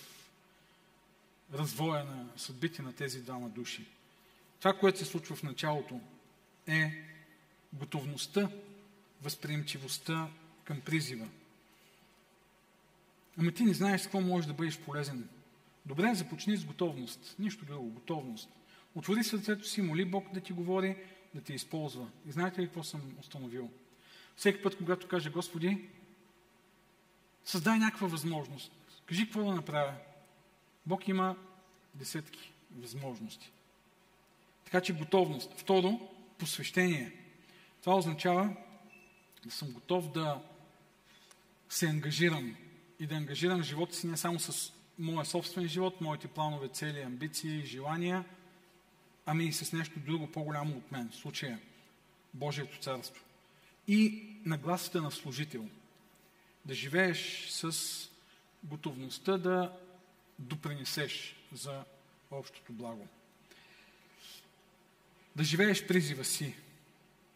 [1.52, 3.86] развоя на съдбите на тези двама души.
[4.59, 6.01] Това, което се случва в началото,
[6.66, 7.05] е
[7.73, 8.48] готовността,
[9.23, 10.28] възприемчивостта
[10.65, 11.28] към призива.
[13.39, 15.28] Ами ти не знаеш с какво можеш да бъдеш полезен.
[15.86, 17.35] Добре, започни с готовност.
[17.39, 18.49] Нищо друго, готовност.
[18.94, 20.97] Отвори сърцето си, моли Бог да ти говори,
[21.35, 22.09] да те използва.
[22.28, 23.70] И знаете ли какво съм установил?
[24.36, 25.89] Всеки път, когато каже Господи,
[27.44, 28.73] създай някаква възможност.
[29.07, 29.94] Кажи какво да направя.
[30.86, 31.36] Бог има
[31.94, 33.53] десетки възможности.
[34.65, 35.53] Така че готовност.
[35.57, 37.12] Второ, посвещение.
[37.81, 38.57] Това означава
[39.51, 40.43] съм готов да
[41.69, 42.56] се ангажирам
[43.01, 47.66] и да ангажирам живота си не само с моя собствен живот, моите планове, цели, амбиции,
[47.66, 48.24] желания,
[49.27, 51.60] ами и с нещо друго по-голямо от мен, в случая
[52.35, 53.24] Божието царство.
[53.89, 55.69] И нагласата на служител.
[56.64, 57.74] Да живееш с
[58.64, 59.78] готовността да
[60.39, 61.85] допринесеш за
[62.31, 63.06] общото благо.
[65.36, 66.55] Да живееш призива си.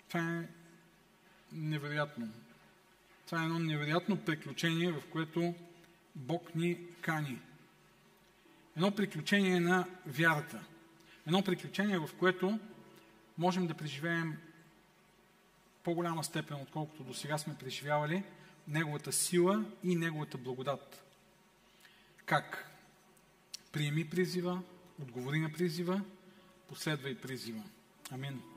[0.09, 0.49] Това е
[1.53, 2.29] невероятно.
[3.27, 5.55] Това е едно невероятно приключение, в което
[6.15, 7.39] Бог ни кани.
[8.77, 10.65] Едно приключение на вярата.
[11.27, 12.59] Едно приключение, в което
[13.39, 14.37] можем да преживеем
[15.85, 18.23] по-голяма степен, отколкото до сега сме преживявали,
[18.69, 21.03] Неговата сила и Неговата благодат.
[22.25, 22.71] Как?
[23.73, 24.63] Приеми призива,
[25.03, 26.01] отговори на призива,
[26.69, 27.63] последвай призива.
[28.11, 28.56] Амин.